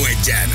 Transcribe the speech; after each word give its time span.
Rádió 0.00 0.18
egyen. 0.20 0.48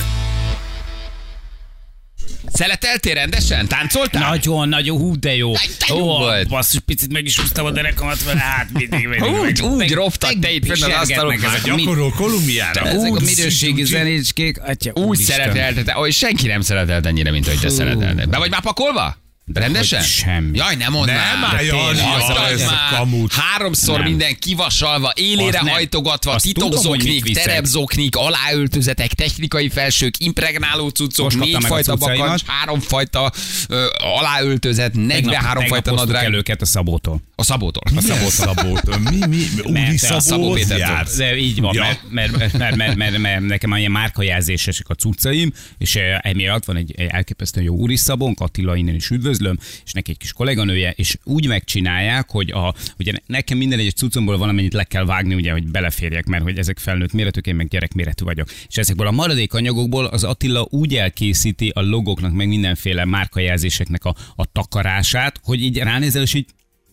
Szeleteltél 2.54 3.14
rendesen? 3.14 3.68
Táncoltál? 3.68 4.30
Nagyon, 4.30 4.70
nagyon, 4.70 4.98
hú, 4.98 5.20
de 5.20 5.36
jó. 5.36 5.52
De 5.54 5.60
jó 5.88 6.04
volt. 6.04 6.48
Basszus, 6.48 6.80
picit 6.86 7.12
meg 7.12 7.26
is 7.26 7.40
húztam 7.40 7.66
a 7.66 7.72
derekamat, 7.72 8.26
mert 8.26 8.38
hát 8.38 8.70
mindig. 8.74 9.08
Úgy, 9.22 9.42
meg- 9.42 9.62
úgy 9.64 9.78
meg- 9.78 9.90
roptak 9.92 10.40
te 10.40 10.52
itt 10.52 10.66
fenn 10.66 10.92
az 10.92 11.00
asztalon. 11.00 11.36
Gyakorol 11.66 12.12
Kolumbiára. 12.12 12.86
ezek 12.88 13.00
a 13.00 13.10
Úgy 13.10 13.22
minőségi 13.36 13.84
zenécskék. 13.84 14.62
Úgy 14.68 14.92
úristen. 14.94 15.36
szeretelte, 15.38 15.92
hogy 15.92 16.14
senki 16.14 16.48
nem 16.48 16.62
szeretelt 16.62 17.06
ennyire, 17.06 17.32
mint 17.32 17.48
hogy 17.48 17.60
te 17.60 17.70
szeretelted. 17.70 18.30
Be 18.30 18.38
vagy 18.38 18.50
már 18.50 18.62
pakolva? 18.62 19.18
Rendesen? 19.54 20.00
hogy 20.00 20.08
semmi. 20.08 20.58
Jaj, 20.58 20.76
nem 20.76 20.92
mondd 20.92 21.06
Nem, 21.06 21.40
már. 21.42 21.66
De 21.66 21.72
a 21.76 23.06
már. 23.06 23.30
Háromszor 23.30 23.98
Nem. 24.00 24.08
minden 24.08 24.40
kivasalva, 24.40 25.12
élére 25.16 25.58
Az 25.60 25.66
nem. 25.66 25.74
hajtogatva, 25.74 26.36
titokzoknik, 26.36 27.34
terepzoknik, 27.34 28.16
aláöltözetek, 28.16 29.14
technikai 29.14 29.70
felsők, 29.70 30.18
impregnáló 30.18 30.90
cuccok, 30.90 31.36
négyfajta 31.36 31.96
bakancs, 31.96 32.42
háromfajta 32.46 33.32
ö, 33.68 33.86
aláöltözet, 33.98 34.92
Tegnap- 34.92 35.08
43 35.08 35.64
tegnap 35.64 35.68
fajta 35.68 35.92
nadrág. 35.92 36.26
el 36.26 36.34
őket 36.34 36.62
a 36.62 36.66
Szabótól. 36.66 37.22
A 37.36 37.44
szabótól. 37.44 37.84
A 37.98 38.02
Szabó, 38.02 38.30
szabótól. 38.30 38.94
Szabó. 38.94 39.10
Mi, 39.10 39.26
mi? 39.28 39.44
Úri 39.64 39.98
Szabó 39.98 40.58
jársz. 40.58 41.16
De 41.16 41.38
így 41.38 41.62
van, 41.62 41.74
Ja. 41.74 41.82
mert, 41.82 42.00
mert, 42.10 42.58
mert, 42.58 42.76
mert, 42.76 42.96
mert, 42.96 43.18
mert, 43.18 43.42
nekem 43.42 43.76
ilyen 43.76 43.92
márkajelzésesek 43.92 44.90
a 44.90 44.94
cuccaim, 44.94 45.54
és 45.78 45.96
eh, 45.96 46.18
emiatt 46.22 46.66
van 46.66 46.76
egy, 46.76 46.94
elképesztően 47.08 47.66
jó 47.66 47.76
úri 47.76 47.96
szabónk, 47.96 48.40
Attila 48.40 48.76
innen 48.76 48.96
is 48.96 49.10
üdvözlöm, 49.36 49.58
és 49.86 49.92
neki 49.92 50.12
egy 50.12 50.18
kis 50.18 50.34
kolléganője, 50.34 50.92
és 50.92 51.18
úgy 51.24 51.48
megcsinálják, 51.48 52.30
hogy 52.30 52.52
a, 52.52 52.74
ugye 53.00 53.12
nekem 53.26 53.58
minden 53.58 53.80
egyes 53.80 53.94
cuccomból 53.94 54.38
valamennyit 54.38 54.74
le 54.74 54.84
kell 54.84 55.06
vágni, 55.06 55.36
ugye, 55.36 55.52
hogy 55.52 55.68
beleférjek, 55.68 56.26
mert 56.26 56.44
hogy 56.44 56.58
ezek 56.58 56.80
felnőtt 56.80 57.14
méretük, 57.14 57.48
én 57.48 57.56
meg 57.56 57.68
gyerekméretű 57.68 58.24
vagyok. 58.24 58.48
És 58.68 58.78
ezekből 58.78 59.08
a 59.08 59.12
maradék 59.12 59.54
anyagokból 59.54 60.06
az 60.06 60.24
Attila 60.24 60.68
úgy 60.70 60.96
elkészíti 60.96 61.72
a 61.74 61.82
logoknak, 61.82 62.34
meg 62.34 62.48
mindenféle 62.48 63.06
márkajelzéseknek 63.06 64.06
a, 64.06 64.16
a 64.36 64.46
takarását, 64.52 65.40
hogy 65.44 65.62
így 65.62 65.78
ránézel, 65.78 66.22
és 66.22 66.34
így 66.34 66.46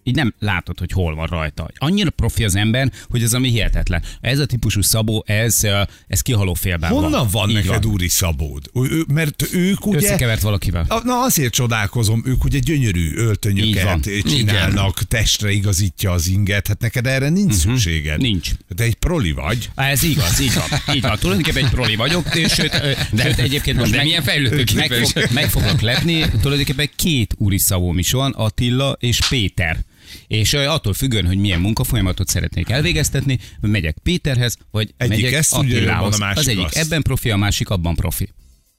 így 0.05 0.15
nem 0.15 0.35
látod, 0.39 0.79
hogy 0.79 0.93
hol 0.93 1.15
van 1.15 1.27
rajta. 1.27 1.69
Annyira 1.77 2.11
profi 2.11 2.45
az 2.45 2.55
ember, 2.57 2.93
hogy 3.11 3.23
ez 3.23 3.35
ami 3.35 3.49
hihetetlen. 3.51 4.03
Ez 4.21 4.39
a 4.39 4.47
típusú 4.47 4.81
szabó, 4.83 5.25
ez, 5.27 5.61
ez 6.07 6.21
kihaló 6.21 6.55
félben 6.55 6.93
van. 6.93 7.03
Honnan 7.03 7.29
van 7.33 7.49
Így 7.49 7.55
neked 7.55 7.87
úri 7.87 8.09
szabód? 8.09 8.71
Ő- 8.75 9.05
Mert 9.13 9.49
ők 9.53 9.87
ugye... 9.87 9.97
Összekevert 9.97 10.41
valakivel. 10.41 10.87
Na 11.05 11.23
azért 11.23 11.53
csodálkozom, 11.53 12.23
ők 12.27 12.45
ugye 12.45 12.59
gyönyörű 12.59 13.15
öltönyöket 13.17 13.83
van. 13.85 14.01
csinálnak, 14.23 15.03
testre 15.03 15.51
igazítja 15.51 16.11
az 16.11 16.29
inget, 16.29 16.67
hát 16.67 16.81
neked 16.81 17.07
erre 17.07 17.29
nincs 17.29 17.53
szükséged. 17.55 18.15
Mhm. 18.17 18.23
Nincs. 18.23 18.51
De 18.69 18.85
egy 18.85 18.95
proli 18.95 19.33
vagy. 19.33 19.71
Ez 19.75 20.03
igaz, 20.03 20.41
így 20.41 20.55
van. 20.55 20.97
Így 20.97 21.03
van. 21.03 21.19
Tulajdonképpen 21.19 21.65
egy 21.65 21.71
proli 21.71 21.97
vagyok, 21.97 22.35
és 22.35 22.53
sőt, 22.53 22.71
de, 23.13 23.23
sőt 23.23 23.39
egyébként 23.39 23.77
most 23.79 23.91
de 23.91 23.97
meg, 23.97 24.07
milyen 24.07 24.23
fejlődőképpen 24.23 24.89
meg, 24.89 25.07
fog, 25.07 25.25
meg 25.33 25.51
foglak 25.51 25.81
lepni. 25.81 26.25
Tulajdonképpen 26.41 26.91
két 26.97 27.35
úri 27.39 27.59
szavóm 27.59 27.99
is 27.99 28.13
van, 28.13 28.33
Attila 28.33 28.97
és 29.01 29.19
Péter. 29.29 29.79
És 30.27 30.53
attól 30.55 30.95
függően, 30.95 31.27
hogy 31.27 31.39
milyen 31.39 31.61
munkafolyamatot 31.61 32.29
szeretnék 32.29 32.71
elvégeztetni, 32.71 33.39
megyek 33.61 33.97
Péterhez, 34.03 34.57
vagy 34.71 34.95
Egyik 34.97 35.15
megyek 35.17 35.33
ezt 35.33 35.53
Attilához. 35.53 36.21
az 36.35 36.49
egyik 36.49 36.65
azt. 36.65 36.77
ebben 36.77 37.03
profi, 37.03 37.31
a 37.31 37.37
másik 37.37 37.69
abban 37.69 37.95
profi. 37.95 38.29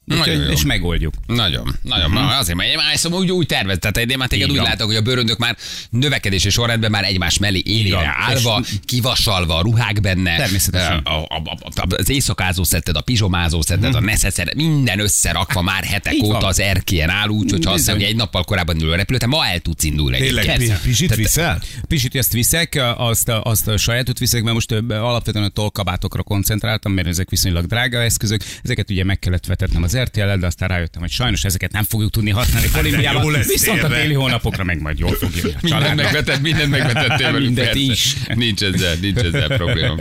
Nagyon 0.05 0.35
Úgyhogy, 0.35 0.51
és 0.51 0.63
megoldjuk. 0.63 1.13
Nagyon, 1.27 1.75
nagyon. 1.81 2.11
Mm. 2.11 2.15
Azért, 2.15 2.57
mert 2.57 2.69
én 2.69 2.75
már 2.75 2.97
szóval 2.97 3.19
úgy, 3.19 3.31
úgy 3.31 3.45
tervez, 3.45 3.77
tehát 3.79 3.97
én 3.97 4.17
már 4.17 4.27
téged 4.27 4.49
Így 4.49 4.57
úgy 4.57 4.63
látok, 4.63 4.87
hogy 4.87 4.95
a 4.95 5.01
bőröndök 5.01 5.37
már 5.37 5.57
növekedési 5.89 6.49
sorrendben 6.49 6.91
már 6.91 7.03
egymás 7.03 7.37
mellé 7.37 7.61
élére 7.65 8.15
állva, 8.17 8.63
kivasalva, 8.85 9.57
a 9.57 9.61
ruhák 9.61 10.01
benne, 10.01 10.37
Természetesen. 10.37 10.97
a, 10.97 11.09
a, 11.09 11.41
a, 11.43 11.57
a, 11.75 11.95
az 11.97 12.09
éjszakázó 12.09 12.63
szetted, 12.63 12.95
a 12.95 13.01
pizsomázó 13.01 13.61
szetted, 13.61 13.95
a 13.95 13.99
neszeszer, 13.99 14.55
minden 14.55 14.99
összerakva 14.99 15.61
már 15.61 15.83
hetek 15.83 16.13
Így 16.13 16.21
van. 16.21 16.35
óta 16.35 16.47
az 16.47 16.59
erkélyen 16.59 17.09
áll, 17.09 17.27
úgy, 17.27 17.51
hogyha 17.51 17.71
azt 17.71 17.79
hiszem, 17.79 17.95
hogy 17.95 18.03
egy 18.03 18.15
nappal 18.15 18.43
korábban 18.43 18.81
ül 18.81 18.91
a 18.91 18.95
repülő, 18.95 19.17
te 19.17 19.25
ma 19.25 19.45
el 19.45 19.59
tudsz 19.59 19.83
indulni. 19.83 20.17
Tényleg, 20.17 20.79
pizsit 20.83 21.15
viszel? 21.15 21.61
Pisit 21.87 22.15
ezt 22.15 22.33
viszek, 22.33 22.81
azt, 22.97 23.29
azt 23.43 23.67
a 23.67 23.77
sajátot 23.77 24.19
viszek, 24.19 24.43
mert 24.43 24.53
most 24.53 24.71
alapvetően 24.89 25.45
a 25.45 25.49
tollkabátokra 25.49 26.23
koncentráltam, 26.23 26.91
mert 26.91 27.07
ezek 27.07 27.29
viszonylag 27.29 27.65
drága 27.65 28.01
eszközök. 28.01 28.41
Ezeket 28.63 28.89
ugye 28.89 29.03
meg 29.03 29.19
kellett 29.19 29.45
vetetnem 29.45 29.83
az 29.83 29.92
RTL-el, 29.97 30.37
de 30.37 30.45
aztán 30.45 30.69
rájöttem, 30.69 31.01
hogy 31.01 31.11
sajnos 31.11 31.43
ezeket 31.43 31.71
nem 31.71 31.83
fogjuk 31.83 32.11
tudni 32.11 32.29
használni 32.29 32.69
Kolumbiában. 32.69 33.33
Viszont 33.47 33.77
a 33.77 33.81
tényleg. 33.81 34.01
téli 34.01 34.13
hónapokra 34.13 34.63
meg 34.63 34.81
majd 34.81 34.99
jól 34.99 35.13
fog 35.15 35.35
jönni 35.35 35.51
a 35.53 35.57
Mindent 35.61 35.95
megvetett, 35.95 36.41
mindent 36.41 36.69
megvetettél 36.69 37.31
velük, 37.31 37.45
Mindent 37.47 37.75
is. 37.75 38.13
Nincs 38.33 38.61
ezzel, 38.63 38.95
nincs 38.95 39.17
ezzel 39.19 39.47
probléma. 39.47 39.95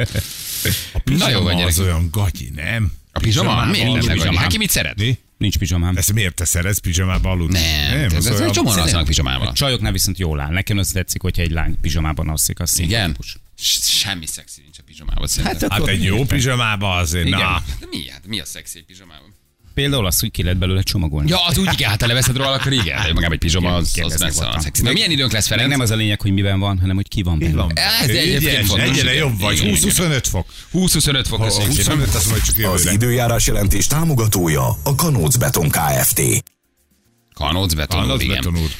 Na 1.05 1.29
jó 1.31 1.41
van, 1.41 1.63
az 1.63 1.79
olyan 1.79 2.09
gagyi, 2.11 2.51
nem? 2.55 2.93
A 3.13 3.19
pizsama? 3.19 3.65
Miért 3.65 3.73
Pizsamában 3.73 3.91
aludni. 4.09 4.19
gagyi? 4.25 4.37
Hát 4.37 4.47
ki 4.51 4.57
mit 4.59 4.71
szeret? 4.71 4.99
Mi? 4.99 5.19
Nincs 5.39 5.59
pizsamám. 5.59 5.97
Ezt 5.97 6.13
miért 6.13 6.35
te 6.35 6.45
szeretsz 6.45 6.79
pizsamába 6.79 7.31
aludni? 7.31 7.59
Nem, 7.59 7.97
nem 7.97 8.05
ez, 8.05 8.13
az 8.15 8.27
ez 8.27 8.41
egy 8.41 8.51
csomóan 8.51 8.79
alszanak 8.79 9.07
pizsamával. 9.07 9.53
Csajoknál 9.53 9.93
viszont 9.93 10.19
jól 10.19 10.41
áll. 10.41 10.51
Nekem 10.53 10.79
az 10.79 10.89
tetszik, 10.89 11.21
hogyha 11.21 11.43
egy 11.43 11.51
lány 11.51 11.77
pizsamában 11.81 12.29
alszik, 12.29 12.61
az 12.61 12.79
Igen? 12.79 12.89
szimpatikus. 13.05 13.37
S- 13.59 13.91
Semmi 13.99 14.27
szexi 14.27 14.61
nincs 14.63 14.79
a 14.79 14.83
pizsamában 14.87 15.27
szerintem. 15.27 15.71
Hát 15.71 15.87
egy 15.87 16.03
jó 16.05 16.25
pizsamába 16.25 16.95
azért, 16.97 17.27
Igen. 17.27 17.39
na. 17.39 17.63
De 17.81 17.87
mi, 17.91 18.09
hát 18.09 18.27
mi 18.27 18.41
a 18.41 18.45
szexi 18.45 18.83
pizsamában? 18.83 19.35
Például 19.75 20.07
az, 20.07 20.21
hogy 20.21 20.31
ki 20.31 20.43
lehet 20.43 20.59
belőle 20.59 20.83
csomagolni. 20.83 21.29
Ja, 21.29 21.45
az 21.47 21.59
úgy 21.59 21.69
igen, 21.73 21.91
hát 21.91 22.01
ha 22.01 22.07
leveszed 22.07 22.37
róla, 22.37 22.51
akkor 22.51 22.73
igen. 22.73 22.97
Magában 23.15 23.33
egy 23.33 23.39
pizsama, 23.39 23.75
az, 23.75 23.93
az 24.03 24.21
messze 24.21 24.47
a 24.49 24.61
szexi. 24.61 24.83
Na 24.83 24.93
milyen 24.93 25.11
időnk 25.11 25.33
lesz, 25.33 25.47
Ferenc? 25.47 25.71
nem 25.71 25.81
az 25.81 25.91
a 25.91 25.95
lényeg, 25.97 26.21
hogy 26.21 26.33
miben 26.33 26.59
van, 26.59 26.79
hanem 26.81 26.97
hogy 26.97 27.09
ki 27.09 27.23
van 27.23 27.39
benne. 27.39 27.55
van? 27.55 27.73
Ez 27.75 28.09
egyébként 28.09 28.67
fontos, 28.67 28.89
Egyre 28.99 29.15
jobb 29.15 29.41
vagy. 29.41 29.57
Igen, 29.57 29.75
igen. 29.75 29.91
20-25 29.93 30.25
fok. 30.31 30.47
20-25 30.75 31.25
fok, 31.29 31.39
Ha 31.39 31.45
köszönjük 31.45 31.73
szépen. 31.73 31.93
25, 31.97 32.15
azt 32.15 32.31
majd 32.31 32.43
csak 32.43 32.55
Az 32.57 32.63
jövőre. 32.63 32.93
időjárás 32.93 33.47
jelentés 33.47 33.87
támogatója 33.87 34.77
a 34.83 34.95
Kanóc 34.95 35.37
Beton 35.37 35.69
Kft. 35.69 36.21
Kanóc 37.35 37.75
beton, 37.75 38.21
igen. 38.21 38.37
beton 38.37 38.57
úr. 38.57 38.71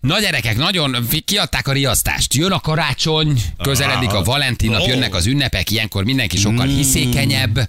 Na 0.00 0.20
gyerekek, 0.20 0.56
nagyon 0.56 0.96
kiadták 1.24 1.68
a 1.68 1.72
riasztást. 1.72 2.34
Jön 2.34 2.52
a 2.52 2.60
karácsony, 2.60 3.42
közeledik 3.62 4.12
a 4.12 4.22
Valentin 4.22 4.70
nap, 4.70 4.86
jönnek 4.86 5.14
az 5.14 5.26
ünnepek, 5.26 5.70
ilyenkor 5.70 6.04
mindenki 6.04 6.36
sokkal 6.36 6.66
hiszékenyebb, 6.66 7.68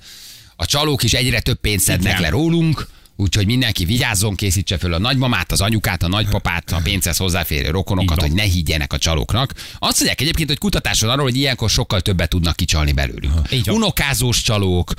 a 0.62 0.66
csalók 0.66 1.04
is 1.04 1.14
egyre 1.14 1.40
több 1.40 1.60
pénzt 1.60 1.86
szednek 1.86 2.12
Igen. 2.12 2.22
le 2.22 2.30
rólunk, 2.30 2.88
úgyhogy 3.20 3.46
mindenki 3.46 3.86
vigyázzon, 3.86 4.36
készítse 4.36 4.78
föl 4.78 4.94
a 4.94 5.00
nagymamát, 5.00 5.52
az 5.52 5.62
anyukát, 5.62 6.04
a 6.04 6.08
nagypapát, 6.08 6.72
a 6.72 6.80
pénzhez 6.84 7.18
hozzáférő 7.18 7.70
rokonokat, 7.70 8.22
hogy 8.22 8.32
ne 8.32 8.44
higgyenek 8.44 8.94
a 8.94 8.98
csalóknak. 8.98 9.54
Azt 9.80 9.96
mondják 9.98 10.22
egyébként, 10.22 10.50
hogy 10.50 10.58
kutatás 10.58 11.02
van 11.02 11.10
arról, 11.10 11.24
hogy 11.24 11.36
ilyenkor 11.36 11.70
sokkal 11.70 12.02
többet 12.02 12.30
tudnak 12.30 12.56
kicsalni 12.56 12.92
belőlük. 12.92 13.32
Unokázós 13.68 14.42
csalók, 14.42 14.94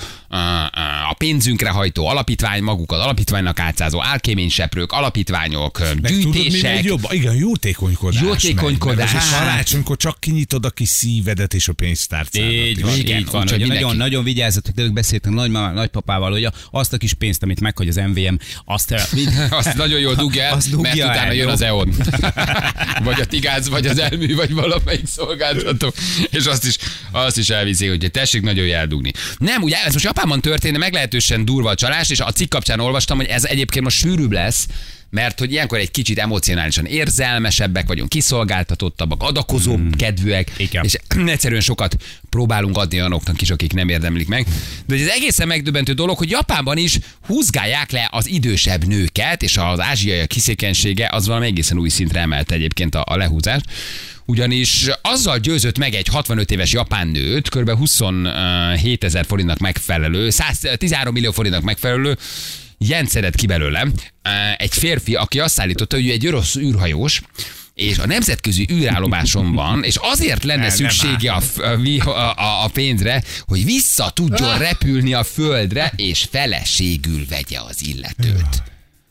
a 1.10 1.14
pénzünkre 1.18 1.70
hajtó 1.70 2.06
alapítvány, 2.06 2.62
magukat 2.62 3.00
alapítványnak 3.00 3.58
átszázó 3.58 4.02
álkéményseprők, 4.02 4.92
alapítványok, 4.92 5.78
Meg 5.78 5.88
tudod, 5.88 6.02
mi 6.02 6.40
gyűjtések. 6.40 6.74
megy 6.74 6.84
jobb? 6.84 7.06
Igen, 7.10 7.34
jótékonykodás. 7.34 8.22
Jótékonykodás. 8.22 8.96
Megy. 9.12 9.12
Mert 9.12 9.30
most 9.30 9.38
karácsonykor 9.38 9.96
csak 9.96 10.20
kinyitod 10.20 10.64
a 10.64 10.70
kis 10.70 10.88
szívedet 10.88 11.54
és 11.54 11.68
a 11.68 11.72
pénztárcádat. 11.72 12.50
Így 12.52 12.82
van, 12.82 12.98
Igen, 12.98 13.18
így 13.18 13.24
van. 13.30 13.42
úgyhogy 13.42 13.50
Hogy 13.50 13.58
mindenki- 13.60 13.82
nagyon, 13.82 13.96
nagyon 13.96 14.24
vigyázzatok, 14.24 14.74
de 14.74 14.88
beszéltem 14.88 15.32
nagymamával, 15.32 15.74
nagypapával, 15.74 16.30
hogy 16.30 16.44
a- 16.44 16.52
azt 16.70 16.92
a 16.92 16.96
kis 16.96 17.14
pénzt, 17.14 17.42
amit 17.42 17.60
meghagy 17.60 17.88
az 17.88 17.96
MVM, 18.10 18.34
azt 18.64 18.94
Azt 19.50 19.74
nagyon 19.74 20.00
jól 20.00 20.14
dugja 20.14 20.42
el, 20.42 20.52
Azt 20.52 20.70
dugja 20.70 20.82
mert 20.82 21.10
utána 21.10 21.28
el, 21.28 21.34
jön 21.34 21.46
jó? 21.46 21.52
az 21.52 21.62
EON. 21.62 21.94
vagy 23.04 23.20
a 23.20 23.24
Tigáz, 23.24 23.68
vagy 23.68 23.86
az 23.86 23.98
Elmű, 23.98 24.34
vagy 24.34 24.52
valamelyik 24.52 25.06
szolgáltató. 25.06 25.92
És 26.30 26.44
azt 26.44 26.64
is, 26.64 26.76
azt 27.10 27.38
is 27.38 27.50
elviszi, 27.50 27.86
hogy 27.86 28.10
tessék 28.10 28.42
nagyon 28.42 28.64
jól 28.64 28.76
eldugni. 28.76 29.12
Nem, 29.38 29.62
ugye 29.62 29.76
ez 29.84 29.92
most 29.92 30.04
Japánban 30.04 30.40
történt, 30.40 30.72
de 30.72 30.78
meglehetősen 30.78 31.44
durva 31.44 31.70
a 31.70 31.74
csalás, 31.74 32.10
és 32.10 32.20
a 32.20 32.32
cikk 32.32 32.50
kapcsán 32.50 32.80
olvastam, 32.80 33.16
hogy 33.16 33.26
ez 33.26 33.44
egyébként 33.44 33.84
most 33.84 33.98
sűrűbb 33.98 34.32
lesz, 34.32 34.66
mert 35.10 35.38
hogy 35.38 35.52
ilyenkor 35.52 35.78
egy 35.78 35.90
kicsit 35.90 36.18
emocionálisan 36.18 36.86
érzelmesebbek 36.86 37.86
vagyunk, 37.86 38.08
kiszolgáltatottabbak, 38.08 39.22
adakozóbb 39.22 39.78
hmm. 39.78 39.90
kedvűek, 39.90 40.52
Igen. 40.56 40.84
és 40.84 40.96
egyszerűen 41.26 41.60
sokat 41.60 41.96
próbálunk 42.28 42.76
adni 42.76 42.98
olyanoknak 42.98 43.42
is, 43.42 43.50
akik 43.50 43.72
nem 43.72 43.88
érdemlik 43.88 44.28
meg. 44.28 44.46
De 44.86 44.94
ez 44.94 45.08
egészen 45.08 45.46
megdöbbentő 45.46 45.92
dolog, 45.92 46.18
hogy 46.18 46.30
Japánban 46.30 46.76
is 46.76 46.98
húzgálják 47.26 47.90
le 47.90 48.08
az 48.12 48.26
idősebb 48.26 48.84
nőket, 48.84 49.42
és 49.42 49.56
az 49.56 49.80
ázsiai 49.80 50.26
kiszékenysége 50.26 51.08
az 51.12 51.26
valami 51.26 51.46
egészen 51.46 51.78
új 51.78 51.88
szintre 51.88 52.20
emelte 52.20 52.54
egyébként 52.54 52.94
a, 52.94 53.04
a 53.06 53.16
lehúzás. 53.16 53.60
Ugyanis 54.24 54.88
azzal 55.02 55.38
győzött 55.38 55.78
meg 55.78 55.94
egy 55.94 56.06
65 56.06 56.50
éves 56.50 56.72
japán 56.72 57.08
nőt, 57.08 57.48
kb. 57.48 57.70
27 57.70 59.04
ezer 59.04 59.24
forintnak 59.26 59.58
megfelelő, 59.58 60.30
113 60.30 61.12
millió 61.12 61.32
forintnak 61.32 61.62
megfelelő, 61.62 62.16
Jenszedett 62.84 63.34
ki 63.34 63.46
belőle 63.46 63.86
egy 64.56 64.72
férfi, 64.72 65.14
aki 65.14 65.40
azt 65.40 65.60
állította, 65.60 65.96
hogy 65.96 66.06
ő 66.06 66.10
egy 66.10 66.26
orosz 66.26 66.56
űrhajós, 66.56 67.22
és 67.74 67.98
a 67.98 68.06
nemzetközi 68.06 68.68
űrállomáson 68.72 69.52
van, 69.54 69.84
és 69.84 69.96
azért 70.00 70.44
lenne 70.44 70.60
nem 70.60 70.70
szüksége 70.70 71.32
a, 71.32 71.42
a, 72.10 72.40
a, 72.40 72.64
a 72.64 72.68
pénzre, 72.68 73.22
hogy 73.40 73.64
vissza 73.64 74.10
tudjon 74.10 74.58
repülni 74.58 75.14
a 75.14 75.24
földre, 75.24 75.92
és 75.96 76.26
feleségül 76.30 77.26
vegye 77.28 77.60
az 77.60 77.86
illetőt. 77.86 78.62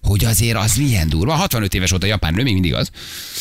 Hogy 0.02 0.26
azért 0.26 0.58
az 0.58 0.76
milyen 0.76 1.10
durva. 1.10 1.34
65 1.34 1.74
éves 1.74 1.90
volt 1.90 2.04
a 2.04 2.08
japán 2.08 2.34
nő, 2.34 2.44
még 2.44 2.54
mindig 2.54 2.74
az. 2.74 2.90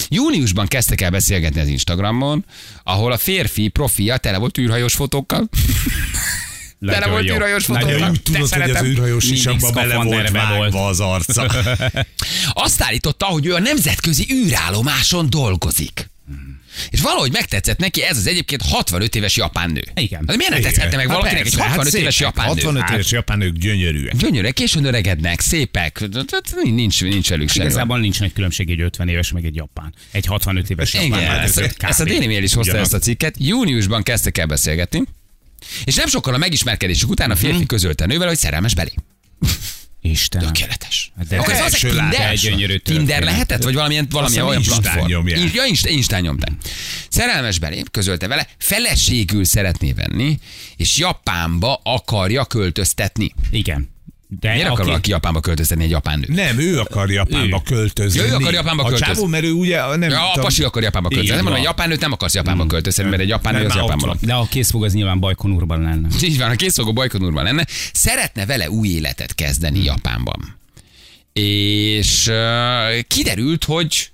Júniusban 0.09 0.67
kezdtek 0.67 1.01
el 1.01 1.11
beszélgetni 1.11 1.61
az 1.61 1.69
Instagramon, 1.69 2.45
ahol 2.83 3.13
a 3.13 3.19
férfi 3.19 3.69
profilja 3.69 4.17
tele 4.17 4.39
volt 4.39 4.59
űrhajós 4.59 4.95
fotókkal. 4.95 5.49
Tele 6.81 6.93
Nagyon 6.99 7.11
volt 7.11 7.25
jó. 7.25 7.35
űrhajós 7.35 7.67
Nagyon 7.67 7.89
fotókkal. 7.89 8.07
jó. 8.07 8.13
Úgy 8.13 8.23
tudod, 8.23 8.53
hogy 8.53 8.71
az 8.71 8.83
űrhajós 8.83 9.25
Mindig 9.25 9.41
sisakba 9.43 9.71
bele 9.71 9.97
volt 9.97 10.31
vágva 10.31 10.87
az 10.87 11.01
arca. 11.01 11.53
Azt 12.67 12.83
állította, 12.83 13.25
hogy 13.27 13.47
ő 13.47 13.55
a 13.55 13.59
nemzetközi 13.61 14.27
űrállomáson 14.33 15.31
dolgozik. 15.31 16.11
És 16.91 17.01
valahogy 17.01 17.33
megtetszett 17.33 17.79
neki 17.79 18.03
ez 18.03 18.17
az 18.17 18.27
egyébként 18.27 18.63
65 18.63 19.15
éves 19.15 19.37
japán 19.37 19.71
nő. 19.71 19.83
Igen. 19.95 20.25
Hát 20.27 20.37
miért 20.37 20.53
nem 20.53 20.63
tetszette 20.63 20.97
meg 20.97 21.07
Hát 21.07 21.17
valakinek 21.17 21.47
egy 21.47 21.51
persze, 21.51 21.63
hát 21.63 21.77
65 21.77 22.01
éves 22.01 22.21
japán 22.21 22.47
nő? 22.47 22.53
65 22.53 22.83
Hát, 22.83 22.93
éves 22.93 23.11
japán 23.11 23.39
nők 23.39 23.57
gyönyörűek. 23.57 24.17
Gyönyörűek, 24.17 24.53
későn 24.55 24.85
öregednek, 24.85 25.41
szépek. 25.41 25.93
Tehát 26.13 26.55
Nincs, 26.65 27.03
nincs 27.03 27.29
velük 27.29 27.49
semmi. 27.49 27.65
Igazából 27.65 27.99
nincs 27.99 28.21
nagy 28.21 28.33
különbség 28.33 28.71
egy 28.71 28.81
50 28.81 29.09
éves, 29.09 29.33
meg 29.33 29.45
egy 29.45 29.55
japán. 29.55 29.95
Egy 30.11 30.27
65 30.27 30.71
éves 30.71 30.95
japán. 30.95 31.07
Igen, 31.09 31.31
hát 31.31 31.45
ezt, 31.45 31.77
ezt 31.79 32.01
a 32.01 32.05
Daily 32.05 32.27
Mail 32.27 32.43
is 32.43 32.55
hozta 32.55 32.77
ezt 32.77 32.95
a 32.95 32.99
cikket. 32.99 33.35
Júniusban 33.39 34.03
kezdtek 34.03 34.39
el 34.39 34.47
beszélgetni, 34.47 35.03
és 35.85 35.95
nem 35.95 36.07
sokkal 36.07 36.35
a 36.35 36.39
megismerkedésük 36.39 37.11
után 37.11 37.31
a 37.31 37.37
férfi 37.37 37.67
közölte 37.67 38.05
a 38.05 38.07
nővel, 38.07 38.29
hogy 38.29 38.39
szerelmes 38.39 38.75
belé. 38.75 38.93
Istenem. 40.01 40.53
Tökéletes. 40.53 41.13
De 41.29 41.37
Akkor 41.39 41.53
ez 41.53 41.59
első 41.61 41.89
az 41.89 41.95
Tinder? 41.95 42.35
gyönyörű 42.35 42.77
Tinder 42.77 43.23
lehetett, 43.23 43.63
vagy 43.63 43.75
valamilyen, 43.75 44.07
valamilyen 44.11 44.45
olyan 44.45 44.59
Instán 44.59 44.81
platform? 44.81 45.07
nyomják. 45.11 45.55
Ja, 45.55 45.65
Inst- 45.65 45.87
Instán 45.89 46.21
nyomták. 46.21 46.53
Szerelmes 47.09 47.59
belé, 47.59 47.83
közölte 47.91 48.27
vele, 48.27 48.47
feleségül 48.59 49.45
szeretné 49.45 49.93
venni, 49.93 50.39
és 50.77 50.97
Japánba 50.97 51.81
akarja 51.85 52.45
költöztetni. 52.45 53.33
Igen. 53.51 53.89
De 54.31 54.53
Miért 54.53 54.69
akar 54.69 54.85
valaki 54.85 55.11
Japánba 55.11 55.41
költöztetni 55.41 55.85
egy 55.85 55.91
japán 55.91 56.19
nő? 56.19 56.35
Nem, 56.35 56.59
ő 56.59 56.79
akar 56.81 57.11
Japánba 57.11 57.57
Ő. 57.57 57.75
költözni. 57.75 58.21
Ja, 58.21 58.27
ő 58.27 58.35
akar 58.35 58.53
Japánba 58.53 58.83
a 58.83 58.89
költözni. 58.89 59.15
csávó, 59.15 59.27
mert 59.27 59.45
ő 59.45 59.53
ugye 59.53 59.97
nem 59.97 60.11
Ja, 60.11 60.33
a 60.33 60.41
pasi 60.41 60.63
akar 60.63 60.83
Japánba 60.83 61.09
költözni. 61.09 61.35
Nem 61.35 61.45
mondom, 61.45 61.61
hogy 61.61 61.71
japán 61.71 61.89
nőt 61.89 62.01
nem 62.01 62.13
akarsz 62.13 62.35
Japánba 62.35 62.67
költözni, 62.67 63.05
mert 63.05 63.21
egy 63.23 63.29
japán 63.29 63.55
nő 63.55 63.65
az 63.65 63.75
Japánban. 63.75 64.17
De 64.21 64.35
a 64.35 64.47
készfog 64.51 64.85
az 64.85 64.93
nyilván 64.93 65.21
Bajkonurban 65.21 65.83
lenne. 65.83 66.09
Így 66.23 66.39
van, 66.39 66.51
a 66.51 66.55
készfogó 66.55 66.93
Bajkonurban 66.93 67.45
lenne. 67.45 67.67
Szeretne 67.93 68.47
vele 68.47 68.71
új 68.71 68.89
életet 68.89 69.35
kezdeni 69.35 69.85
Japánban. 69.85 70.57
És 71.33 72.27
uh, 72.27 72.99
kiderült, 73.09 73.65
hogy 73.65 74.11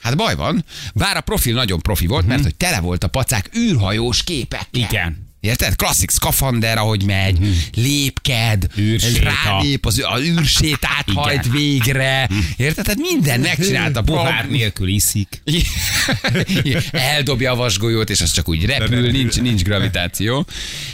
Hát 0.00 0.16
baj 0.16 0.34
van, 0.34 0.64
bár 0.94 1.16
a 1.16 1.20
profil 1.20 1.54
nagyon 1.54 1.80
profi 1.80 2.06
volt, 2.06 2.26
mert 2.26 2.42
hogy 2.42 2.54
tele 2.54 2.80
volt 2.80 3.04
a 3.04 3.08
pacák 3.08 3.50
űrhajós 3.56 4.24
képekkel. 4.24 4.66
Igen. 4.90 5.27
Érted? 5.40 5.76
Klasszik 5.76 6.10
szkafander, 6.10 6.78
ahogy 6.78 7.04
megy, 7.04 7.38
lépked, 7.74 8.66
Űrséta. 8.78 9.30
rálép, 9.44 9.86
az, 9.86 10.04
az 10.08 10.20
űrsétát 10.22 11.04
Igen. 11.10 11.22
hajt 11.22 11.50
végre. 11.50 12.28
Érted? 12.56 12.84
Tehát 12.84 13.00
minden 13.00 13.40
megcsinálta. 13.40 14.02
Pohár 14.02 14.48
nélkül 14.50 14.88
iszik. 14.88 15.42
Eldobja 16.90 17.52
a 17.52 17.56
vasgolyót, 17.56 18.10
és 18.10 18.20
az 18.20 18.32
csak 18.32 18.48
úgy 18.48 18.64
repül, 18.64 19.10
nincs, 19.10 19.40
nincs 19.40 19.62
gravitáció. 19.62 20.46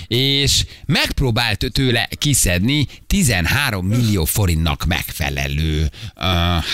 És 0.06 0.64
megpróbált 0.87 1.67
tőle 1.73 2.08
kiszedni 2.19 2.87
13 3.06 3.87
millió 3.87 4.25
forintnak 4.25 4.85
megfelelő 4.85 5.91
uh, 6.17 6.23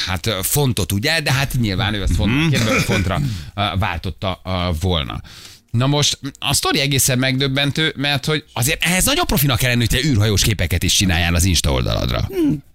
hát 0.07 0.37
fontot, 0.43 0.93
ugye? 0.93 1.21
De 1.21 1.33
hát 1.33 1.55
nyilván 1.61 1.95
ő 1.95 2.03
azt 2.03 2.15
fontnak, 2.15 2.63
mm. 2.63 2.77
fontra 2.77 3.17
uh, 3.17 3.79
váltotta 3.79 4.41
uh, 4.45 4.53
volna. 4.81 5.21
Na 5.71 5.87
most 5.87 6.19
a 6.39 6.55
sztori 6.55 6.81
egészen 6.81 7.19
megdöbbentő, 7.19 7.93
mert 7.97 8.25
hogy 8.25 8.45
azért 8.53 8.85
ehhez 8.85 9.05
nagyon 9.05 9.27
profinak 9.27 9.59
kell 9.59 9.69
lenni, 9.69 9.87
hogy 9.89 10.01
te 10.01 10.09
űrhajós 10.09 10.43
képeket 10.43 10.83
is 10.83 10.93
csináljál 10.93 11.35
az 11.35 11.45
Insta 11.45 11.73
oldaladra. 11.73 12.29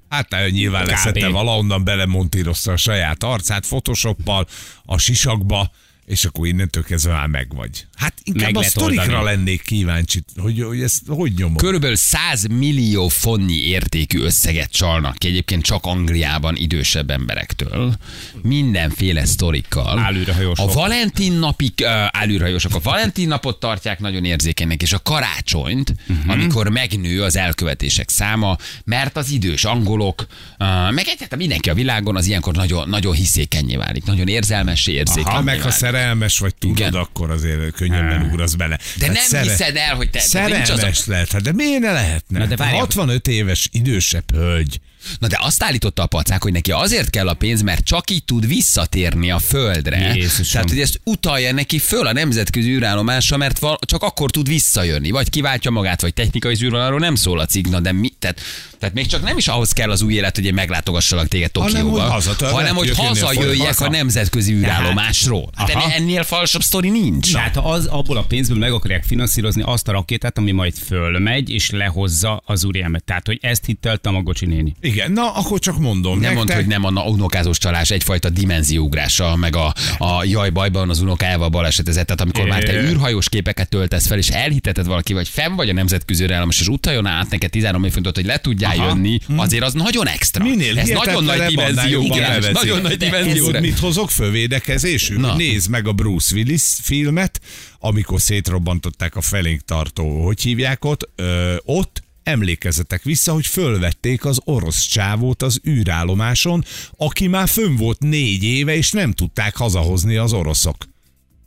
Hát 0.10 0.34
ő 0.34 0.50
nyilván 0.50 0.86
leszette 0.86 1.28
valahonnan 1.28 1.84
belemontírozta 1.84 2.72
a 2.72 2.78
saját 2.78 3.24
arcát 3.24 3.66
photoshoppal 3.66 4.48
a 4.86 4.98
sisakba, 4.98 5.72
és 6.06 6.26
akkor 6.26 6.48
innentől 6.48 6.84
kezdve 6.84 7.12
már 7.12 7.28
megvagy. 7.28 7.86
Hát 7.96 8.14
inkább 8.24 8.54
Meg 8.54 8.64
a 8.64 8.68
sztorikra 8.68 9.04
oldani. 9.04 9.24
lennék 9.24 9.62
kíváncsi, 9.62 10.24
hogy, 10.38 10.62
hogy 10.62 10.82
ezt 10.82 11.02
hogy 11.08 11.34
nyomod. 11.38 11.62
Körülbelül 11.62 11.96
100 11.96 12.46
millió 12.46 13.08
fonnyi 13.08 13.68
értékű 13.68 14.20
összeget 14.20 14.72
csalnak 14.72 15.18
ki 15.18 15.28
egyébként 15.28 15.64
csak 15.64 15.86
Angliában 15.86 16.56
idősebb 16.56 17.10
emberektől. 17.10 17.96
Mindenféle 18.42 19.26
sztorikkal. 19.26 20.00
Állűrhajósok. 20.00 20.70
A 20.70 20.74
Valentin 20.74 21.34
napig 21.34 21.74
uh, 21.82 21.88
állűrhajósok. 22.12 22.76
A 22.76 22.80
Valentin 22.84 23.28
napot 23.28 23.60
tartják 23.60 24.00
nagyon 24.00 24.26
érzékenynek, 24.26 24.82
és 24.82 24.94
a 24.94 25.00
karácsonyt, 25.00 25.96
uh-huh. 26.08 26.32
amikor 26.32 26.70
megnő 26.70 27.24
az 27.24 27.36
elkövetések 27.36 28.10
száma, 28.10 28.58
mert 28.84 29.18
az 29.18 29.32
idős 29.32 29.64
angolok, 29.64 30.26
uh, 30.60 30.68
meg 30.92 31.08
egyáltalán 31.08 31.38
mindenki 31.38 31.70
a 31.70 31.74
világon 31.74 32.16
az 32.16 32.26
ilyenkor 32.28 32.56
nagyon, 32.56 32.90
nagyon 32.90 33.14
hiszékenyé 33.14 33.76
válik, 33.76 34.04
nagyon 34.04 34.28
érzelmessé 34.28 34.92
érzékenyé 34.92 35.36
Ha 35.36 35.42
meg 35.42 35.62
ha. 35.62 35.72
Szerelmes 35.96 36.40
vagy, 36.40 36.56
tudod, 36.56 36.78
Igen. 36.78 36.94
akkor 36.94 37.32
azért 37.32 37.72
könnyebben 37.74 38.22
ugrasz 38.22 38.54
bele. 38.54 38.80
De 38.98 39.06
Hát 39.06 39.32
nem 39.32 39.42
hiszed 39.44 39.76
el, 39.76 39.96
hogy 39.96 40.10
te- 40.10 40.24
de 40.32 40.40
nincs 40.40 40.56
Szerelmes 40.68 40.70
az 40.90 41.06
lehet, 41.06 41.32
hát 41.32 41.42
de 41.42 41.52
miért 41.52 41.82
ne 41.82 41.92
lehetne? 41.92 42.40
Na 42.40 42.46
de 42.46 42.56
várjál. 42.56 42.80
65 42.80 43.28
éves 43.28 43.70
idősebb 43.72 44.32
hölgy. 44.34 44.80
Na 45.20 45.28
de 45.28 45.38
azt 45.42 45.64
állította 45.64 46.04
a 46.04 46.08
pacák, 46.08 46.44
hogy 46.44 46.52
neki 46.52 46.72
azért 46.72 47.10
kell 47.10 47.28
a 47.28 47.34
pénz, 47.34 47.62
mert 47.62 47.84
csak 47.86 48.10
így 48.12 48.24
tud 48.24 48.48
visszatérni 48.48 49.32
a 49.32 49.40
földre. 49.40 50.14
Jézusom. 50.16 50.52
Tehát, 50.52 50.70
hogy 50.70 50.80
ezt 50.80 51.00
utalja 51.04 51.54
neki 51.54 51.80
föl 51.80 52.08
a 52.08 52.14
nemzetközi 52.14 52.70
űrállomásra, 52.70 53.38
mert 53.38 53.60
val- 53.60 53.86
csak 53.86 54.04
akkor 54.04 54.32
tud 54.32 54.48
visszajönni. 54.48 55.12
Vagy 55.12 55.30
kiváltja 55.30 55.72
magát, 55.72 56.02
vagy 56.02 56.14
technikai 56.14 56.56
űrvonalról 56.64 57.00
nem 57.00 57.16
szól 57.16 57.40
a 57.40 57.46
cikk. 57.46 57.68
Na 57.68 57.80
de 57.80 57.92
mi? 57.92 58.12
Tehát, 58.20 58.42
tehát 58.80 58.96
még 58.96 59.06
csak 59.06 59.24
nem 59.24 59.38
is 59.38 59.48
ahhoz 59.48 59.72
kell 59.72 59.90
az 59.92 60.02
új 60.02 60.14
élet, 60.14 60.36
hogy 60.36 60.46
én 60.46 60.54
meglátogassalak 60.54 61.28
téged 61.28 61.58
Hanem, 61.58 61.72
Tokióba, 61.72 62.12
hogy 62.12 62.38
hanem 62.52 62.76
hogy 62.76 62.88
jönni 62.88 63.00
a 63.00 63.04
hazajöjjek 63.08 63.68
haza. 63.68 63.86
a 63.86 63.90
nemzetközi 63.90 64.54
űrállomásról. 64.54 65.50
Hát 65.56 65.70
Aha. 65.74 65.92
ennél, 65.92 66.24
falsabb 66.24 66.62
sztori 66.62 66.90
nincs. 66.90 67.32
Tehát 67.32 67.58
az 67.58 67.86
abból 67.86 68.18
a 68.18 68.24
pénzből 68.24 68.58
meg 68.58 68.72
akarják 68.72 69.04
finanszírozni 69.04 69.62
azt 69.66 69.88
a 69.88 69.92
rakétát, 69.92 70.38
ami 70.38 70.52
majd 70.52 70.74
fölmegy, 70.86 71.50
és 71.50 71.70
lehozza 71.70 72.42
az 72.46 72.64
úrielmet. 72.66 73.04
Tehát, 73.04 73.26
hogy 73.26 73.40
ezt 73.42 73.66
hitte 73.66 73.92
a 73.92 73.98
Tamagocsi 73.98 74.46
néni. 74.46 74.76
Igen, 74.82 74.95
na 75.08 75.32
akkor 75.32 75.60
csak 75.60 75.80
mondom. 75.80 76.20
Nem 76.20 76.34
nektek, 76.34 76.36
mondd, 76.36 76.54
hogy 76.54 76.68
nem 76.68 76.98
a 76.98 77.04
unokázós 77.04 77.58
csalás 77.58 77.92
egyfajta 77.92 78.30
dimenzióugrása, 78.30 79.36
meg 79.36 79.56
a, 79.56 79.74
a 79.98 80.24
jaj 80.24 80.50
bajban 80.50 80.90
az 80.90 81.02
unokájával 81.02 81.50
balesetezett. 81.50 82.06
Tehát 82.06 82.22
amikor 82.22 82.46
már 82.46 82.64
te 82.64 82.82
űrhajós 82.82 83.30
képeket 83.30 83.70
töltesz 83.70 84.08
fel, 84.08 84.18
és 84.18 84.30
elhiteted 84.30 84.86
valaki, 84.86 85.14
vagy 85.14 85.28
fenn 85.28 85.56
vagy 85.56 85.70
a 85.70 85.74
nemzetközi 85.74 86.34
államos, 86.34 86.60
és 86.60 86.68
utaljon 86.68 87.06
át 87.06 87.30
neked 87.30 87.50
13 87.50 87.82
millió 87.82 87.94
fontot, 87.94 88.16
hogy 88.16 88.26
le 88.26 88.38
tudjál 88.38 88.78
Aha. 88.78 88.88
jönni, 88.88 89.20
azért 89.36 89.64
az 89.64 89.74
nagyon 89.74 90.08
extra. 90.08 90.44
Minél 90.44 90.80
Ez 90.80 90.90
nagyon 90.90 91.24
nagy 91.24 91.38
levezik. 91.38 92.52
Nagyon 92.54 92.82
nagy 92.82 92.98
dimenzióugrás. 92.98 93.62
mit 93.62 93.80
hozok 93.80 94.10
fölvédekezésül? 94.12 95.20
Na. 95.20 95.36
Nézd 95.36 95.70
meg 95.70 95.88
a 95.88 95.92
Bruce 95.92 96.36
Willis 96.36 96.64
filmet, 96.82 97.42
amikor 97.80 98.22
szétrobbantották 98.22 99.16
a 99.16 99.22
felénk 99.22 99.62
tartó, 99.62 100.24
hogy 100.24 100.42
hívják 100.42 100.86
ott, 100.86 101.10
ö, 101.16 101.56
ott 101.64 102.04
emlékezetek 102.26 103.04
vissza, 103.04 103.34
hogy 103.34 103.46
fölvették 103.46 104.26
az 104.26 104.40
orosz 104.44 104.82
csávót 104.82 105.42
az 105.42 105.60
űrállomáson, 105.68 106.64
aki 106.98 107.28
már 107.28 107.48
fönn 107.48 107.76
volt 107.76 108.00
négy 108.00 108.44
éve, 108.44 108.76
és 108.76 108.92
nem 108.92 109.12
tudták 109.12 109.56
hazahozni 109.56 110.16
az 110.16 110.34
oroszok. 110.34 110.76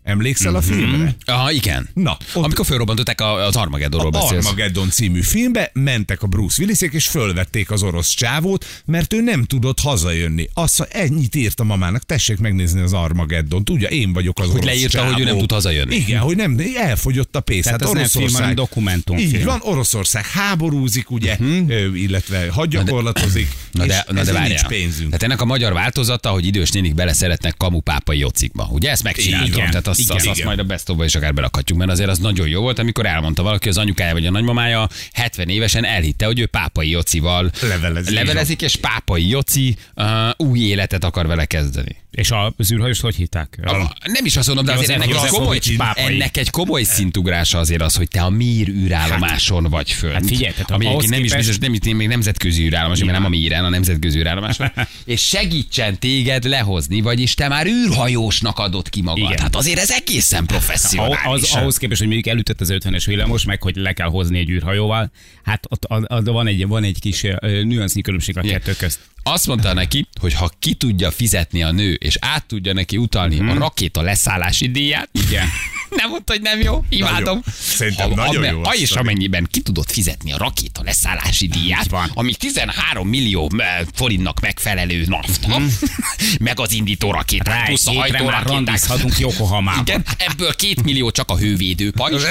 Emlékszel 0.09 0.55
a 0.55 0.61
filmre? 0.63 1.15
Aha, 1.25 1.53
igen. 1.53 1.89
Na, 1.95 2.17
ott- 2.33 2.45
Amikor 2.45 2.67
felrobbantották 2.67 3.21
a- 3.21 3.47
az 3.47 3.57
Armageddonról 3.57 4.13
A 4.15 4.19
beszélsz. 4.21 4.45
Armageddon 4.45 4.91
című 4.91 5.21
filmbe 5.23 5.71
mentek 5.73 6.23
a 6.23 6.27
Bruce 6.27 6.63
Willisék, 6.63 6.93
és 6.93 7.09
fölvették 7.09 7.71
az 7.71 7.83
orosz 7.83 8.09
csávót, 8.09 8.67
mert 8.85 9.13
ő 9.13 9.21
nem 9.23 9.45
tudott 9.45 9.81
hazajönni. 9.81 10.49
Azt 10.55 10.81
ennyit 10.81 11.35
írt 11.35 11.61
a 11.61 11.65
mamának, 11.65 12.03
tessék 12.07 12.39
megnézni 12.39 12.81
az 12.81 12.93
Armageddon. 12.93 13.65
Tudja, 13.65 13.89
én 13.89 14.13
vagyok 14.13 14.39
az 14.39 14.45
Hogy 14.47 14.55
orosz 14.55 14.67
leírta, 14.67 14.99
csávó. 14.99 15.13
hogy 15.13 15.21
ő 15.21 15.25
nem 15.25 15.39
tud 15.39 15.53
hazajönni. 15.53 15.95
Igen, 15.97 16.21
hogy 16.21 16.37
nem, 16.37 16.61
elfogyott 16.77 17.37
a 17.37 17.41
pénz. 17.41 17.65
Tehát 17.65 17.81
hát 17.81 17.89
ez 17.89 17.97
nem 17.97 18.23
film, 18.23 18.33
hanem 18.35 18.55
dokumentumfilm. 18.55 19.35
Így 19.35 19.45
van, 19.45 19.59
Oroszország 19.63 20.27
háborúzik, 20.27 21.11
ugye, 21.11 21.33
uh-huh. 21.41 22.01
illetve 22.01 22.47
hadgyakorlatozik, 22.51 23.49
Na 23.73 23.87
de, 23.87 23.95
és 23.95 24.03
na 24.07 24.13
de 24.13 24.21
ezért 24.21 24.37
várjál. 24.37 24.55
nincs 24.69 24.79
pénzünk. 24.81 25.07
Tehát 25.07 25.23
ennek 25.23 25.41
a 25.41 25.45
magyar 25.45 25.73
változata, 25.73 26.29
hogy 26.31 26.47
idős 26.47 26.71
nénik 26.71 26.95
bele 26.95 27.13
szeretnek 27.13 27.57
kamupápai 27.57 28.19
jocikba. 28.19 28.69
Ugye 28.73 28.91
ezt 28.91 29.03
megcsináltam? 29.03 29.71
Tehát 29.71 29.87
azt, 29.99 30.09
igen, 30.09 30.17
azt, 30.17 30.27
azt 30.27 30.37
igen. 30.37 30.47
majd 30.47 30.59
a 30.59 30.65
best 30.65 30.89
of 30.89 31.05
is 31.05 31.15
akár 31.15 31.35
belakhatjuk, 31.35 31.79
mert 31.79 31.91
azért 31.91 32.09
az 32.09 32.19
nagyon 32.19 32.49
jó 32.49 32.61
volt, 32.61 32.79
amikor 32.79 33.07
elmondta 33.07 33.43
valaki, 33.43 33.69
az 33.69 33.79
anyukája 33.79 34.13
vagy 34.13 34.27
a 34.27 34.31
nagymamája 34.31 34.89
70 35.13 35.49
évesen 35.49 35.85
elhitte, 35.85 36.27
hogy 36.27 36.39
ő 36.39 36.47
pápai 36.47 36.91
jocival 36.91 37.51
Levelezik. 37.63 38.15
levelezik, 38.15 38.63
és 38.63 38.77
pápai 38.77 39.29
joci 39.29 39.77
uh, 39.95 40.07
új 40.37 40.59
életet 40.59 41.05
akar 41.05 41.27
vele 41.27 41.45
kezdeni. 41.45 41.97
És 42.11 42.31
a 42.31 42.55
űrhajóst 42.73 43.01
hogy 43.01 43.15
hitták? 43.15 43.59
A, 43.63 43.97
nem 44.05 44.25
is 44.25 44.37
azt 44.37 44.47
mondom, 44.47 44.65
de 44.65 44.73
azért 44.73 44.91
ennek 44.91 45.09
egy, 45.09 45.29
komoly, 45.29 45.59
ennek 45.95 46.37
egy 46.37 46.51
komoly 46.51 46.83
szintugrása 46.83 47.59
azért 47.59 47.83
az, 47.83 47.97
hogy 47.97 48.09
te 48.09 48.23
a 48.23 48.31
Mir 48.31 48.69
űrállomáson 48.69 49.65
vagy 49.65 49.91
fönt. 49.91 50.13
hát 50.13 50.27
figyelj, 50.27 50.53
tehát 50.53 50.71
ami 50.71 50.87
ahhoz 50.87 51.09
nem 51.09 51.25
is 51.25 51.35
biztos, 51.35 51.59
nem 51.59 51.75
itt 51.75 51.95
még 51.95 52.09
nemzetközi 52.09 52.63
űrállomás, 52.63 52.99
mert 52.99 53.13
nem 53.13 53.25
a 53.25 53.29
Miren, 53.29 53.65
a 53.65 53.69
nemzetközi 53.69 54.19
űrállomáson, 54.19 54.73
és 55.05 55.27
segítsen 55.27 55.99
téged 55.99 56.45
lehozni, 56.45 57.01
vagyis 57.01 57.35
te 57.35 57.49
már 57.49 57.67
űrhajósnak 57.67 58.59
adod 58.59 58.89
ki 58.89 59.03
magad. 59.03 59.31
Igen. 59.31 59.39
Hát 59.39 59.57
azért 59.57 59.78
ez 59.79 59.91
egészen 59.91 60.47
professzionális. 60.47 61.43
Az, 61.43 61.57
ahhoz 61.57 61.77
képest, 61.77 61.99
hogy 61.99 62.09
mondjuk 62.09 62.35
elütött 62.35 62.61
az 62.61 62.73
50-es 62.73 63.03
villamos, 63.07 63.45
meg 63.45 63.63
hogy 63.63 63.77
le 63.77 63.93
kell 63.93 64.09
hozni 64.09 64.39
egy 64.39 64.49
űrhajóval, 64.49 65.11
hát 65.43 65.67
ott, 65.69 65.91
ott 65.91 66.27
van, 66.27 66.47
egy, 66.47 66.67
van 66.67 66.85
egy 66.85 67.01
kis 67.01 67.23
nüansznyi 67.41 68.01
különbség 68.01 68.39
a 68.39 68.41
kettő 68.41 68.73
közt. 68.73 69.01
Azt 69.23 69.47
mondta 69.47 69.73
neki, 69.73 70.07
hogy 70.21 70.35
ha 70.35 70.51
ki 70.59 70.75
tudja 70.75 71.11
fizetni 71.11 71.63
a 71.63 71.71
nő, 71.71 71.93
és 71.93 72.17
át 72.21 72.47
tudja 72.47 72.73
neki 72.73 72.97
utalni 72.97 73.41
a 73.41 73.55
rakéta 73.55 74.01
leszállási 74.01 74.69
díját, 74.69 75.09
igen. 75.13 75.49
nem 75.99 76.11
mondta, 76.11 76.33
hogy 76.33 76.43
nem 76.43 76.61
jó, 76.61 76.85
imádom. 76.89 77.15
Nagyon. 77.25 77.43
Szerintem 77.59 78.11
nagyon 78.11 78.45
jó 78.45 78.65
a 78.65 78.75
és 78.75 78.91
amennyiben 78.91 79.49
ki 79.51 79.61
tudod 79.61 79.91
fizetni 79.91 80.33
a 80.33 80.37
rakéta 80.37 80.83
leszállási 80.83 81.47
díját, 81.49 81.89
van. 81.89 82.11
ami 82.15 82.35
13 82.35 83.09
millió 83.09 83.51
eh, 83.57 83.79
forintnak 83.95 84.41
megfelelő 84.41 85.05
nafta, 85.07 85.61
meg 86.41 86.61
az 86.61 86.73
indító 86.73 87.25
egy 87.27 87.43
plusz 87.65 87.87
a 87.87 87.93
hajtórakéták. 87.93 88.47
randizhatunk 88.47 89.19
Yokohamában. 89.19 89.83
Igen, 89.87 90.05
ebből 90.19 90.55
két 90.55 90.83
millió 90.83 91.11
csak 91.11 91.31
a 91.31 91.37
hővédő 91.37 91.91
pajzs. 91.91 92.23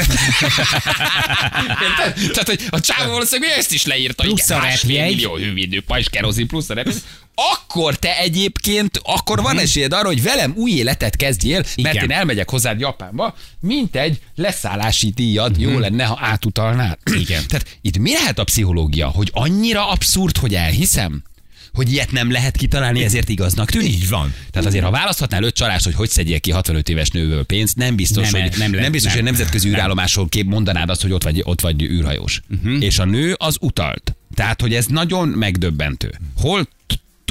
Érted? 1.84 2.14
Tehát, 2.14 2.46
hogy 2.46 2.62
a 2.70 2.80
csávó 2.80 3.12
valószínűleg 3.12 3.58
ezt 3.58 3.72
is 3.72 3.86
leírta. 3.86 4.24
Plusz 4.24 4.50
igen, 4.50 4.60
a 4.60 4.64
repjegy. 4.64 5.16
millió 5.16 5.36
hővédő 5.36 5.82
pajzs, 5.82 6.08
kerozin 6.08 6.48
plusz 6.48 6.70
a 6.70 6.74
repjegy. 6.74 7.02
Akkor 7.40 7.96
te 7.96 8.18
egyébként, 8.18 9.02
akkor 9.04 9.42
van 9.42 9.58
esélyed 9.60 9.94
arra, 9.94 10.08
hogy 10.08 10.24
velem 10.24 10.54
új 10.56 10.72
életet 10.72 11.16
kezdjél, 11.16 11.64
mert 11.82 11.96
Igen. 11.96 12.10
én 12.10 12.12
elmegyek 12.12 12.50
hozzád 12.50 12.80
Japánba, 12.80 13.36
mint 13.60 13.96
egy 13.96 14.20
leszállási 14.36 15.10
díjad, 15.10 15.60
jó 15.60 15.80
lenne, 15.80 16.04
ha 16.04 16.18
átutalnál. 16.22 16.98
Igen. 17.20 17.44
Tehát 17.48 17.78
itt 17.82 17.98
mi 17.98 18.14
lehet 18.14 18.40
a 18.40 18.44
pszichológia, 18.44 19.08
hogy 19.08 19.30
annyira 19.34 19.90
abszurd, 19.90 20.38
hogy 20.38 20.56
elhiszem? 20.56 21.24
Hogy 21.74 21.92
ilyet 21.92 22.12
nem 22.12 22.32
lehet 22.32 22.58
kitalálni, 22.58 23.04
ezért 23.04 23.30
igaznak 23.30 23.70
tűnik? 23.70 23.92
Így 23.92 24.10
van. 24.10 24.34
Tehát 24.52 24.68
azért, 24.68 24.84
ha 24.84 24.92
választhatnál 24.92 25.44
öt 25.44 25.56
csalást, 25.56 25.86
hogy 25.86 25.94
hogy 25.94 26.10
szedjél 26.10 26.40
ki 26.40 26.52
65 26.52 26.90
éves 26.90 27.10
nőből 27.10 27.44
pénzt, 27.44 27.76
nem 27.76 27.96
biztos, 27.96 28.32
Nem, 28.32 28.42
hogy, 28.42 28.50
nem 28.50 28.60
nem, 28.60 28.74
lehet, 28.74 28.92
biztos, 28.92 29.14
nem. 29.14 29.22
hogy 29.22 29.32
nemzetközi 29.32 29.70
űrállomásról 29.70 30.30
kép 30.30 30.46
mondanád 30.46 30.90
azt, 30.90 31.02
hogy 31.02 31.12
ott 31.12 31.24
vagy, 31.24 31.42
ott 31.44 31.62
vagy 31.62 31.82
űrhajós. 31.82 32.42
Uh-huh. 32.50 32.84
És 32.84 33.00
a 33.00 33.06
nő 33.06 33.36
az 33.38 33.58
utalt. 33.60 34.16
Tehát, 34.34 34.62
hogy 34.62 34.74
ez 34.74 34.86
nagyon 34.86 35.28
megdöbbentő. 35.28 36.14
Hol 36.38 36.68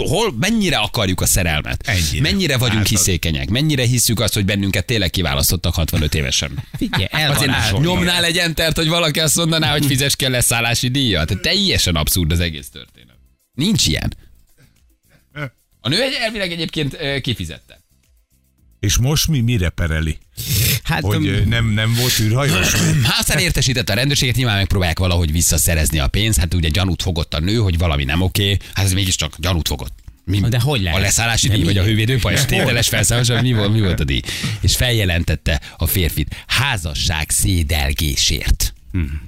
hol, 0.04 0.32
mennyire 0.38 0.76
akarjuk 0.76 1.20
a 1.20 1.26
szerelmet? 1.26 1.82
Ennyire. 1.88 2.20
Mennyire 2.20 2.58
vagyunk 2.58 2.82
az- 2.82 2.88
hiszékenyek? 2.88 3.48
Mennyire 3.50 3.82
hiszük 3.86 4.20
azt, 4.20 4.34
hogy 4.34 4.44
bennünket 4.44 4.86
tényleg 4.86 5.10
kiválasztottak 5.10 5.74
65 5.74 6.14
évesen? 6.14 6.64
Figyelj, 6.76 7.06
el 7.10 7.30
Azért 7.30 7.78
nyomnál 7.78 8.24
egy 8.24 8.36
entert, 8.38 8.76
hogy 8.76 8.88
valaki 8.88 9.20
azt 9.20 9.36
mondaná, 9.36 9.70
hogy 9.72 9.86
fizes 9.86 10.16
kell 10.16 10.30
leszállási 10.30 10.88
díjat. 10.88 11.26
Tehát 11.26 11.42
teljesen 11.42 11.94
abszurd 11.96 12.32
az 12.32 12.40
egész 12.40 12.68
történet. 12.68 13.16
Nincs 13.52 13.86
ilyen. 13.86 14.14
A 15.80 15.88
nő 15.88 16.02
egy- 16.02 16.16
elvileg 16.20 16.52
egyébként 16.52 16.96
kifizette. 17.20 17.80
És 18.80 18.96
most 18.96 19.28
mi 19.28 19.40
mire 19.40 19.68
pereli? 19.68 20.18
Hát, 20.86 21.02
Hogy 21.02 21.26
ö, 21.26 21.44
nem, 21.44 21.66
nem 21.66 21.94
volt 21.94 22.20
űrhajós? 22.20 22.72
Hát 22.72 23.18
aztán 23.20 23.38
értesítette 23.38 23.92
a 23.92 23.96
rendőrséget, 23.96 24.36
nyilván 24.36 24.56
megpróbálják 24.56 24.98
valahogy 24.98 25.32
visszaszerezni 25.32 25.98
a 25.98 26.06
pénzt. 26.06 26.38
Hát 26.38 26.54
ugye 26.54 26.68
gyanút 26.68 27.02
fogott 27.02 27.34
a 27.34 27.40
nő, 27.40 27.56
hogy 27.56 27.78
valami 27.78 28.04
nem 28.04 28.20
oké. 28.20 28.56
Hát 28.74 28.84
ez 28.84 28.92
mégiscsak 28.92 29.34
gyanút 29.38 29.68
fogott. 29.68 29.92
Mi, 30.24 30.40
De 30.40 30.60
hogy 30.60 30.82
lehet? 30.82 30.98
A 30.98 31.02
leszállási 31.02 31.48
díj, 31.48 31.62
vagy 31.62 31.78
a 31.78 31.82
hővédőpajzs 31.82 32.44
tételes 32.44 32.88
felszállás, 32.88 33.42
mi 33.42 33.52
volt, 33.52 33.72
mi 33.72 33.80
volt 33.80 34.00
a 34.00 34.04
díj? 34.04 34.20
És 34.60 34.76
feljelentette 34.76 35.60
a 35.76 35.86
férfit 35.86 36.44
házasság 36.46 37.30
szédelgésért. 37.30 38.74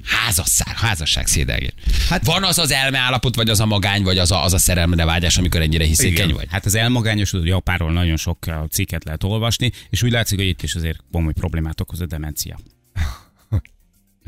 Házasság, 0.04 0.76
házasság 0.76 1.26
szédelgés. 1.26 1.72
Hát 2.08 2.24
van 2.24 2.44
az 2.44 2.58
az 2.58 2.70
elmeállapot, 2.70 3.34
vagy 3.34 3.48
az 3.48 3.60
a 3.60 3.66
magány, 3.66 4.02
vagy 4.02 4.18
az 4.18 4.30
a, 4.30 4.44
az 4.44 4.52
a 4.52 4.58
szerelmre 4.58 5.04
vágyás, 5.04 5.38
amikor 5.38 5.60
ennyire 5.60 5.84
hiszékeny 5.84 6.32
vagy? 6.32 6.46
Hát 6.50 6.64
az 6.64 6.74
elmagányosodó 6.74 7.44
Japánról 7.44 7.92
nagyon 7.92 8.16
sok 8.16 8.46
cikket 8.70 9.04
lehet 9.04 9.24
olvasni, 9.24 9.70
és 9.90 10.02
úgy 10.02 10.10
látszik, 10.10 10.38
hogy 10.38 10.48
itt 10.48 10.62
is 10.62 10.74
azért 10.74 10.98
komoly 11.12 11.32
problémát 11.32 11.80
okoz 11.80 12.00
a 12.00 12.06
demencia. 12.06 12.58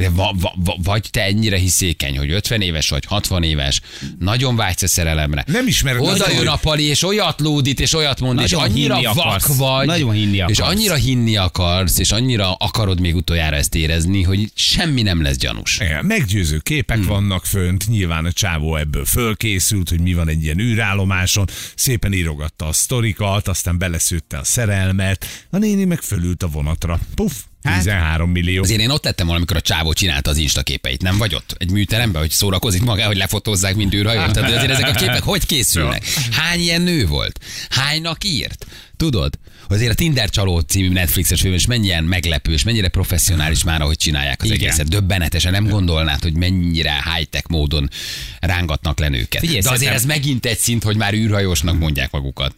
De 0.00 0.10
va, 0.10 0.34
va, 0.40 0.54
va, 0.64 0.76
vagy 0.82 1.08
te 1.10 1.22
ennyire 1.22 1.56
hiszékeny, 1.56 2.18
hogy 2.18 2.30
50 2.30 2.60
éves 2.60 2.88
vagy, 2.88 3.04
60 3.04 3.42
éves, 3.42 3.80
nagyon 4.18 4.56
vágysz 4.56 4.82
a 4.82 4.88
szerelemre. 4.88 5.44
Nem 5.46 5.66
ismered 5.66 6.00
Oda 6.00 6.16
nagyon, 6.16 6.36
jön 6.36 6.46
a 6.46 6.56
pali, 6.56 6.84
és 6.84 7.02
olyat 7.02 7.40
lódít, 7.40 7.80
és 7.80 7.94
olyat 7.94 8.20
mond, 8.20 8.40
és 8.40 8.52
annyira 8.52 9.00
vak 9.02 9.16
akarsz. 9.16 9.56
vagy. 9.56 9.86
Nagyon 9.86 10.12
hinni 10.12 10.36
És 10.36 10.42
akarsz. 10.58 10.60
annyira 10.60 10.94
hinni 10.94 11.36
akarsz, 11.36 11.98
és 11.98 12.12
annyira 12.12 12.52
akarod 12.54 13.00
még 13.00 13.14
utoljára 13.14 13.56
ezt 13.56 13.74
érezni, 13.74 14.22
hogy 14.22 14.50
semmi 14.54 15.02
nem 15.02 15.22
lesz 15.22 15.36
gyanús. 15.36 15.78
Igen, 15.78 16.04
Meggyőző 16.04 16.58
képek 16.58 16.96
hmm. 16.96 17.06
vannak 17.06 17.46
fönt, 17.46 17.88
nyilván 17.88 18.24
a 18.24 18.32
csávó 18.32 18.76
ebből 18.76 19.04
fölkészült, 19.04 19.88
hogy 19.88 20.00
mi 20.00 20.14
van 20.14 20.28
egy 20.28 20.42
ilyen 20.42 20.58
űrállomáson, 20.58 21.48
szépen 21.74 22.12
írogatta 22.12 22.66
a 22.66 22.72
sztorikat, 22.72 23.48
aztán 23.48 23.78
beleszőtte 23.78 24.38
a 24.38 24.44
szerelmet, 24.44 25.26
a 25.50 25.58
néni 25.58 25.84
meg 25.84 26.00
fölült 26.00 26.42
a 26.42 26.48
vonatra. 26.48 26.98
Puff, 27.14 27.32
Hát, 27.62 27.78
13 27.78 28.30
millió. 28.30 28.62
Azért 28.62 28.80
én 28.80 28.90
ott 28.90 29.04
lettem 29.04 29.30
amikor 29.30 29.56
a 29.56 29.60
csávó 29.60 29.92
csinálta 29.92 30.30
az 30.30 30.36
Insta 30.36 30.62
képeit, 30.62 31.02
nem 31.02 31.18
vagy 31.18 31.34
ott? 31.34 31.54
Egy 31.58 31.70
műteremben, 31.70 32.20
hogy 32.20 32.30
szórakozik 32.30 32.82
maga, 32.82 33.06
hogy 33.06 33.16
lefotózzák, 33.16 33.74
mint 33.74 33.94
űrhajó. 33.94 34.30
Tehát 34.30 34.50
azért 34.56 34.70
ezek 34.70 34.88
a 34.88 34.92
képek 34.92 35.22
hogy 35.22 35.46
készülnek? 35.46 36.04
Hány 36.30 36.60
ilyen 36.60 36.82
nő 36.82 37.06
volt? 37.06 37.40
Hánynak 37.70 38.24
írt? 38.24 38.66
Tudod? 38.96 39.38
Azért 39.68 39.90
a 39.90 39.94
Tinder 39.94 40.30
csaló 40.30 40.58
című 40.60 40.88
Netflixes 40.88 41.40
film, 41.40 41.54
és 41.54 41.66
mennyien 41.66 42.04
meglepő, 42.04 42.52
és 42.52 42.62
mennyire 42.62 42.88
professzionális 42.88 43.64
már, 43.64 43.80
ahogy 43.80 43.96
csinálják 43.96 44.42
az 44.42 44.46
Igen. 44.50 44.58
egészet. 44.60 44.88
Döbbenetesen 44.88 45.52
nem 45.52 45.68
gondolnád, 45.68 46.22
hogy 46.22 46.34
mennyire 46.36 47.04
high-tech 47.14 47.44
módon 47.48 47.90
rángatnak 48.40 48.98
le 48.98 49.08
nőket. 49.08 49.40
Figyelj, 49.40 49.60
De 49.60 49.68
azért 49.70 49.90
szerintem- 49.90 49.94
ez 50.12 50.16
megint 50.16 50.46
egy 50.46 50.58
szint, 50.58 50.82
hogy 50.82 50.96
már 50.96 51.14
űrhajósnak 51.14 51.78
mondják 51.78 52.10
magukat. 52.10 52.54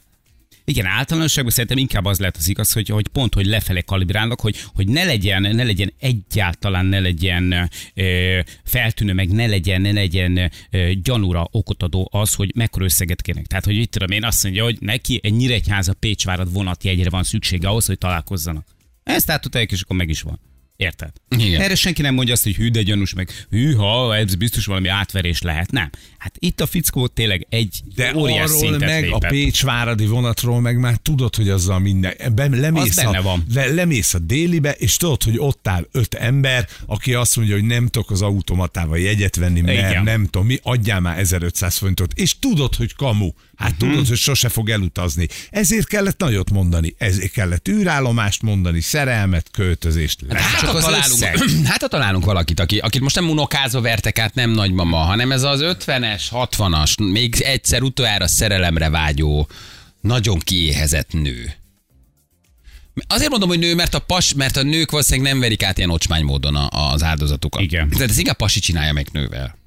Igen, 0.65 0.87
általánosságban 0.87 1.53
szerintem 1.53 1.79
inkább 1.79 2.05
az 2.05 2.19
lehet 2.19 2.37
az 2.37 2.49
igaz, 2.49 2.73
hogy, 2.73 2.89
hogy 2.89 3.09
pont, 3.09 3.35
hogy 3.35 3.47
lefelé 3.47 3.81
kalibrálnak, 3.81 4.41
hogy, 4.41 4.57
hogy 4.75 4.89
ne 4.89 5.05
legyen, 5.05 5.43
ne 5.43 5.63
legyen 5.63 5.93
egyáltalán, 6.01 6.87
ne 6.87 7.01
legyen 7.01 7.71
ö, 7.95 8.39
feltűnő, 8.65 9.13
meg 9.13 9.29
ne 9.29 9.47
legyen, 9.47 9.81
ne 9.81 9.93
legyen 9.93 10.51
ö, 10.71 10.91
gyanúra 11.03 11.49
okot 11.51 11.83
adó 11.83 12.09
az, 12.13 12.35
hogy 12.35 12.53
mekkora 12.55 12.85
összeget 12.85 13.23
kérnek. 13.23 13.47
Tehát, 13.47 13.65
hogy 13.65 13.77
itt 13.77 13.91
tudom 13.91 14.11
én 14.11 14.25
azt 14.25 14.43
mondja, 14.43 14.65
hogy 14.65 14.77
neki 14.81 15.21
egy 15.23 15.33
Nyíregyháza 15.33 15.95
Pécsvárad 15.95 16.53
vonatjegyre 16.53 17.11
van 17.11 17.23
szüksége 17.23 17.69
ahhoz, 17.69 17.87
hogy 17.87 17.99
találkozzanak. 17.99 18.67
Ezt 19.03 19.31
átudták, 19.31 19.73
és 19.73 19.81
akkor 19.81 19.97
meg 19.97 20.09
is 20.09 20.23
van. 20.23 20.41
Érted? 20.83 21.13
Igen. 21.37 21.61
Erre 21.61 21.75
senki 21.75 22.03
nem 22.03 22.15
mondja 22.15 22.35
azt, 22.35 22.43
hogy 22.43 22.55
hű, 22.55 22.71
de 22.71 22.83
gyanús, 22.83 23.15
meg 23.15 23.47
hű, 23.51 23.73
ha, 23.75 24.17
ez 24.17 24.35
biztos 24.35 24.67
valami 24.67 24.89
átverés 24.89 25.43
lehet. 25.43 25.71
Nem. 25.71 25.91
Hát 26.19 26.35
itt 26.39 26.61
a 26.61 26.67
fickó 26.67 27.07
tényleg 27.07 27.47
egy 27.49 27.81
De 27.95 28.17
óriás 28.17 28.45
arról 28.45 28.59
szintet 28.59 28.81
meg, 28.81 29.03
lépett. 29.03 29.23
a 29.23 29.29
Pécsváradi 29.29 30.07
vonatról 30.07 30.61
meg 30.61 30.79
már 30.79 30.97
tudod, 30.97 31.37
hogy 31.37 31.49
azzal 31.49 31.79
minden, 31.79 32.15
be, 32.35 32.49
lemész, 32.49 32.99
Az 32.99 33.15
a, 33.15 33.23
van. 33.23 33.45
Le, 33.55 33.67
lemész 33.67 34.15
a 34.15 34.19
délibe, 34.19 34.73
és 34.73 34.97
tudod, 34.97 35.23
hogy 35.23 35.39
ott 35.39 35.69
áll 35.69 35.89
öt 35.93 36.15
ember, 36.15 36.69
aki 36.87 37.15
azt 37.15 37.37
mondja, 37.37 37.55
hogy 37.55 37.65
nem 37.65 37.87
tudok 37.87 38.11
az 38.11 38.23
automatával 38.23 38.99
jegyet 38.99 39.37
venni, 39.37 39.61
mert 39.61 39.91
Igen. 39.91 40.05
nem 40.05 40.25
tudom 40.25 40.47
mi, 40.47 40.59
adjál 40.63 41.01
már 41.01 41.19
1500 41.19 41.77
forintot, 41.77 42.13
és 42.15 42.39
tudod, 42.39 42.75
hogy 42.75 42.95
kamu. 42.95 43.31
Hát 43.57 43.73
uh-huh. 43.73 43.89
tudod, 43.89 44.09
hogy 44.09 44.17
sose 44.17 44.49
fog 44.49 44.71
elutazni. 44.71 45.29
Ezért 45.51 45.87
kellett 45.87 46.19
nagyot 46.19 46.51
mondani, 46.51 46.95
ezért 46.99 47.33
kellett 47.33 47.69
űrállomást 47.69 48.43
mondani, 48.43 48.81
szerelmet, 48.81 49.51
költözést. 49.51 50.21
Hát, 50.29 50.72
ha 50.73 50.79
az 50.79 50.85
találunk, 50.85 51.13
összeg. 51.13 51.39
hát 51.71 51.81
ha 51.81 51.89
találunk 51.89 52.25
valakit, 52.25 52.61
aki, 52.61 52.79
akit 52.79 53.01
most 53.01 53.15
nem 53.15 53.31
unokázva 53.31 53.81
vertek 53.81 54.19
át, 54.19 54.35
nem 54.35 54.51
nagymama, 54.51 54.97
hanem 54.97 55.33
ez 55.33 55.43
az 55.43 55.61
50-es, 55.63 56.23
60-as, 56.31 57.11
még 57.13 57.41
egyszer 57.41 57.83
utoljára 57.83 58.29
szerelemre 58.29 58.91
vágyó, 58.91 59.49
nagyon 60.01 60.39
kiéhezett 60.39 61.13
nő. 61.13 61.55
Azért 63.07 63.31
mondom, 63.31 63.49
hogy 63.49 63.59
nő, 63.59 63.75
mert 63.75 63.95
a, 63.95 63.99
pas, 63.99 64.35
mert 64.35 64.57
a 64.57 64.63
nők 64.63 64.91
valószínűleg 64.91 65.33
nem 65.33 65.41
verik 65.41 65.63
át 65.63 65.79
ilyen 65.79 65.91
ocsmány 65.91 66.25
módon 66.25 66.57
az 66.71 67.03
áldozatukat. 67.03 67.63
Igen. 67.63 67.89
Tehát 67.89 68.11
ez 68.11 68.19
inkább 68.19 68.37
pasi 68.37 68.61
csinálja 68.61 68.93
meg 68.93 69.09
nővel. 69.13 69.61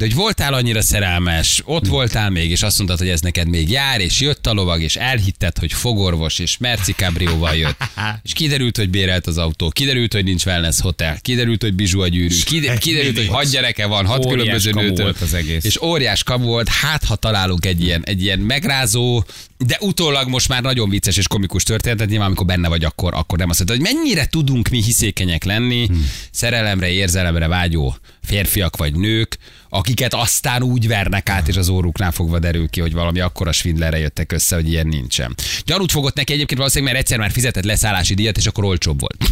De 0.00 0.06
hogy 0.06 0.14
voltál 0.14 0.54
annyira 0.54 0.82
szerelmes, 0.82 1.62
ott 1.64 1.86
voltál 1.86 2.30
még, 2.30 2.50
és 2.50 2.62
azt 2.62 2.76
mondtad, 2.76 2.98
hogy 2.98 3.08
ez 3.08 3.20
neked 3.20 3.48
még 3.48 3.70
jár, 3.70 4.00
és 4.00 4.20
jött 4.20 4.46
a 4.46 4.52
lovag, 4.52 4.82
és 4.82 4.96
elhitted, 4.96 5.58
hogy 5.58 5.72
fogorvos, 5.72 6.38
és 6.38 6.58
Merci 6.58 6.92
Cabrióval 6.92 7.54
jött. 7.54 7.76
És 8.22 8.32
kiderült, 8.32 8.76
hogy 8.76 8.90
bérelt 8.90 9.26
az 9.26 9.38
autó, 9.38 9.68
kiderült, 9.68 10.12
hogy 10.12 10.24
nincs 10.24 10.44
wellness 10.44 10.80
hotel, 10.80 11.18
kiderült, 11.20 11.62
hogy 11.62 11.74
bizsú 11.74 12.00
a 12.00 12.08
gyűrű, 12.08 12.34
kide- 12.44 12.78
kiderült, 12.78 13.16
hogy 13.16 13.26
hat 13.26 13.50
gyereke 13.50 13.86
van, 13.86 14.06
hat 14.06 14.24
Óriás 14.24 14.32
különböző 14.32 14.70
nőtől. 14.70 15.04
volt 15.04 15.20
az 15.20 15.34
egész. 15.34 15.64
És 15.64 15.82
óriás 15.82 16.22
kamu 16.22 16.44
volt, 16.44 16.68
hát 16.68 17.04
ha 17.04 17.16
találunk 17.16 17.66
egy 17.66 17.82
ilyen, 17.82 18.02
egy 18.04 18.22
ilyen 18.22 18.38
megrázó, 18.38 19.24
de 19.58 19.76
utólag 19.80 20.28
most 20.28 20.48
már 20.48 20.62
nagyon 20.62 20.88
vicces 20.88 21.16
és 21.16 21.28
komikus 21.28 21.62
történetet, 21.62 22.08
nyilván 22.08 22.26
amikor 22.26 22.46
benne 22.46 22.68
vagy, 22.68 22.84
akkor, 22.84 23.14
akkor 23.14 23.38
nem 23.38 23.50
azt 23.50 23.58
mondta, 23.58 23.76
hogy 23.76 23.94
mennyire 23.94 24.26
tudunk 24.26 24.68
mi 24.68 24.82
hiszékenyek 24.82 25.44
lenni, 25.44 25.86
hmm. 25.86 26.10
szerelemre, 26.30 26.90
érzelemre 26.90 27.48
vágyó 27.48 27.96
férfiak 28.22 28.76
vagy 28.76 28.94
nők, 28.94 29.38
akiket 29.70 30.14
aztán 30.14 30.62
úgy 30.62 30.88
vernek 30.88 31.28
át, 31.28 31.48
és 31.48 31.56
az 31.56 31.68
óruknál 31.68 32.10
fogva 32.10 32.38
derül 32.38 32.68
ki, 32.68 32.80
hogy 32.80 32.92
valami 32.92 33.20
akkora 33.20 33.52
svindlerre 33.52 33.98
jöttek 33.98 34.32
össze, 34.32 34.54
hogy 34.54 34.68
ilyen 34.68 34.86
nincsen. 34.86 35.34
Gyanút 35.64 35.90
fogott 35.90 36.14
neki 36.14 36.32
egyébként 36.32 36.58
valószínűleg, 36.58 36.92
mert 36.92 37.04
egyszer 37.04 37.20
már 37.20 37.30
fizetett 37.30 37.64
leszállási 37.64 38.14
díjat, 38.14 38.36
és 38.36 38.46
akkor 38.46 38.64
olcsóbb 38.64 39.00
volt. 39.00 39.16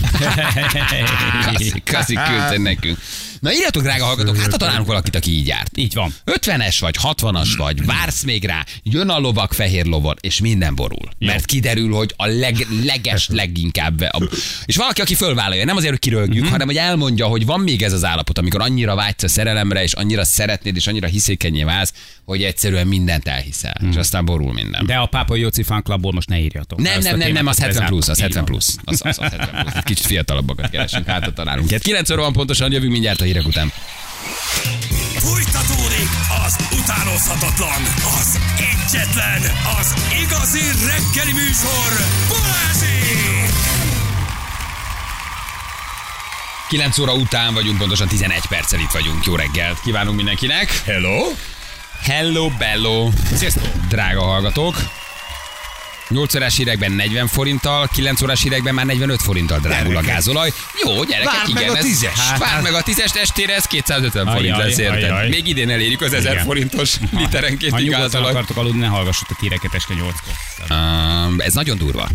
Kaszi, 1.52 1.83
kaszi 1.85 2.14
küldte 2.14 2.59
nekünk. 2.59 2.99
Na 3.40 3.52
írjatok, 3.52 3.83
drága 3.83 4.04
hallgatók, 4.04 4.37
hát 4.37 4.50
ha 4.50 4.57
találunk 4.57 4.87
valakit, 4.87 5.16
aki 5.16 5.30
így 5.30 5.47
járt. 5.47 5.76
Így 5.76 5.95
van. 5.95 6.14
50-es 6.26 6.76
vagy 6.80 6.97
60-as 7.02 7.54
vagy, 7.57 7.85
vársz 7.92 8.23
még 8.23 8.45
rá, 8.45 8.64
jön 8.83 9.09
a 9.09 9.18
lovak 9.18 9.52
fehér 9.52 9.85
lovon, 9.87 10.16
és 10.21 10.40
minden 10.40 10.75
borul. 10.75 11.09
Mert 11.18 11.45
kiderül, 11.45 11.92
hogy 11.92 12.14
a 12.16 12.26
leg, 12.26 12.66
leges, 12.85 13.28
leginkább. 13.42 14.00
A, 14.00 14.23
és 14.64 14.76
valaki, 14.76 15.00
aki 15.00 15.14
fölvállalja, 15.14 15.64
nem 15.64 15.76
azért, 15.76 15.90
hogy 15.90 15.99
kirölgjük, 16.00 16.47
hanem 16.49 16.66
hogy 16.66 16.76
elmondja, 16.76 17.26
hogy 17.26 17.47
van 17.47 17.61
még 17.61 17.83
ez 17.83 17.92
az 17.92 18.04
állapot, 18.04 18.38
amikor 18.38 18.61
annyira 18.61 18.95
vágysz 18.95 19.23
a 19.23 19.28
szerelemre, 19.28 19.83
és 19.83 19.92
annyira 19.92 20.25
szeretnéd, 20.25 20.76
és 20.76 20.87
annyira 20.87 21.07
hiszékenyé 21.07 21.62
válsz, 21.62 21.92
hogy 22.25 22.42
egyszerűen 22.42 22.87
mindent 22.87 23.28
elhiszel. 23.28 23.76
És 23.90 23.97
aztán 23.97 24.25
borul 24.25 24.52
minden. 24.52 24.87
De 24.87 24.95
a 24.95 25.07
Pápa 25.07 25.37
Jóci 25.37 25.62
fan 25.62 25.83
clubból 25.83 26.12
most 26.12 26.28
ne 26.28 26.38
írjatok. 26.38 26.80
Nem, 26.80 27.00
nem, 27.00 27.16
nem, 27.16 27.33
nem, 27.33 27.47
az 27.47 27.57
témát 27.57 27.73
70 27.73 27.88
plusz, 27.88 28.09
az 28.09 28.18
bezártuk. 28.18 28.21
70 28.21 28.28
Így 28.28 28.35
van. 28.35 28.45
plusz. 28.45 28.76
Az, 28.85 29.00
az, 29.04 29.18
az 29.18 29.30
70 29.30 29.62
plusz. 29.62 29.85
Kicsit 29.85 30.07
fiatalabbakat 30.07 30.71
keresünk, 30.71 31.07
hát 31.07 31.33
találunk. 31.35 31.78
9 31.78 32.11
óra 32.11 32.23
van 32.23 32.33
pontosan, 32.33 32.73
jövünk 32.73 32.92
mindjárt 32.92 33.21
a 33.21 33.25
hírek 33.28 33.47
után. 33.47 33.73
Fújtatódik 35.18 36.08
az 36.47 36.56
utánozhatatlan, 36.80 37.82
az 38.20 38.38
egyetlen, 38.56 39.42
az 39.80 39.94
igazi 40.23 40.64
reggeli 40.87 41.32
műsor, 41.32 41.90
Balázsék! 42.28 43.52
9 46.68 46.99
óra 46.99 47.12
után 47.12 47.54
vagyunk, 47.54 47.78
pontosan 47.78 48.08
11 48.08 48.47
perccel 48.49 48.80
itt 48.80 48.90
vagyunk. 48.90 49.25
Jó 49.25 49.37
reggelt 49.37 49.80
kívánunk 49.80 50.16
mindenkinek. 50.16 50.82
Hello? 50.85 51.32
Hello, 52.02 52.49
bello. 52.58 53.11
Sziasztok. 53.35 53.68
Drága 53.88 54.23
hallgatók. 54.23 54.76
8 56.08 56.34
órás 56.34 56.56
hírekben 56.56 56.92
40 56.92 57.26
forinttal, 57.26 57.88
9 57.92 58.22
órás 58.22 58.42
hírekben 58.42 58.74
már 58.74 58.84
45 58.86 59.22
forinttal 59.22 59.58
drágul 59.58 59.96
a 59.96 60.00
gázolaj. 60.00 60.52
Jó, 60.84 61.04
gyerekek, 61.04 61.32
Várd 61.32 61.52
meg 61.52 61.62
igen. 61.62 61.74
a 61.74 61.78
ez- 61.78 61.84
tízes. 61.84 62.18
Hát, 62.18 62.38
várd 62.38 62.62
meg 62.62 62.74
a 62.74 62.82
tízes 62.82 63.10
testére, 63.10 63.54
ez 63.54 63.64
250 63.64 64.26
forint 64.34 64.54
Ajaj, 64.54 64.66
lesz, 64.68 64.78
érted? 64.78 65.28
Még 65.28 65.46
idén 65.48 65.70
elérjük 65.70 66.00
az 66.00 66.12
1000 66.12 66.32
Igen. 66.32 66.44
forintos 66.44 66.96
literenkénti 67.10 67.90
Ha 67.90 67.98
gázolaj. 67.98 68.30
akartok 68.30 68.56
aludni, 68.56 68.80
ne 68.80 68.86
hallgassatok 68.86 69.36
a 69.36 69.40
híreket 69.40 69.74
este 69.74 69.94
8-kor. 69.94 70.76
Um, 70.76 71.40
ez 71.40 71.54
nagyon 71.54 71.78
durva. 71.78 72.08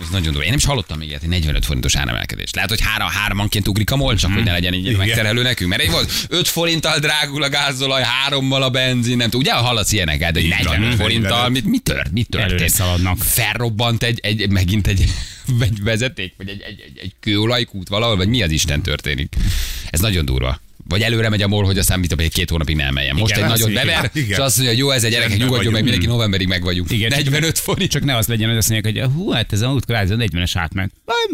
Ez 0.00 0.08
nagyon 0.10 0.26
durva. 0.26 0.42
Én 0.42 0.48
nem 0.48 0.58
is 0.58 0.64
hallottam 0.64 0.98
még 0.98 1.08
ilyet, 1.08 1.22
egy 1.22 1.28
45 1.28 1.64
forintos 1.64 1.96
áremelkedést. 1.96 2.54
Lehet, 2.54 2.70
hogy 2.70 2.80
három, 2.80 3.08
hármanként 3.08 3.68
ugrik 3.68 3.90
a 3.90 3.96
mol, 3.96 4.16
csak 4.16 4.32
hogy 4.32 4.42
ne 4.44 4.52
legyen 4.52 4.74
így 4.74 4.96
megterhelő 4.96 5.42
nekünk. 5.42 5.70
Mert 5.70 5.82
egy 5.82 5.90
volt 5.90 6.10
5 6.28 6.48
forinttal 6.48 6.98
drágul 6.98 7.42
a 7.42 7.48
gázolaj, 7.48 8.02
hárommal 8.02 8.62
a 8.62 8.70
benzin, 8.70 9.16
nem 9.16 9.30
tudom. 9.30 9.40
Ugye 9.40 9.52
hallasz 9.52 9.92
ilyeneket, 9.92 10.32
de 10.32 10.40
hogy 10.40 10.48
Így 10.48 10.64
van, 10.64 10.80
45 10.80 11.00
forinttal, 11.00 11.48
45. 11.48 11.62
mit, 11.62 11.72
mi, 11.72 11.78
tört, 11.78 12.10
mi 12.10 12.26
Előre 12.30 12.48
történt? 12.48 12.70
szaladnak. 12.70 13.18
Felrobbant 13.18 14.02
egy, 14.02 14.20
egy, 14.22 14.50
megint 14.50 14.86
egy, 14.86 15.04
egy 15.60 15.82
vezeték, 15.90 16.34
vagy 16.36 16.48
egy, 16.48 16.60
egy, 16.60 16.80
egy, 16.86 16.98
egy 16.98 17.12
kőolajkút 17.20 17.88
valahol, 17.88 18.16
vagy 18.16 18.28
mi 18.28 18.42
az 18.42 18.50
Isten 18.50 18.82
történik? 18.82 19.34
Ez 19.90 20.00
nagyon 20.00 20.24
durva. 20.24 20.60
Vagy 20.88 21.02
előre 21.02 21.28
megy 21.28 21.42
a 21.42 21.48
mol, 21.48 21.64
hogy 21.64 21.78
aztán 21.78 21.98
mit 22.00 22.08
tudom, 22.08 22.24
egy 22.24 22.32
két 22.32 22.50
hónapig 22.50 22.76
nem 22.76 22.86
emeljen. 22.86 23.14
Most 23.16 23.32
Igen, 23.36 23.44
egy 23.44 23.50
nagyot 23.50 23.72
bever, 23.72 24.10
igen. 24.14 24.28
és 24.28 24.36
azt 24.36 24.56
mondja, 24.56 24.74
hogy 24.74 24.78
jó, 24.78 24.90
ez 24.90 25.04
egy 25.04 25.12
Rendben 25.14 25.38
nyugodjon 25.38 25.72
meg, 25.72 25.82
mindenki 25.82 26.06
novemberig 26.06 26.48
meg 26.48 26.62
vagyunk. 26.62 26.90
Igen, 26.90 27.10
csak- 27.10 27.18
45 27.24 27.58
forint. 27.58 27.90
Csak 27.90 28.04
ne 28.04 28.16
az 28.16 28.26
legyen, 28.26 28.48
hogy 28.48 28.58
azt 28.58 28.68
mondják, 28.68 28.94
hogy 28.94 29.12
hú, 29.14 29.30
hát 29.30 29.52
ez 29.52 29.60
a 29.60 29.68
a 29.68 29.80
40-es 29.80 30.50
átment. 30.54 30.92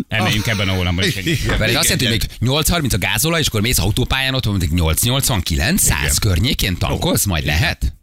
Emeljünk 0.09 0.47
ebben 0.47 0.69
a 0.69 0.73
hónapban 0.73 1.05
is. 1.05 1.17
ez 1.17 1.75
azt 1.75 1.89
jelenti, 1.89 2.07
hogy 2.07 2.29
még 2.41 2.51
8.30 2.51 2.95
a 2.95 2.99
gázolaj, 2.99 3.41
és 3.41 3.47
akkor 3.47 3.61
mész 3.61 3.79
autópályán, 3.79 4.35
ott 4.35 4.45
van 4.45 4.57
mondjuk 4.57 4.81
8.89, 4.81 5.77
100 5.77 5.99
Igen. 6.01 6.15
környékén 6.21 6.77
tankolsz, 6.77 7.25
majd 7.25 7.45
lehet? 7.45 7.95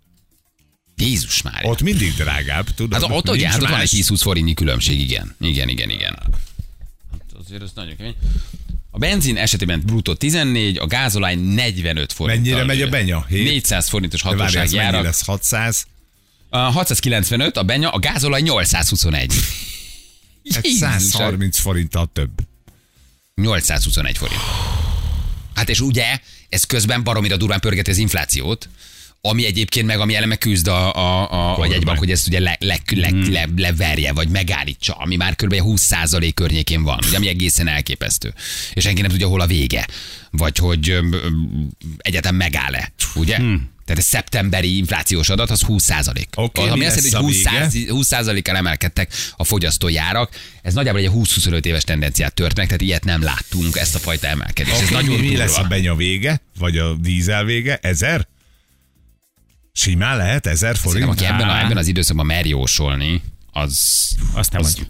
Jézus 0.96 1.41
már. 1.41 1.60
Ott 1.63 1.81
mindig 1.81 2.13
drágább, 2.13 2.67
tudod? 2.75 3.01
Hát 3.01 3.12
ott, 3.12 3.29
ugye, 3.29 3.50
hát 3.50 3.62
ott 3.62 3.70
van 3.70 3.79
egy 3.79 3.89
10-20 3.93 4.20
forintnyi 4.22 4.53
különbség, 4.53 5.00
igen. 5.00 5.36
Igen, 5.39 5.70
igen, 5.70 5.89
igen. 5.89 6.17
Hát 7.12 7.41
azért 7.43 7.62
ez 7.62 7.72
nagyon 7.75 7.96
kemény. 7.96 8.15
Benzin 9.01 9.38
esetében 9.38 9.81
bruttó 9.86 10.13
14, 10.13 10.77
a 10.77 10.88
gázolaj 10.88 11.36
45 11.36 12.13
forint. 12.13 12.43
Mennyire 12.43 12.63
megy 12.63 12.81
a 12.81 12.89
benya? 12.89 13.25
Hét? 13.29 13.43
400 13.43 13.89
forintos 13.89 14.22
hatósági 14.22 14.75
mennyi 14.75 14.88
ára. 14.88 15.01
lesz? 15.01 15.25
600? 15.25 15.86
A 16.50 16.58
695 16.58 17.58
a 17.58 17.63
benya, 17.63 17.89
a 17.89 18.00
gázolaj 18.00 18.41
821. 18.51 19.34
Hát 20.53 20.65
Jézus, 20.65 20.79
130 20.79 21.60
forinttal 21.60 22.10
több. 22.13 22.29
821 23.36 24.17
forint. 24.17 24.41
Hát 25.53 25.70
és 25.70 25.79
ugye, 25.79 26.20
ez 26.50 26.63
közben 26.63 27.03
baromira 27.03 27.38
durván 27.38 27.60
pörgeti 27.60 27.89
az 27.89 27.98
inflációt, 27.98 28.70
ami 29.22 29.46
egyébként 29.46 29.86
meg, 29.86 30.00
ami 30.00 30.16
eleme 30.16 30.36
küzd 30.36 30.68
a, 30.68 30.96
a, 30.96 31.51
a 31.54 31.56
vagy 31.58 31.72
egy 31.72 31.84
bank, 31.84 31.98
hogy 31.98 32.12
ezt 32.12 32.28
ugye 32.28 32.40
le, 32.40 32.58
le, 32.60 32.80
le, 32.96 33.08
Hmm. 33.08 33.32
le, 33.32 33.48
leverje, 33.58 34.13
vagy 34.13 34.30
megállítsa, 34.30 34.94
ami 34.94 35.16
már 35.16 35.36
kb. 35.36 35.54
20% 35.58 36.32
környékén 36.34 36.84
van, 36.84 37.00
ugye, 37.08 37.18
ami 37.18 37.28
egészen 37.28 37.68
elképesztő. 37.68 38.34
És 38.74 38.84
senki 38.84 39.01
nem 39.01 39.10
tudja, 39.10 39.28
hol 39.28 39.42
a 39.42 39.46
vége, 39.46 39.88
vagy 40.32 40.58
hogy 40.58 40.90
öm, 40.90 41.13
öm, 41.13 41.70
egyetem 41.98 42.36
megáll-e, 42.36 42.92
ugye? 43.16 43.36
Hmm. 43.36 43.70
Tehát 43.86 44.01
a 44.01 44.06
szeptemberi 44.06 44.78
inflációs 44.78 45.30
adat 45.30 45.50
az 45.50 45.62
20 45.62 45.84
százalék. 45.84 46.28
Oké, 46.36 46.62
ami 46.62 46.80
mi 46.80 46.86
azt 46.86 46.96
jelenti, 46.96 47.16
hogy 47.16 47.24
a 47.24 47.27
20, 47.27 47.72
vége? 47.74 47.92
20 47.92 48.07
százalékkal 48.07 48.55
emelkedtek 48.55 49.14
a 49.36 49.44
fogyasztói 49.44 49.98
árak. 49.98 50.29
Ez 50.62 50.74
nagyjából 50.74 51.01
egy 51.01 51.10
20-25 51.14 51.66
éves 51.66 51.84
tendenciát 51.84 52.34
tört 52.34 52.55
meg, 52.57 52.66
tehát 52.66 52.81
ilyet 52.81 53.03
nem 53.03 53.22
láttunk, 53.24 53.75
ezt 53.77 53.96
a 53.96 54.00
fajta 54.00 54.27
emelkedést. 54.27 54.75
Ez 54.75 54.84
Oké, 54.84 54.94
nagyon 54.94 55.20
mi, 55.20 55.27
mi 55.27 55.36
lesz 55.38 55.57
a 55.57 55.64
benya 55.64 55.96
vége? 55.96 56.42
Vagy 56.60 56.77
a 56.77 56.94
dízel 56.94 57.44
vége? 57.44 57.79
Ezer? 57.81 58.27
Simán 59.74 60.18
lehet? 60.18 60.48
Ezer 60.48 60.75
Szerintem, 60.75 60.92
forint? 60.92 61.10
aki 61.10 61.25
ebben, 61.25 61.50
a, 61.50 61.60
ebben 61.64 61.77
az 61.77 61.88
időszakban 61.88 62.25
mer 62.25 62.46
jósolni, 62.46 63.22
az, 63.53 63.79
Azt 64.34 64.51
nem 64.51 64.62
az, 64.62 64.77
vagy. 64.77 64.88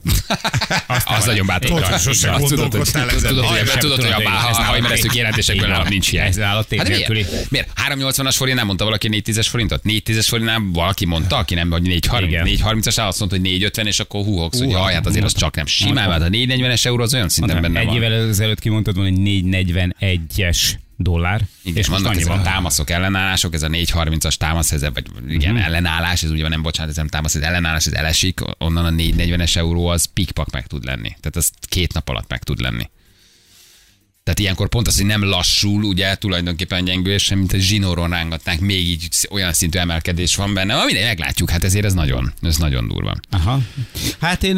az 1.17 1.25
nagyon 1.25 1.45
bátor. 1.45 1.81
Tudod, 1.81 1.99
sose 1.99 2.09
Azt 2.31 2.43
tudod, 2.43 2.49
hogy- 2.49 2.57
gondolkodtál 2.57 3.09
ezen. 3.09 3.29
Tudod, 3.29 3.45
hogy- 3.45 3.77
tudod, 3.79 4.01
hogy 4.01 4.11
a 4.11 4.47
ez 5.37 5.49
a 5.49 5.67
nálam 5.67 5.87
nincs 5.87 6.11
ilyen. 6.11 6.25
Ez 6.25 6.35
nálam 6.35 6.63
tét 6.67 6.79
Hát 6.79 6.87
nélküli. 6.87 7.25
miért? 7.31 7.49
miért? 7.51 7.69
380-as 7.89 8.33
forintnál 8.35 8.65
mondta 8.65 8.83
valaki 8.83 9.09
410-es 9.11 9.47
forintot? 9.49 9.81
410-es 9.85 10.25
forintnál 10.27 10.59
valaki 10.73 11.05
mondta, 11.05 11.37
aki 11.37 11.53
nem, 11.53 11.69
vagy 11.69 11.81
430, 11.81 12.31
Igen. 12.31 12.45
430-as 12.47 13.07
azt 13.07 13.19
mondta, 13.19 13.37
hogy 13.37 13.41
450, 13.41 13.87
és 13.87 13.99
akkor 13.99 14.23
húhogsz, 14.23 14.57
hogy 14.57 14.69
jaj, 14.69 14.93
hát 14.93 15.05
azért 15.05 15.25
az 15.25 15.33
csak 15.33 15.55
nem 15.55 15.65
simán, 15.65 16.09
mert 16.09 16.21
a 16.21 16.27
440-es 16.27 16.85
euró 16.85 17.03
az 17.03 17.13
olyan 17.13 17.29
szinten 17.29 17.61
benne 17.61 17.79
Egy 17.79 17.85
van. 17.85 17.95
évvel 17.95 18.13
ezelőtt 18.13 18.59
kimondtad 18.59 18.95
volna, 18.95 19.09
hogy 19.09 19.19
441-es 19.25 20.57
dollár. 21.03 21.41
Igen, 21.63 21.77
és 21.77 21.87
most 21.87 22.03
vannak 22.03 22.25
a 22.25 22.27
van. 22.27 22.43
támaszok, 22.43 22.89
ellenállások, 22.89 23.53
ez 23.53 23.63
a 23.63 23.67
430-as 23.67 24.35
támasz, 24.37 24.71
ez, 24.71 24.81
vagy 24.81 25.05
igen, 25.27 25.53
Mhm. 25.53 25.63
ellenállás, 25.63 26.23
ez 26.23 26.29
ugye 26.29 26.47
nem, 26.47 26.61
bocsánat, 26.61 26.91
ez 26.91 26.97
nem 26.97 27.07
támasz, 27.07 27.35
ez 27.35 27.41
ellenállás, 27.41 27.85
ez 27.85 27.93
elesik, 27.93 28.39
onnan 28.57 28.85
a 28.85 28.89
440-es 28.89 29.55
euró 29.55 29.87
az 29.87 30.05
pikpak 30.05 30.51
meg 30.51 30.67
tud 30.67 30.83
lenni. 30.83 31.09
Tehát 31.09 31.35
az 31.35 31.51
két 31.61 31.93
nap 31.93 32.09
alatt 32.09 32.29
meg 32.29 32.43
tud 32.43 32.59
lenni. 32.59 32.89
Tehát 34.23 34.39
ilyenkor 34.39 34.69
pont 34.69 34.87
az, 34.87 34.97
hogy 34.97 35.05
nem 35.05 35.23
lassul, 35.23 35.83
ugye 35.83 36.15
tulajdonképpen 36.15 36.83
gyengülés, 36.83 37.23
sem, 37.23 37.37
mint 37.37 37.53
egy 37.53 37.61
zsinóron 37.61 38.09
rángatnánk, 38.09 38.59
még 38.59 38.89
így 38.89 39.07
olyan 39.29 39.53
szintű 39.53 39.79
emelkedés 39.79 40.35
van 40.35 40.53
benne. 40.53 40.75
Na, 40.75 40.85
mindegy, 40.85 41.03
meglátjuk, 41.03 41.49
hát 41.49 41.63
ezért 41.63 41.85
ez 41.85 41.93
nagyon, 41.93 42.33
ez 42.41 42.57
nagyon 42.57 42.87
durva. 42.87 43.13
Aha. 43.29 43.61
Hát 44.19 44.43
én 44.43 44.55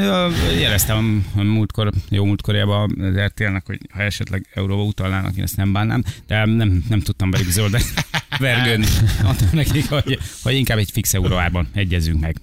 jeleztem 0.60 1.26
múltkor, 1.34 1.92
jó 2.10 2.26
múltkorjában 2.26 3.02
az 3.02 3.26
RTL-nek, 3.26 3.66
hogy 3.66 3.80
ha 3.92 4.02
esetleg 4.02 4.48
euróba 4.54 4.84
utalnának, 4.84 5.38
én 5.38 5.44
ezt 5.44 5.58
nem 5.58 5.74
bánnám, 5.74 6.04
de 6.28 6.46
nem, 6.46 6.84
nem 6.90 7.00
tudtam 7.00 7.32
velük 7.32 7.50
zölden 7.50 7.82
vergődni. 8.40 8.86
Mondtam 9.24 9.50
nekik, 9.52 9.90
hogy, 9.90 10.20
hogy 10.42 10.56
inkább 10.56 10.78
egy 10.78 10.92
fix 10.92 11.14
euróárban 11.14 11.68
egyezünk 11.74 12.20
meg. 12.20 12.36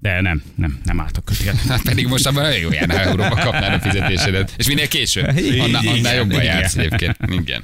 De 0.00 0.20
nem, 0.20 0.42
nem, 0.54 0.80
nem 0.84 1.00
álltak 1.00 1.24
kötélni. 1.24 1.58
Hát 1.68 1.82
pedig 1.82 2.06
most 2.06 2.26
abban 2.26 2.42
nagyon 2.42 2.58
jó 2.58 2.72
járna, 2.72 2.94
ha 2.94 3.00
Európa 3.00 3.34
kapnád 3.34 3.72
a 3.72 3.80
fizetésedet. 3.90 4.52
És 4.56 4.66
minél 4.66 4.88
később. 4.88 5.26
Annál, 5.64 5.86
annál 5.86 6.14
jobban 6.14 6.42
jársz 6.42 6.76
egyébként. 6.76 7.16
Igen. 7.28 7.62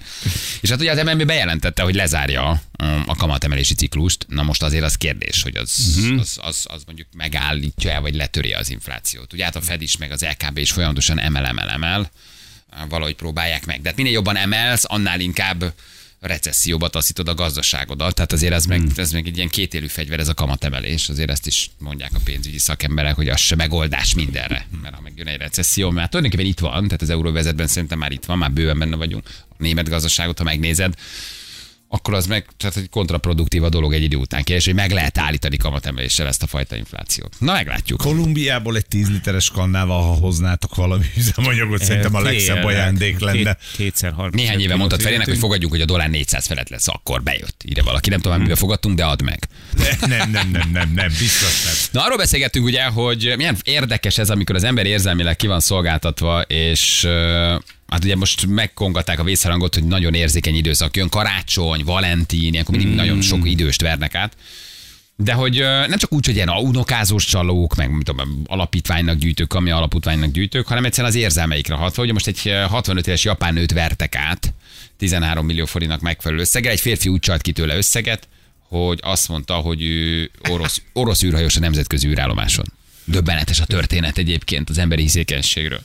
És 0.60 0.70
hát 0.70 0.80
ugye 0.80 0.90
az 0.90 1.02
MNB 1.04 1.24
bejelentette, 1.24 1.82
hogy 1.82 1.94
lezárja 1.94 2.62
um, 2.82 3.02
a 3.06 3.14
kamatemelési 3.16 3.74
ciklust. 3.74 4.26
Na 4.28 4.42
most 4.42 4.62
azért 4.62 4.84
az 4.84 4.94
kérdés, 4.96 5.42
hogy 5.42 5.56
az, 5.56 5.96
Mhm. 6.02 6.18
az, 6.18 6.38
az, 6.42 6.66
az 6.68 6.82
mondjuk 6.86 7.08
megállítja-e, 7.16 7.98
vagy 7.98 8.14
letöri 8.14 8.52
az 8.52 8.70
inflációt. 8.70 9.32
Ugye 9.32 9.44
hát 9.44 9.56
a 9.56 9.60
Fed 9.60 9.82
is, 9.82 9.96
meg 9.96 10.10
az 10.10 10.24
LKB 10.38 10.58
is 10.58 10.70
folyamatosan 10.72 11.20
emel, 11.20 11.46
emel, 11.46 11.68
emel. 11.68 12.10
Valahogy 12.88 13.14
próbálják 13.14 13.66
meg. 13.66 13.80
De 13.82 13.88
hát 13.88 13.96
minél 13.98 14.12
jobban 14.12 14.36
emelsz, 14.36 14.84
annál 14.86 15.20
inkább 15.20 15.72
recesszióba 16.22 16.88
taszítod 16.88 17.28
a 17.28 17.34
gazdaságodat. 17.34 18.14
Tehát 18.14 18.32
azért 18.32 18.52
ez 18.52 18.64
meg, 18.64 18.78
Hmm. 18.80 18.92
ez 18.96 19.12
meg 19.12 19.26
egy 19.26 19.36
ilyen 19.36 19.48
kétélű 19.48 19.86
fegyver, 19.86 20.20
ez 20.20 20.28
a 20.28 20.34
kamatemelés. 20.34 21.08
Azért 21.08 21.30
ezt 21.30 21.46
is 21.46 21.70
mondják 21.78 22.10
a 22.14 22.20
pénzügyi 22.24 22.58
szakemberek, 22.58 23.14
hogy 23.14 23.28
az 23.28 23.40
se 23.40 23.54
megoldás 23.54 24.14
mindenre. 24.14 24.66
Mert 24.82 24.94
ha 24.94 25.00
megjön 25.00 25.26
egy 25.26 25.38
recesszió, 25.38 25.90
mert 25.90 26.10
tulajdonképpen 26.10 26.50
itt 26.50 26.58
van, 26.58 26.84
tehát 26.84 27.02
az 27.02 27.10
euróvezetben 27.10 27.66
szerintem 27.66 27.98
már 27.98 28.12
itt 28.12 28.24
van, 28.24 28.38
már 28.38 28.52
bőven 28.52 28.78
benne 28.78 28.96
vagyunk. 28.96 29.28
A 29.48 29.54
német 29.58 29.88
gazdaságot, 29.88 30.38
ha 30.38 30.44
megnézed, 30.44 30.94
akkor 31.94 32.14
az 32.14 32.26
meg 32.26 32.46
tehát 32.56 32.76
egy 32.76 32.88
kontraproduktív 32.88 33.64
a 33.64 33.68
dolog 33.68 33.92
egy 33.92 34.02
idő 34.02 34.16
után. 34.16 34.42
Kérdés, 34.42 34.64
hogy 34.64 34.74
meg 34.74 34.90
lehet 34.90 35.18
állítani 35.18 35.56
kamatemeléssel 35.56 36.26
ezt 36.26 36.42
a 36.42 36.46
fajta 36.46 36.76
inflációt. 36.76 37.34
Na, 37.38 37.52
meglátjuk. 37.52 38.00
Kolumbiából 38.00 38.76
egy 38.76 38.86
10 38.86 39.10
literes 39.10 39.50
kannával, 39.50 40.02
ha 40.02 40.12
hoznátok 40.12 40.74
valami 40.74 41.04
üzemanyagot, 41.16 41.82
szerintem 41.82 42.14
a 42.14 42.20
legszebb 42.20 42.64
ajándék 42.64 43.18
lenne. 43.18 43.54
Két, 43.54 43.76
kétszer 43.76 44.12
30. 44.12 44.34
Néhány 44.34 44.60
éve 44.60 44.76
mondtad 44.76 45.00
Ferének, 45.00 45.26
hogy 45.26 45.38
fogadjunk, 45.38 45.72
hogy 45.72 45.82
a 45.82 45.84
dollár 45.84 46.10
400 46.10 46.46
felett 46.46 46.68
lesz, 46.68 46.88
akkor 46.88 47.22
bejött. 47.22 47.62
Ide 47.64 47.82
valaki, 47.82 48.10
nem 48.10 48.20
tudom, 48.20 48.40
mivel 48.40 48.56
fogadtunk, 48.56 48.96
de 48.96 49.04
add 49.04 49.24
meg. 49.24 49.48
Nem, 50.00 50.30
nem, 50.30 50.50
nem, 50.50 50.70
nem, 50.72 50.92
nem, 50.94 51.08
biztos 51.08 51.64
nem. 51.64 51.74
Na 51.90 52.04
arról 52.04 52.16
beszélgettünk 52.16 52.64
ugye, 52.64 52.84
hogy 52.84 53.34
milyen 53.36 53.56
érdekes 53.64 54.18
ez, 54.18 54.30
amikor 54.30 54.54
az 54.54 54.64
ember 54.64 54.86
érzelmileg 54.86 55.36
ki 55.36 55.46
van 55.46 55.60
szolgáltatva, 55.60 56.40
és 56.40 57.06
Hát 57.92 58.04
ugye 58.04 58.16
most 58.16 58.46
megkongatták 58.46 59.18
a 59.18 59.24
vészharangot, 59.24 59.74
hogy 59.74 59.84
nagyon 59.84 60.14
érzékeny 60.14 60.54
időszak 60.54 60.96
jön, 60.96 61.08
karácsony, 61.08 61.84
Valentin, 61.84 62.52
ilyenkor 62.52 62.76
mindig 62.76 62.94
nagyon 62.94 63.20
sok 63.20 63.48
időst 63.48 63.80
vernek 63.80 64.14
át. 64.14 64.36
De 65.16 65.32
hogy 65.32 65.58
nem 65.88 65.98
csak 65.98 66.12
úgy, 66.12 66.26
hogy 66.26 66.34
ilyen 66.34 66.48
unokázós 66.48 67.24
csalók, 67.24 67.74
meg 67.74 67.90
mit 67.90 68.04
tudom, 68.04 68.42
alapítványnak 68.46 69.16
gyűjtők, 69.16 69.54
ami 69.54 69.70
alapítványnak 69.70 70.30
gyűjtők, 70.30 70.66
hanem 70.66 70.84
egyszerűen 70.84 71.12
az 71.12 71.18
érzelmeikre 71.18 71.74
hatva. 71.74 72.02
Ugye 72.02 72.12
most 72.12 72.26
egy 72.26 72.40
ö, 72.44 72.50
65 72.50 73.06
éves 73.06 73.24
japán 73.24 73.54
nőt 73.54 73.72
vertek 73.72 74.16
át 74.16 74.52
13 74.98 75.46
millió 75.46 75.64
forintnak 75.64 76.00
megfelelő 76.00 76.40
összeggel. 76.40 76.72
Egy 76.72 76.80
férfi 76.80 77.08
úgy 77.08 77.20
csalt 77.20 77.42
ki 77.42 77.52
tőle 77.52 77.76
összeget, 77.76 78.28
hogy 78.68 78.98
azt 79.02 79.28
mondta, 79.28 79.54
hogy 79.54 79.82
ő 79.82 80.30
orosz, 80.48 80.82
orosz 80.92 81.22
űrhajós 81.22 81.56
a 81.56 81.60
nemzetközi 81.60 82.08
űrállomáson. 82.08 82.64
Döbbenetes 83.04 83.60
a 83.60 83.64
történet 83.64 84.18
egyébként 84.18 84.70
az 84.70 84.78
emberi 84.78 85.02
hiszékenységről. 85.02 85.82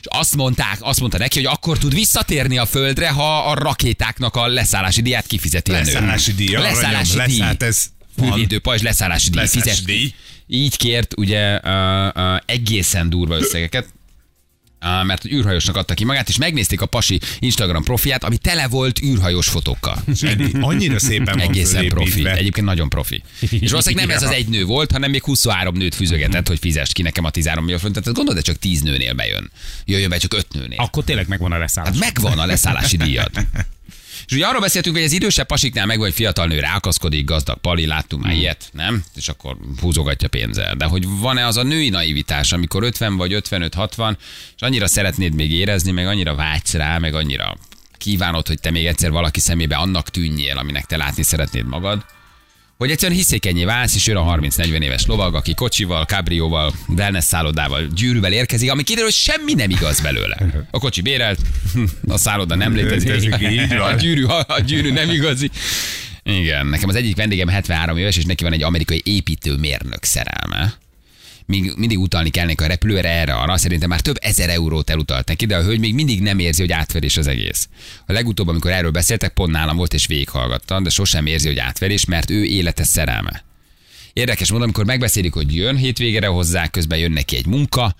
És 0.00 0.06
azt 0.08 0.36
mondták, 0.36 0.76
azt 0.80 1.00
mondta 1.00 1.18
neki, 1.18 1.38
hogy 1.38 1.52
akkor 1.52 1.78
tud 1.78 1.94
visszatérni 1.94 2.58
a 2.58 2.66
földre, 2.66 3.08
ha 3.08 3.50
a 3.50 3.54
rakétáknak 3.54 4.36
a 4.36 4.46
leszállási 4.46 5.02
díját 5.02 5.26
kifizeti 5.26 5.70
a 5.70 5.74
nő. 5.74 5.80
Leszállási 5.84 6.32
díj, 6.32 6.54
aranyom, 6.54 6.74
leszállási 6.74 7.18
díj. 7.26 7.42
ez 7.58 7.90
van. 8.16 8.32
Fűvédő 8.32 8.58
pajzs 8.58 8.82
leszállási 8.82 9.30
díj. 9.30 9.40
Leszállási 9.40 9.84
díj. 9.84 10.14
Így 10.46 10.76
kért 10.76 11.14
ugye 11.16 11.60
uh, 11.64 12.06
uh, 12.14 12.40
egészen 12.46 13.10
durva 13.10 13.36
összegeket. 13.36 13.86
Mert 14.82 15.22
hogy 15.22 15.32
űrhajósnak 15.32 15.76
adta 15.76 15.94
ki 15.94 16.04
magát, 16.04 16.28
és 16.28 16.36
megnézték 16.36 16.80
a 16.80 16.86
pasi 16.86 17.20
Instagram 17.38 17.84
profiát, 17.84 18.24
ami 18.24 18.36
tele 18.36 18.68
volt 18.68 19.02
űrhajós 19.02 19.48
fotókkal. 19.48 20.04
Ennyi. 20.20 20.50
Annyira 20.60 20.98
szépen 20.98 21.38
van 21.38 21.48
Egészen 21.48 21.88
profi. 21.88 22.26
Egyébként 22.26 22.66
nagyon 22.66 22.88
profi. 22.88 23.22
És 23.50 23.70
valószínűleg 23.70 24.06
nem 24.06 24.16
ez 24.16 24.22
az 24.22 24.30
egy 24.30 24.48
nő 24.48 24.64
volt, 24.64 24.92
hanem 24.92 25.10
még 25.10 25.22
23 25.22 25.76
nőt 25.76 25.94
fűzögetett, 25.94 26.48
hogy 26.48 26.58
fizess 26.58 26.92
ki 26.92 27.02
nekem 27.02 27.24
a 27.24 27.30
13 27.30 27.64
millió 27.64 27.78
forintot. 27.78 28.02
Tehát 28.02 28.18
gondolod, 28.18 28.42
de 28.42 28.50
csak 28.52 28.60
10 28.60 28.80
nőnél 28.82 29.14
bejön. 29.14 29.50
Jöjjön 29.84 30.10
be 30.10 30.16
csak 30.16 30.34
5 30.34 30.46
nőnél. 30.52 30.78
Akkor 30.78 31.04
tényleg 31.04 31.28
megvan 31.28 31.52
a 31.52 31.58
leszállás. 31.58 31.92
Hát 31.92 32.00
megvan 32.00 32.38
a 32.38 32.46
leszállási 32.46 32.96
díjad. 32.96 33.30
És 34.26 34.32
ugye 34.32 34.46
arról 34.46 34.60
beszéltünk, 34.60 34.96
hogy 34.96 35.04
az 35.04 35.12
idősebb 35.12 35.46
pasiknál 35.46 35.86
meg 35.86 35.98
vagy 35.98 36.14
fiatal 36.14 36.46
nő 36.46 36.58
rákaszkodik, 36.58 37.24
gazdag 37.24 37.58
pali, 37.58 37.86
láttunk 37.86 38.22
már 38.22 38.34
ilyet, 38.34 38.68
nem? 38.72 39.04
És 39.14 39.28
akkor 39.28 39.56
húzogatja 39.80 40.28
pénzzel. 40.28 40.74
De 40.74 40.84
hogy 40.84 41.08
van-e 41.08 41.46
az 41.46 41.56
a 41.56 41.62
női 41.62 41.88
naivitás, 41.88 42.52
amikor 42.52 42.82
50 42.82 43.16
vagy 43.16 43.42
55-60, 43.50 44.16
és 44.56 44.62
annyira 44.62 44.86
szeretnéd 44.86 45.34
még 45.34 45.52
érezni, 45.52 45.90
meg 45.90 46.06
annyira 46.06 46.34
vágysz 46.34 46.74
rá, 46.74 46.98
meg 46.98 47.14
annyira 47.14 47.56
kívánod, 47.98 48.46
hogy 48.46 48.60
te 48.60 48.70
még 48.70 48.86
egyszer 48.86 49.10
valaki 49.10 49.40
szemébe 49.40 49.76
annak 49.76 50.08
tűnjél, 50.08 50.58
aminek 50.58 50.84
te 50.84 50.96
látni 50.96 51.22
szeretnéd 51.22 51.66
magad, 51.66 52.04
hogy 52.82 52.90
egyszerűen 52.90 53.18
hiszékenyé 53.18 53.64
válsz, 53.64 53.94
és 53.94 54.06
jön 54.06 54.16
a 54.16 54.36
30-40 54.36 54.82
éves 54.82 55.06
lovag, 55.06 55.34
aki 55.34 55.54
kocsival, 55.54 56.04
kábrióval, 56.04 56.74
wellness 56.88 57.24
szállodával, 57.24 57.86
gyűrűvel 57.94 58.32
érkezik, 58.32 58.70
ami 58.70 58.82
kiderül, 58.82 59.04
hogy 59.04 59.14
semmi 59.14 59.54
nem 59.54 59.70
igaz 59.70 60.00
belőle. 60.00 60.36
A 60.70 60.78
kocsi 60.78 61.00
bérelt, 61.00 61.38
a 62.06 62.18
szálloda 62.18 62.54
nem 62.54 62.74
létezik, 62.74 63.32
a 63.80 63.94
gyűrű, 63.98 64.24
a 64.24 64.60
gyűrű 64.60 64.92
nem 64.92 65.10
igazi. 65.10 65.50
Igen, 66.22 66.66
nekem 66.66 66.88
az 66.88 66.94
egyik 66.94 67.16
vendégem 67.16 67.48
73 67.48 67.96
éves, 67.96 68.16
és 68.16 68.24
neki 68.24 68.44
van 68.44 68.52
egy 68.52 68.62
amerikai 68.62 69.02
építőmérnök 69.04 70.04
szerelme. 70.04 70.74
Még 71.46 71.72
mindig 71.76 71.98
utalni 71.98 72.30
kellene 72.30 72.52
a 72.56 72.66
repülőre 72.66 73.08
erre, 73.08 73.34
arra 73.34 73.56
szerintem 73.56 73.88
már 73.88 74.00
több 74.00 74.16
ezer 74.20 74.48
eurót 74.48 74.90
elutalt 74.90 75.28
neki, 75.28 75.46
de 75.46 75.56
a 75.56 75.62
hölgy 75.62 75.80
még 75.80 75.94
mindig 75.94 76.20
nem 76.20 76.38
érzi, 76.38 76.60
hogy 76.60 76.72
átverés 76.72 77.16
az 77.16 77.26
egész. 77.26 77.68
A 78.06 78.12
legutóbb, 78.12 78.48
amikor 78.48 78.70
erről 78.70 78.90
beszéltek, 78.90 79.32
pont 79.32 79.52
nálam 79.52 79.76
volt 79.76 79.94
és 79.94 80.06
végighallgattam, 80.06 80.82
de 80.82 80.90
sosem 80.90 81.26
érzi, 81.26 81.48
hogy 81.48 81.58
átverés, 81.58 82.04
mert 82.04 82.30
ő 82.30 82.44
élete 82.44 82.84
szerelme. 82.84 83.44
Érdekes 84.12 84.48
módon, 84.48 84.64
amikor 84.64 84.84
megbeszélik, 84.84 85.32
hogy 85.32 85.56
jön 85.56 85.76
hétvégére 85.76 86.26
hozzá, 86.26 86.68
közben 86.68 86.98
jön 86.98 87.12
neki 87.12 87.36
egy 87.36 87.46
munka, 87.46 87.94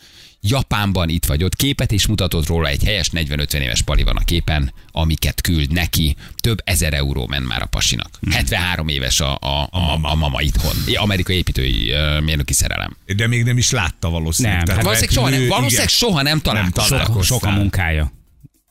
Japánban 0.44 1.08
itt 1.08 1.24
vagy 1.24 1.44
ott 1.44 1.56
képet, 1.56 1.92
és 1.92 2.06
mutatott 2.06 2.46
róla 2.46 2.68
egy 2.68 2.84
helyes 2.84 3.08
40-50 3.12 3.54
éves 3.54 3.82
pali 3.82 4.02
van 4.02 4.16
a 4.16 4.24
képen, 4.24 4.72
amiket 4.92 5.40
küld 5.40 5.72
neki. 5.72 6.16
Több 6.36 6.58
ezer 6.64 6.94
euró 6.94 7.26
ment 7.26 7.46
már 7.46 7.62
a 7.62 7.66
pasinak. 7.66 8.08
73 8.30 8.88
éves 8.88 9.20
a, 9.20 9.34
a, 9.40 9.68
a, 9.70 9.80
mama. 9.80 10.10
a 10.10 10.14
mama 10.14 10.40
itthon. 10.40 10.76
Amerikai 10.94 11.36
építői 11.36 11.92
mérnöki 12.24 12.52
szerelem. 12.52 12.96
De 13.16 13.26
még 13.26 13.44
nem 13.44 13.58
is 13.58 13.70
látta 13.70 14.10
valószínűleg. 14.10 14.56
Nem. 14.56 14.66
Tehát 14.66 14.82
Valószínűleg 14.82 15.14
soha 15.14 15.28
nem, 15.28 15.48
valószínűleg 15.48 15.72
igen. 15.72 15.86
soha 15.86 16.22
nem 16.22 16.40
találkoztak. 16.40 17.06
Sok, 17.06 17.24
sok 17.24 17.44
a 17.44 17.50
munkája. 17.50 18.12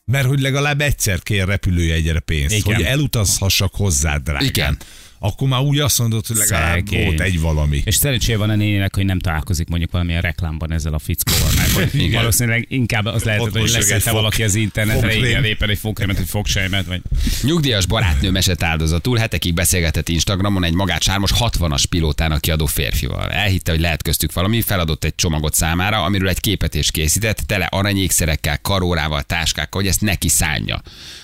Mert 0.06 0.28
hogy 0.28 0.40
legalább 0.40 0.82
egyszer 0.82 1.20
kér 1.20 1.46
repülőjegyre 1.46 2.20
pénzt, 2.20 2.56
Igen. 2.56 2.76
hogy 2.76 2.84
elutazhassak 2.84 3.76
hozzád, 3.76 4.24
drágám. 4.24 4.48
Igen. 4.48 4.78
Akkor 5.24 5.48
már 5.48 5.62
úgy 5.62 5.80
azt 5.80 6.00
mondod, 6.00 6.28
hogy 6.28 6.36
legalább 6.36 6.74
Szegény. 6.74 7.06
volt 7.06 7.20
egy 7.20 7.40
valami. 7.40 7.82
És 7.86 7.96
szerencséje 7.96 8.38
van 8.38 8.50
a 8.50 8.56
nénének, 8.56 8.96
hogy 8.96 9.06
nem 9.06 9.20
találkozik 9.20 9.68
mondjuk 9.68 9.92
valamilyen 9.92 10.22
reklámban 10.22 10.72
ezzel 10.72 10.94
a 10.94 11.00
fickóval, 11.00 11.50
mert 11.56 11.92
valószínűleg 12.22 12.66
inkább 12.70 13.06
az 13.06 13.24
lehet, 13.24 13.42
Ott 13.42 13.52
hogy 13.52 13.74
egy 13.74 14.02
fog- 14.02 14.14
valaki 14.14 14.44
az 14.44 14.56
internetre, 14.56 15.16
igen, 15.16 15.44
éppen 15.44 15.70
egy 15.70 15.78
fogkrémet, 15.78 16.18
vagy 16.18 16.28
fogsejmet, 16.28 16.86
vagy 16.86 17.02
Nyugdíjas 17.42 17.86
barátnő 17.86 18.36
esett 18.36 18.64
áldozatul, 18.64 19.18
hetekig 19.18 19.54
beszélgetett 19.54 20.10
Instagramon 20.10 20.64
egy 20.64 20.74
magát 20.74 21.02
sármos 21.02 21.32
60-as 21.40 21.84
pilótának 21.90 22.42
kiadó 22.42 22.66
férfival. 22.66 23.32
Elhitte, 23.32 23.72
hogy 23.72 23.82
lehet 23.82 24.04
köztük 24.04 24.34
valami, 24.34 24.62
feladott 24.62 25.04
egy 25.04 25.16
csomagot 25.16 25.54
számára, 25.54 26.04
amiről 26.04 26.30
egy 26.30 26.40
képet 26.40 26.76
is 26.76 26.92
készített, 26.92 27.38
tele 27.38 27.66
aranyékszerekkel, 27.66 28.60
karórával, 28.62 29.22
táskákkal, 29.22 29.82
hogy 29.82 29.90
ezt 29.90 30.02
neki 30.02 30.28
szánja. 30.28 30.82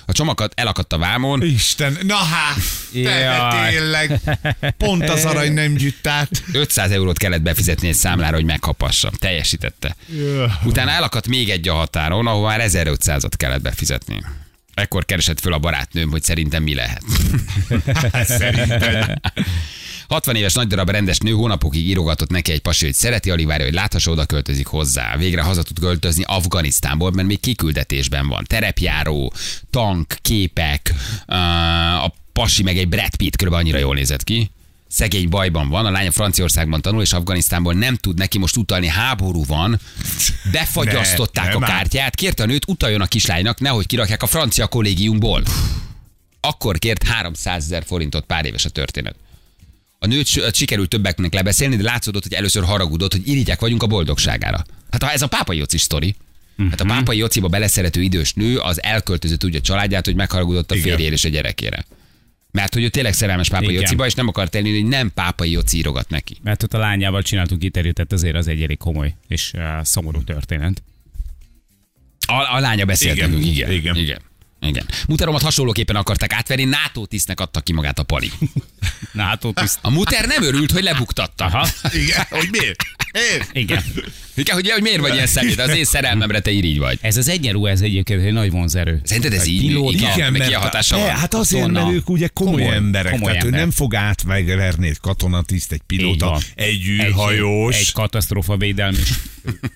A 0.09 0.11
csomagot 0.11 0.53
elakadt 0.55 0.93
a 0.93 0.97
vámon, 0.97 1.43
Isten, 1.43 1.97
na 2.01 2.15
hát, 2.15 2.57
te 3.03 3.47
tényleg, 3.69 4.19
pont 4.77 5.09
az 5.09 5.25
arany 5.25 5.53
nem 5.53 5.73
gyűjt 5.73 6.07
át. 6.07 6.43
500 6.53 6.91
eurót 6.91 7.17
kellett 7.17 7.41
befizetni 7.41 7.87
egy 7.87 7.93
számlára, 7.93 8.35
hogy 8.35 8.45
megkapassa. 8.45 9.11
Teljesítette. 9.19 9.95
Utána 10.63 10.91
elakadt 10.91 11.27
még 11.27 11.49
egy 11.49 11.67
a 11.67 11.73
határon, 11.73 12.27
ahol 12.27 12.47
már 12.47 12.61
1500-at 12.63 13.31
kellett 13.37 13.61
befizetni. 13.61 14.23
Ekkor 14.77 15.05
keresett 15.05 15.39
föl 15.39 15.53
a 15.53 15.59
barátnőm, 15.59 16.09
hogy 16.09 16.23
szerintem 16.23 16.63
mi 16.63 16.75
lehet. 16.75 17.03
Szerinted. 18.39 19.19
60 20.07 20.35
éves 20.35 20.53
nagy 20.53 20.67
darab 20.67 20.89
rendes 20.89 21.17
nő 21.17 21.31
hónapokig 21.31 21.87
írogatott 21.87 22.29
neki 22.29 22.51
egy 22.51 22.59
pasi, 22.59 22.85
hogy 22.85 22.93
szereti 22.93 23.31
Alivárja, 23.31 23.65
hogy 23.65 23.73
láthassa, 23.73 24.11
oda 24.11 24.25
költözik 24.25 24.67
hozzá. 24.67 25.17
Végre 25.17 25.41
haza 25.41 25.63
tud 25.63 25.79
költözni 25.79 26.23
Afganisztánból, 26.27 27.11
mert 27.11 27.27
még 27.27 27.39
kiküldetésben 27.39 28.27
van. 28.27 28.43
Terepjáró, 28.47 29.33
tank, 29.69 30.15
képek, 30.21 30.93
a 32.03 32.13
pasi 32.33 32.63
meg 32.63 32.77
egy 32.77 32.87
Brad 32.87 33.15
Pitt, 33.15 33.35
körülbelül 33.35 33.65
annyira 33.65 33.79
jól 33.79 33.95
nézett 33.95 34.23
ki. 34.23 34.51
Szegény 34.87 35.29
bajban 35.29 35.69
van, 35.69 35.85
a 35.85 35.91
lánya 35.91 36.11
Franciaországban 36.11 36.81
tanul, 36.81 37.01
és 37.01 37.13
Afganisztánból 37.13 37.73
nem 37.73 37.95
tud 37.95 38.17
neki 38.17 38.37
most 38.37 38.57
utalni, 38.57 38.87
háború 38.87 39.45
van. 39.45 39.79
Befagyasztották 40.51 41.47
Ne, 41.47 41.53
a 41.53 41.59
kártyát, 41.59 42.15
kérte 42.15 42.43
a 42.43 42.45
nőt, 42.45 42.67
utaljon 42.67 43.01
a 43.01 43.05
kislánynak, 43.05 43.59
nehogy 43.59 43.85
kirakják 43.87 44.23
a 44.23 44.27
francia 44.27 44.67
kollégiumból. 44.67 45.43
Akkor 46.41 46.77
kért 46.79 47.03
300 47.03 47.63
ezer 47.63 47.83
forintot, 47.85 48.25
pár 48.25 48.45
éves 48.45 48.65
a 48.65 48.69
történet. 48.69 49.15
A 49.99 50.07
nőt 50.07 50.53
sikerült 50.55 50.89
többeknek 50.89 51.33
lebeszélni, 51.33 51.75
de 51.75 51.83
látszódott, 51.83 52.23
hogy 52.23 52.33
először 52.33 52.63
haragudott, 52.63 53.11
hogy 53.11 53.27
irigyek 53.27 53.59
vagyunk 53.59 53.83
a 53.83 53.87
boldogságára. 53.87 54.65
Hát 54.91 55.03
ha 55.03 55.11
ez 55.11 55.21
a 55.21 55.27
pápai 55.27 55.57
Joci 55.57 55.77
sztori. 55.77 56.15
Hát 56.69 56.81
a 56.81 56.83
Mhm. 56.83 56.93
pápai 56.93 57.17
Jociba 57.17 57.47
beleszerető 57.47 58.01
idős 58.01 58.33
nő 58.33 58.57
az 58.57 58.83
elköltözött 58.83 59.43
úgy 59.43 59.55
a 59.55 59.61
családját, 59.61 60.05
hogy 60.05 60.15
megharagudott 60.15 60.71
a 60.71 60.75
férjére 60.75 61.13
és 61.13 61.23
a 61.25 61.29
gyerekére. 61.29 61.85
Mert 62.57 62.73
hogy 62.73 62.83
ő 62.83 62.89
tényleg 62.89 63.13
szerelmes 63.13 63.49
pápai 63.49 63.69
Igen. 63.69 63.81
Jociba, 63.81 64.05
és 64.05 64.13
nem 64.13 64.27
akart 64.27 64.55
elni, 64.55 64.73
hogy 64.73 64.85
nem 64.89 65.11
pápai 65.13 65.51
Joci 65.51 65.77
írogat 65.77 66.09
neki. 66.09 66.37
mert 66.43 66.63
ott 66.63 66.73
a 66.73 66.77
lányával 66.77 67.21
csináltunk 67.21 67.63
interjút, 67.63 67.95
tehát 67.95 68.11
azért 68.13 68.35
az 68.35 68.47
egy 68.47 68.61
elég 68.63 68.77
komoly 68.77 69.15
és 69.27 69.51
uh, 69.53 69.61
szomorú 69.83 70.23
történet. 70.23 70.83
A, 72.27 72.55
a 72.55 72.59
lánya 72.59 72.85
beszélt 72.85 73.15
Igen. 73.15 73.29
nekünk, 73.29 73.47
igen. 73.47 73.71
Igen. 73.71 73.95
igen. 73.95 74.21
Igen. 74.61 74.85
Muteromat 75.07 75.41
hasonlóképpen 75.41 75.95
akarták 75.95 76.33
átverni, 76.33 76.63
NATO 76.63 77.05
tisztnek 77.05 77.39
adta 77.39 77.61
ki 77.61 77.73
magát 77.73 77.99
a 77.99 78.03
pali. 78.03 78.31
Na 79.11 79.37
ott 79.41 79.61
is. 79.61 79.71
A 79.81 79.89
muter 79.89 80.25
nem 80.27 80.43
örült, 80.43 80.71
hogy 80.71 80.83
lebuktatta. 80.83 81.45
Aha, 81.45 81.67
Igen, 82.03 82.25
hogy 82.29 82.47
miért? 82.51 82.83
Igen. 83.51 83.83
Igen, 84.35 84.55
hogy, 84.55 84.69
hogy 84.69 84.81
miért 84.81 84.99
vagy 84.99 85.13
ilyen 85.13 85.27
szemét? 85.27 85.59
Az 85.59 85.75
én 85.75 85.83
szerelmemre 85.83 86.39
te 86.39 86.51
irigy 86.51 86.77
vagy. 86.77 86.97
Ez 87.01 87.17
az 87.17 87.27
egyenló, 87.29 87.65
ez 87.65 87.81
egyébként 87.81 88.23
egy 88.23 88.33
nagy 88.33 88.51
vonzerő. 88.51 89.01
Szerinted 89.03 89.33
ez 89.33 89.45
így? 89.47 89.59
pilóta. 89.67 90.11
Igen, 90.15 90.31
mert 90.31 90.47
ilyen 90.47 90.61
hatása 90.61 90.97
van. 90.97 91.09
hát 91.09 91.33
azért, 91.33 91.61
Katona. 91.61 91.83
mert 91.83 91.95
ők 91.95 92.09
ugye 92.09 92.27
komoly, 92.27 92.53
Komoly- 92.61 92.75
emberek, 92.75 93.11
komoly 93.11 93.27
tehát 93.27 93.43
ő 93.43 93.45
ember. 93.45 93.59
nem 93.61 93.71
fog 93.71 93.95
átverni 93.95 94.87
egy 94.87 94.99
katonatiszt, 94.99 95.71
egy 95.71 95.81
Így 95.89 95.97
pilóta, 95.97 96.39
egy 96.55 96.85
űrhajós. 96.87 97.75
Egy, 97.75 97.81
egy 97.81 97.91
katasztrófa 97.91 98.57
védelmi 98.57 98.97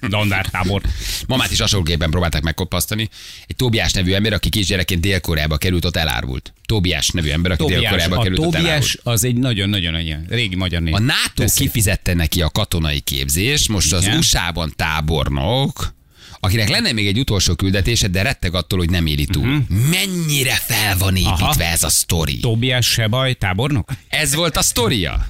dandártábor. 0.10 0.82
Mamát 1.28 1.52
is 1.52 1.60
hasonlóképpen 1.60 2.10
próbálták 2.10 2.42
megkopasztani. 2.42 3.10
Egy 3.48 3.56
Tóbiás 3.56 3.92
nevű 3.92 4.14
ember, 4.14 4.34
aki 4.34 4.50
kisgyerekként 4.50 5.02
Dél-Koreába 5.02 5.58
került, 5.58 5.86
ott 5.86 5.96
elárvult. 5.98 6.54
Tóbiás 6.72 7.10
nevű 7.10 7.30
ember, 7.30 7.52
aki 7.52 7.62
Tóbiás, 7.62 7.80
Dél-Koreába 7.82 8.16
a 8.16 8.22
került, 8.22 8.40
elárvult. 8.40 8.64
Tóbiás 8.64 8.98
az 9.04 9.24
egy 9.24 9.36
nagyon-nagyon 9.36 10.26
régi 10.30 10.56
magyar 10.56 10.82
név. 10.82 10.94
A 10.94 11.00
NATO 11.00 11.16
Tessék. 11.36 11.58
kifizette 11.58 12.14
neki 12.14 12.42
a 12.42 12.50
katonai 12.50 13.00
képzést, 13.00 13.70
most 13.70 13.94
az 13.94 14.04
Igen. 14.04 14.18
USA-ban 14.18 14.74
tábornok, 14.76 15.94
akinek 16.40 16.70
lenne 16.70 16.92
még 16.92 17.08
egy 17.08 17.20
utolsó 17.20 17.56
küldetése, 17.56 18.08
de 18.08 18.22
retteg 18.22 18.56
attól, 18.56 18.80
hogy 18.80 18.90
nem 18.90 19.06
éli 19.06 19.26
túl. 19.26 19.66
Mennyire 19.90 20.54
fel 20.54 20.98
van 20.98 21.16
építve. 21.16 21.44
Aha. 21.44 21.64
ez 21.64 21.84
a 21.84 21.90
sztori? 21.90 22.40
Tóbiás 22.40 22.86
Sebaj 22.88 23.34
tábornok? 23.34 23.92
Ez 24.08 24.36
volt 24.36 24.58
a 24.58 24.62
sztoria. 24.62 25.28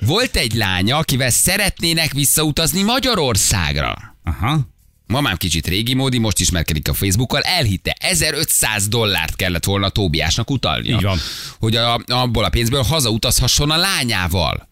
Volt 0.00 0.36
egy 0.36 0.54
lánya, 0.54 0.96
akivel 0.96 1.30
szeretnének 1.30 2.12
visszautazni 2.12 2.82
Magyarországra. 2.82 4.16
Aha. 4.24 4.74
Mamám 5.06 5.36
kicsit 5.36 5.66
régi 5.66 5.94
módi, 5.94 6.18
most 6.18 6.40
ismerkedik 6.40 6.88
a 6.88 6.94
Facebookkal, 6.94 7.40
elhitte, 7.40 7.96
1500 8.00 8.88
dollárt 8.88 9.36
kellett 9.36 9.64
volna 9.64 9.88
Tóbiásnak 9.88 10.50
utalnia. 10.50 10.96
Így 10.96 11.02
van. 11.02 11.18
Hogy 11.58 11.76
a, 11.76 12.00
abból 12.06 12.44
a 12.44 12.48
pénzből 12.48 12.82
hazautazhasson 12.82 13.70
a 13.70 13.76
lányával. 13.76 14.68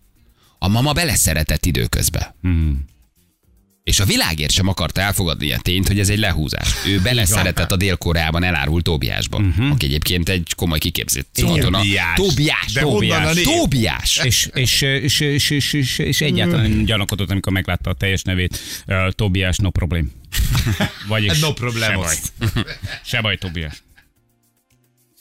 A 0.58 0.68
mama 0.68 0.92
beleszeretett 0.92 1.66
időközbe. 1.66 2.34
Hmm. 2.42 2.84
És 3.84 4.00
a 4.00 4.04
világért 4.04 4.50
sem 4.50 4.68
akarta 4.68 5.00
elfogadni 5.00 5.44
ilyen 5.44 5.60
tényt, 5.62 5.86
hogy 5.86 5.98
ez 5.98 6.08
egy 6.08 6.18
lehúzás. 6.18 6.68
Ő 6.86 7.00
beleszeretett 7.00 7.72
a 7.72 7.76
Dél-Koreában 7.76 8.42
elárult 8.42 8.84
Tóbiásba, 8.84 9.38
uh-huh. 9.38 9.70
aki 9.70 9.86
egyébként 9.86 10.28
egy 10.28 10.52
komoly 10.56 10.78
kiképzett 10.78 11.28
katona. 11.40 11.78
Tóbiás. 11.78 12.14
Tóbiás. 12.14 12.72
De 12.72 12.80
a 12.80 13.32
név? 13.32 13.44
Tóbiás. 13.44 14.20
És, 14.22 14.48
és, 14.52 14.80
és, 14.82 15.20
és, 15.20 15.50
és, 15.50 15.72
és, 15.72 15.98
és 15.98 16.20
egyáltalán 16.20 16.70
nem 16.70 16.84
gyanakodott, 16.84 17.30
amikor 17.30 17.52
meglátta 17.52 17.90
a 17.90 17.94
teljes 17.94 18.22
nevét. 18.22 18.58
Uh, 18.86 19.10
Tobias, 19.10 19.56
no 19.56 19.70
problem. 19.70 20.10
Vagyis 21.08 21.38
No 21.38 21.52
problemos. 21.52 22.12
Se 22.12 22.20
baj, 22.54 22.64
se 23.04 23.20
baj 23.20 23.36
Tobias. 23.36 23.82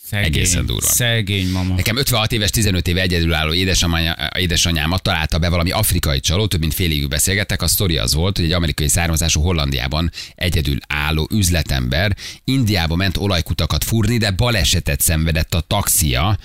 Szegény, 0.10 0.26
Egészen 0.26 0.66
durva. 0.66 0.88
Szegény 0.88 1.50
mama. 1.50 1.76
Nekem 1.76 1.98
56 1.98 2.32
éves, 2.32 2.50
15 2.50 2.88
éve 2.88 3.02
egyedülálló 3.02 3.54
édesanyja, 3.54 4.16
édesanyámat 4.38 5.02
találta 5.02 5.39
be 5.39 5.50
valami 5.50 5.72
afrikai 5.72 6.20
csaló, 6.20 6.48
több 6.48 6.60
mint 6.60 6.74
fél 6.74 6.92
évig 6.92 7.08
beszélgettek. 7.08 7.62
A 7.62 7.68
sztori 7.68 7.98
az 7.98 8.13
volt, 8.13 8.38
hogy 8.38 8.46
egy 8.46 8.52
amerikai 8.52 8.88
származású 8.88 9.42
Hollandiában 9.42 10.12
egyedül 10.36 10.78
álló 10.88 11.28
üzletember 11.32 12.16
Indiába 12.44 12.96
ment 12.96 13.18
olajkutakat 13.18 13.84
fúrni, 13.84 14.18
de 14.18 14.32
balesetet 14.32 15.02
szenvedett 15.02 15.54
a 15.54 15.60
taxia, 15.60 16.38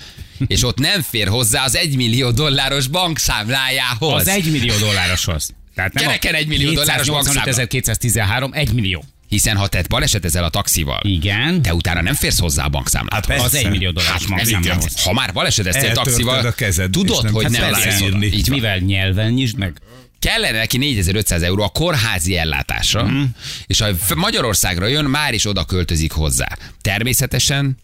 és 0.47 0.63
ott 0.63 0.77
nem 0.77 1.01
fér 1.01 1.27
hozzá 1.27 1.63
az 1.63 1.75
1 1.75 1.95
millió 1.95 2.31
dolláros 2.31 2.87
bankszámlájához. 2.87 4.21
Az 4.21 4.27
egy 4.27 4.51
millió 4.51 4.77
dollároshoz. 4.77 5.53
Tehát 5.75 5.93
nem 5.93 6.03
Kereken 6.03 6.33
egy 6.33 6.47
millió 6.47 6.71
dolláros 6.73 7.09
bankszámla. 7.09 7.65
213, 7.65 8.53
egy 8.53 8.73
millió. 8.73 9.03
Hiszen 9.29 9.57
ha 9.57 9.67
te 9.67 9.83
balesetezel 9.89 10.43
a 10.43 10.49
taxival, 10.49 10.99
Igen. 11.03 11.61
te 11.61 11.73
utána 11.73 12.01
nem 12.01 12.13
férsz 12.13 12.39
hozzá 12.39 12.65
a 12.65 12.69
bankszámlához. 12.69 13.25
Hát 13.25 13.39
Az 13.39 13.55
egy 13.55 13.69
millió 13.69 13.91
dolláros 13.91 14.25
Hát, 14.25 14.29
bankszámlához. 14.29 15.03
ha 15.03 15.13
már 15.13 15.33
baleseteztél 15.33 15.91
taxival, 15.91 16.45
a 16.45 16.51
kezed, 16.51 16.91
tudod, 16.91 17.23
nem 17.23 17.33
hogy 17.33 17.49
nem 17.49 17.71
lesz 17.71 18.01
oda. 18.01 18.25
Így. 18.25 18.49
Mivel 18.49 18.77
nyelven 18.77 19.31
nyisd 19.31 19.57
meg? 19.57 19.81
Kellene 20.19 20.57
neki 20.57 20.77
4500 20.77 21.41
euró 21.41 21.63
a 21.63 21.69
kórházi 21.69 22.37
ellátásra, 22.37 23.03
mm. 23.07 23.23
és 23.67 23.79
ha 23.79 23.87
Magyarországra 24.15 24.87
jön, 24.87 25.05
már 25.05 25.33
is 25.33 25.45
oda 25.45 25.65
költözik 25.65 26.11
hozzá. 26.11 26.57
Természetesen 26.81 27.77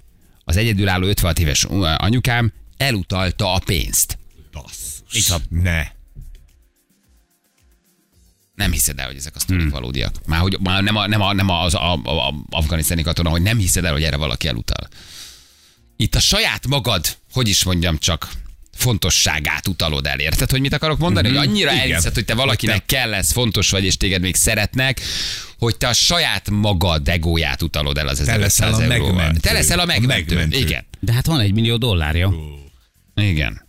az 0.43 0.57
egyedülálló 0.57 1.07
56 1.07 1.39
éves 1.39 1.63
anyukám 1.97 2.53
elutalta 2.77 3.53
a 3.53 3.59
pénzt. 3.65 4.17
Van. 5.27 5.41
Ne. 5.49 5.94
Nem 8.55 8.71
hiszed 8.71 8.99
el, 8.99 9.05
hogy 9.05 9.15
ezek 9.15 9.35
a 9.35 9.39
Hmm. 9.45 9.55
sztorik 9.57 9.73
valódiak. 9.73 10.15
Már, 10.25 10.39
hogy, 10.39 10.57
már 10.61 10.83
nem, 10.83 10.95
a, 10.95 11.07
nem, 11.07 11.21
a, 11.21 11.33
nem 11.33 11.49
az 11.49 11.73
a, 11.73 11.93
a, 11.93 12.27
a 12.27 12.33
afganisztáni 12.49 13.01
katona, 13.03 13.29
hogy 13.29 13.41
nem 13.41 13.57
hiszed 13.57 13.85
el, 13.85 13.91
hogy 13.91 14.03
erre 14.03 14.15
valaki 14.15 14.47
elutal. 14.47 14.87
Itt 15.97 16.15
a 16.15 16.19
saját 16.19 16.67
magad, 16.67 17.05
hogy 17.33 17.47
is 17.47 17.63
mondjam 17.63 17.97
csak, 17.97 18.29
fontosságát 18.77 19.67
utalod 19.67 20.05
el. 20.07 20.19
Érted, 20.19 20.49
hogy 20.51 20.59
mit 20.59 20.73
akarok 20.73 20.97
mondani? 20.97 21.27
Mhm. 21.29 21.37
Hogy 21.37 21.47
annyira 21.47 21.71
Igen. 21.73 21.83
elhiszed, 21.83 22.13
hogy 22.13 22.25
te 22.25 22.33
valakinek 22.33 22.85
kell 22.85 23.09
lesz, 23.09 23.31
fontos 23.31 23.69
vagy, 23.69 23.83
és 23.83 23.97
téged 23.97 24.21
még 24.21 24.35
szeretnek, 24.35 25.01
hogy 25.57 25.77
te 25.77 25.87
a 25.87 25.93
saját 25.93 26.49
magad 26.49 27.07
egóját 27.09 27.61
utalod 27.61 27.97
el 27.97 28.07
az 28.07 28.17
Te 28.17 28.23
leszel 28.37 28.43
1500 28.43 28.79
a 28.79 28.93
euróval. 28.93 29.13
megmentő. 29.15 29.39
Te 29.39 29.53
leszel 29.53 29.79
a 29.79 29.81
A 29.81 29.85
megmentő. 29.85 30.35
megmentő. 30.35 30.57
Igen. 30.65 30.85
De 30.99 31.13
hát 31.13 31.25
van 31.25 31.39
egy 31.39 31.53
millió 31.53 31.77
dollárja. 31.77 32.33
Igen. 33.15 33.64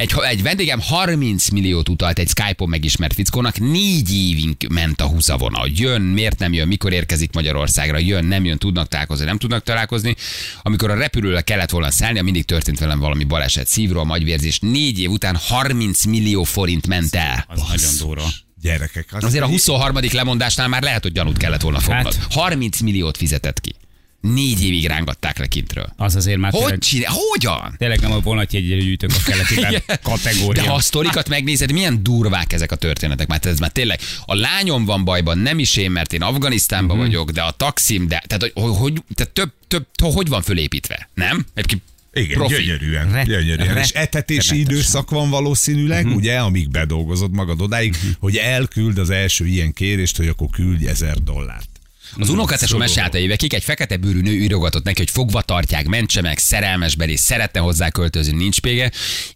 Egy, 0.00 0.12
egy 0.28 0.42
vendégem 0.42 0.80
30 0.80 1.48
milliót 1.48 1.88
utalt 1.88 2.18
egy 2.18 2.28
Skype-on 2.28 2.68
megismert 2.68 3.14
fickónak, 3.14 3.58
négy 3.58 4.14
évig 4.14 4.66
ment 4.70 5.00
a 5.00 5.06
húzavona, 5.06 5.58
hogy 5.58 5.78
jön, 5.78 6.00
miért 6.02 6.38
nem 6.38 6.52
jön, 6.52 6.68
mikor 6.68 6.92
érkezik 6.92 7.32
Magyarországra, 7.32 7.98
jön, 7.98 8.24
nem 8.24 8.44
jön, 8.44 8.58
tudnak 8.58 8.88
találkozni, 8.88 9.24
nem 9.24 9.38
tudnak 9.38 9.62
találkozni. 9.62 10.16
Amikor 10.62 10.90
a 10.90 10.94
repülőre 10.94 11.40
kellett 11.40 11.70
volna 11.70 11.90
szállni, 11.90 12.20
mindig 12.20 12.44
történt 12.44 12.78
velem 12.78 12.98
valami 12.98 13.24
baleset, 13.24 13.66
szívról, 13.66 14.04
magyvérzés. 14.04 14.58
Négy 14.58 14.98
év 14.98 15.10
után 15.10 15.36
30 15.36 16.04
millió 16.04 16.42
forint 16.42 16.86
ment 16.86 17.14
el. 17.14 17.44
Az 17.48 17.60
nagyon 17.68 17.92
durva. 17.98 18.28
Gyerekek. 18.60 19.08
Az 19.10 19.24
Azért 19.24 19.44
a 19.44 19.46
23. 19.46 19.96
lemondásnál 20.12 20.68
már 20.68 20.82
lehet, 20.82 21.02
hogy 21.02 21.12
gyanút 21.12 21.36
kellett 21.36 21.60
volna 21.60 21.78
fognod. 21.78 22.14
Hát. 22.14 22.32
30 22.32 22.80
milliót 22.80 23.16
fizetett 23.16 23.60
ki. 23.60 23.74
Négy 24.20 24.64
évig 24.64 24.86
rángatták 24.86 25.38
le 25.38 25.46
kintről. 25.46 25.92
Az 25.96 26.16
azért 26.16 26.38
már 26.38 26.50
Hogy 26.52 26.60
tényleg, 26.60 26.78
csinál? 26.78 27.10
Hogyan? 27.30 27.74
tényleg 27.78 28.00
nem 28.00 28.12
a 28.12 28.20
vonatjegyre 28.20 28.76
gyűjtök 28.76 29.10
a 29.26 29.52
Igen. 29.56 29.82
kategória. 30.02 30.62
De 30.62 30.68
ha 30.68 30.74
a 30.74 30.80
sztorikat 30.80 31.28
megnézed, 31.28 31.72
milyen 31.72 32.02
durvák 32.02 32.52
ezek 32.52 32.72
a 32.72 32.76
történetek. 32.76 33.26
Már 33.28 33.40
ez 33.46 33.58
már 33.58 33.70
tényleg, 33.70 34.00
a 34.24 34.34
lányom 34.34 34.84
van 34.84 35.04
bajban, 35.04 35.38
nem 35.38 35.58
is 35.58 35.76
én, 35.76 35.90
mert 35.90 36.12
én 36.12 36.22
Afganisztánban 36.22 36.96
Mhm. 36.96 37.06
vagyok, 37.06 37.30
de 37.30 37.42
a 37.42 37.50
taxim, 37.50 38.08
de 38.08 38.22
tehát, 38.26 38.52
hogy, 38.54 38.76
hogy, 38.76 39.02
tehát 39.14 39.32
több, 39.32 39.52
több, 39.68 39.86
hogy 40.14 40.28
van 40.28 40.42
fölépítve, 40.42 41.08
nem? 41.14 41.46
Egyébként 41.54 41.82
Igen, 42.12 42.38
profi. 42.38 42.54
gyönyörűen. 42.54 43.12
Ret- 43.12 43.26
gyönyörűen. 43.26 43.76
És 43.76 43.90
etetési 43.90 44.40
rettenetes. 44.40 44.72
időszak 44.72 45.10
van 45.10 45.30
valószínűleg, 45.30 46.04
Mhm. 46.06 46.14
ugye, 46.14 46.38
amíg 46.38 46.70
bedolgozod 46.70 47.32
magad 47.32 47.60
odáig, 47.60 47.96
hogy 48.18 48.36
elküld 48.36 48.98
az 48.98 49.10
első 49.10 49.46
ilyen 49.46 49.72
kérést, 49.72 50.16
hogy 50.16 50.28
akkor 50.28 50.48
küldj 50.50 50.86
ezer 50.88 51.22
dollárt. 51.22 51.68
Az 52.18 52.28
unokatesó 52.28 52.78
mesélte 52.78 53.18
évekig, 53.18 53.54
egy 53.54 53.62
fekete 53.64 53.96
bőrű 53.96 54.20
nő 54.20 54.32
írogatott 54.32 54.84
neki, 54.84 54.98
hogy 54.98 55.10
fogva 55.10 55.42
tartják, 55.42 55.86
mentse 55.86 56.20
meg, 56.20 56.38
szerelmes 56.38 56.94
belé, 56.94 57.16
szeretne 57.16 57.60
hozzá 57.60 57.90
költözni, 57.90 58.36
nincs 58.36 58.60
pége. 58.60 58.90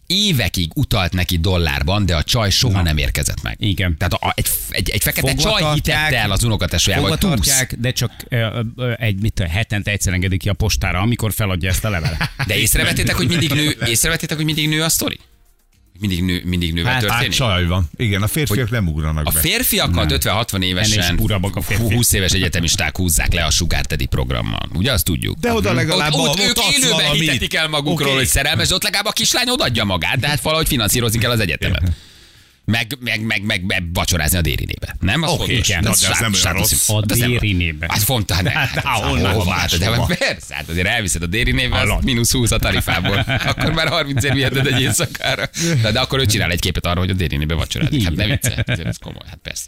Évekig 0.07 0.71
utalt 0.75 1.13
neki 1.13 1.37
dollárban, 1.37 2.05
de 2.05 2.15
a 2.15 2.23
csaj 2.23 2.49
soha 2.49 2.81
nem 2.81 2.97
érkezett 2.97 3.41
meg. 3.41 3.55
Igen. 3.59 3.97
Tehát 3.97 4.13
a, 4.13 4.33
egy, 4.35 4.47
egy, 4.69 4.89
egy 4.89 5.03
fekete 5.03 5.27
Fogva 5.27 5.41
csaj 5.41 5.61
tartják, 5.61 5.97
hitette 5.99 6.23
el 6.23 6.31
az 6.31 6.43
unokatesójával, 6.43 7.09
Fogva 7.09 7.27
tartják, 7.27 7.75
de 7.79 7.91
csak 7.91 8.11
ö, 8.29 8.61
ö, 8.75 8.93
egy, 8.97 9.21
mit 9.21 9.39
hetente 9.39 9.91
egyszer 9.91 10.13
engedik 10.13 10.39
ki 10.39 10.49
a 10.49 10.53
postára, 10.53 10.99
amikor 10.99 11.33
feladja 11.33 11.69
ezt 11.69 11.85
a 11.85 11.89
levelet. 11.89 12.29
De 12.47 12.57
észrevettétek, 12.57 13.15
hogy 13.15 13.27
mindig 13.27 13.51
nő, 13.51 13.77
észrevettétek, 13.85 14.35
hogy 14.35 14.45
mindig 14.45 14.69
nő 14.69 14.83
a 14.83 14.89
sztori? 14.89 15.19
Mindig 15.99 16.23
nő, 16.23 16.41
mindig 16.45 16.73
nővel 16.73 16.91
Hát, 16.93 17.01
Hát 17.01 17.09
történik? 17.09 17.37
csaj 17.37 17.65
van. 17.65 17.89
Igen, 17.97 18.21
a 18.21 18.27
férfiak 18.27 18.69
nem 18.69 18.87
ugranak 18.87 19.27
A 19.27 19.31
be. 19.31 19.39
férfiakat 19.39 20.11
50-60 20.11 20.53
Ennél 20.53 20.67
évesen 20.69 21.19
a 21.53 21.61
férfiak. 21.61 21.91
20 21.93 22.13
éves 22.13 22.31
egyetemisták 22.31 22.97
húzzák 22.97 23.33
le 23.33 23.43
a 23.43 23.49
Sugar 23.51 23.81
Daddy 23.81 24.05
programmal. 24.05 24.69
Ugye 24.73 24.91
azt 24.91 25.03
tudjuk? 25.03 25.37
De 25.39 25.53
oda 25.53 25.73
legalább 25.73 26.13
ott, 26.13 26.27
ott, 26.29 26.39
ők 26.39 26.57
élőben 26.73 26.91
valamit. 26.91 27.21
hitetik 27.21 27.53
el 27.53 27.67
magukról, 27.67 28.07
Oké. 28.07 28.17
hogy 28.17 28.27
szerelmes, 28.27 28.67
de 28.67 28.73
ott 28.75 28.83
legalább 28.83 29.05
a 29.05 29.11
kislány 29.11 29.49
odaadja 29.49 29.83
magát, 29.83 30.19
de 30.19 30.27
hát 30.27 30.41
valahogy 30.41 30.67
finanszírozni 30.67 31.19
kell 31.19 31.31
az 31.31 31.39
egyetemet. 31.39 31.81
Meg, 32.65 32.97
meg, 32.99 33.21
meg, 33.21 33.43
meg, 33.43 33.63
meg 33.65 33.83
vacsorázni 33.93 34.37
a 34.37 34.41
dérinébe. 34.41 34.95
Nem? 34.99 35.21
Az 35.23 35.29
fontos. 35.29 35.49
igen, 35.49 35.81
De 35.81 35.89
de 36.01 36.07
az 36.09 36.19
nem 36.19 36.33
olyan 36.43 36.57
rossz. 36.57 36.89
A 36.89 36.93
Hát 36.95 37.11
az 37.11 37.17
nem- 37.17 37.29
dérinébe. 37.29 37.85
Hát 37.89 38.03
fontos, 38.03 38.35
hát, 38.37 38.47
hát, 38.57 38.67
Hát, 38.69 38.85
hol 38.85 39.17
hova 39.17 39.23
máshova. 39.23 39.45
más, 39.55 39.71
de 39.77 39.85
hát 39.91 40.17
persze, 40.17 40.55
hát 40.55 40.69
azért 40.69 40.87
elviszed 40.87 41.21
a 41.23 41.25
dérinébe, 41.25 41.79
az 41.81 42.03
mínusz 42.03 42.31
20 42.31 42.51
a 42.51 42.57
tarifából. 42.57 43.17
Akkor 43.45 43.71
már 43.73 43.87
30 43.87 44.23
ér 44.23 44.33
viheted 44.33 44.67
egy 44.67 44.81
éjszakára. 44.81 45.49
De, 45.81 45.91
de 45.91 45.99
akkor 45.99 46.19
ő 46.19 46.25
csinál 46.25 46.51
egy 46.51 46.59
képet 46.59 46.85
arra, 46.85 46.99
hogy 46.99 47.09
a 47.09 47.13
dérinébe 47.13 47.53
vacsorázik. 47.53 48.03
Hát 48.03 48.15
ne 48.15 48.25
viccelj, 48.25 48.55
ez 48.65 48.97
komoly, 48.97 49.21
hát 49.27 49.39
persze. 49.43 49.65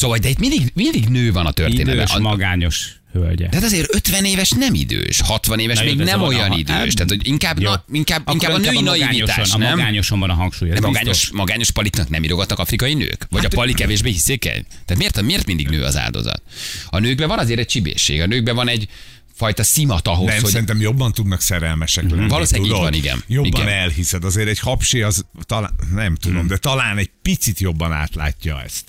Szóval, 0.00 0.18
de 0.18 0.28
itt 0.28 0.38
mindig, 0.38 0.70
mindig 0.74 1.08
nő 1.08 1.32
van 1.32 1.46
a 1.46 1.52
történetben. 1.52 1.94
Idős, 1.94 2.10
A- 2.12 2.18
magányos 2.18 2.88
hölgye. 3.12 3.48
de 3.48 3.56
hát 3.56 3.64
azért 3.64 3.94
50 3.94 4.24
éves 4.24 4.50
nem 4.50 4.74
idős, 4.74 5.20
60 5.20 5.58
éves 5.58 5.78
Na 5.78 5.84
még 5.84 5.96
nem 5.96 6.22
olyan 6.22 6.50
a- 6.50 6.56
idős. 6.56 6.74
hát, 6.76 6.94
Tehát, 6.94 7.08
hogy 7.08 7.26
inkább, 7.26 7.60
na, 7.60 7.84
inkább, 7.92 8.20
Akkor 8.20 8.34
inkább 8.34 8.52
a 8.54 8.58
női 8.58 8.80
naivitás, 8.82 9.52
A 9.52 9.58
nem? 9.58 9.76
magányoson 9.78 10.18
van 10.20 10.30
a 10.30 10.34
hangsúly. 10.34 10.70
ez 10.70 10.80
magányos, 10.80 11.30
magányos 11.30 11.70
paliknak 11.70 12.08
nem 12.08 12.24
írogatnak 12.24 12.58
afrikai 12.58 12.94
nők? 12.94 13.26
Vagy 13.30 13.44
a 13.44 13.48
pali 13.48 13.72
kevésbé 13.72 14.10
hiszékeny? 14.10 14.64
Tehát 14.84 14.96
miért, 14.96 15.22
miért 15.22 15.46
mindig 15.46 15.68
nő 15.68 15.82
az 15.82 15.96
áldozat? 15.96 16.42
A 16.86 16.98
nőkben 16.98 17.28
van 17.28 17.38
azért 17.38 17.58
egy 17.58 17.66
csibészség, 17.66 18.20
a 18.20 18.26
nőkben 18.26 18.54
van 18.54 18.68
egy 18.68 18.88
fajta 19.34 19.62
szimat 19.62 20.08
ahhoz, 20.08 20.26
Nem, 20.26 20.40
hogy 20.40 20.50
szerintem 20.50 20.80
jobban 20.80 21.12
tudnak 21.12 21.40
szerelmesek 21.40 22.10
lenni. 22.10 22.28
Valószínűleg 22.28 22.66
így 22.70 22.74
tudod? 22.76 22.90
van, 22.90 22.98
igen. 23.00 23.22
Jobban 23.26 23.60
Igen. 23.62 23.68
elhiszed. 23.68 24.24
Azért 24.24 24.48
egy 24.48 24.58
hapsi 24.58 25.02
az 25.02 25.24
talán, 25.46 25.74
nem 25.94 26.14
tudom, 26.14 26.46
de 26.46 26.56
talán 26.56 26.98
egy 26.98 27.10
picit 27.22 27.60
jobban 27.60 27.92
átlátja 27.92 28.62
ezt. 28.62 28.84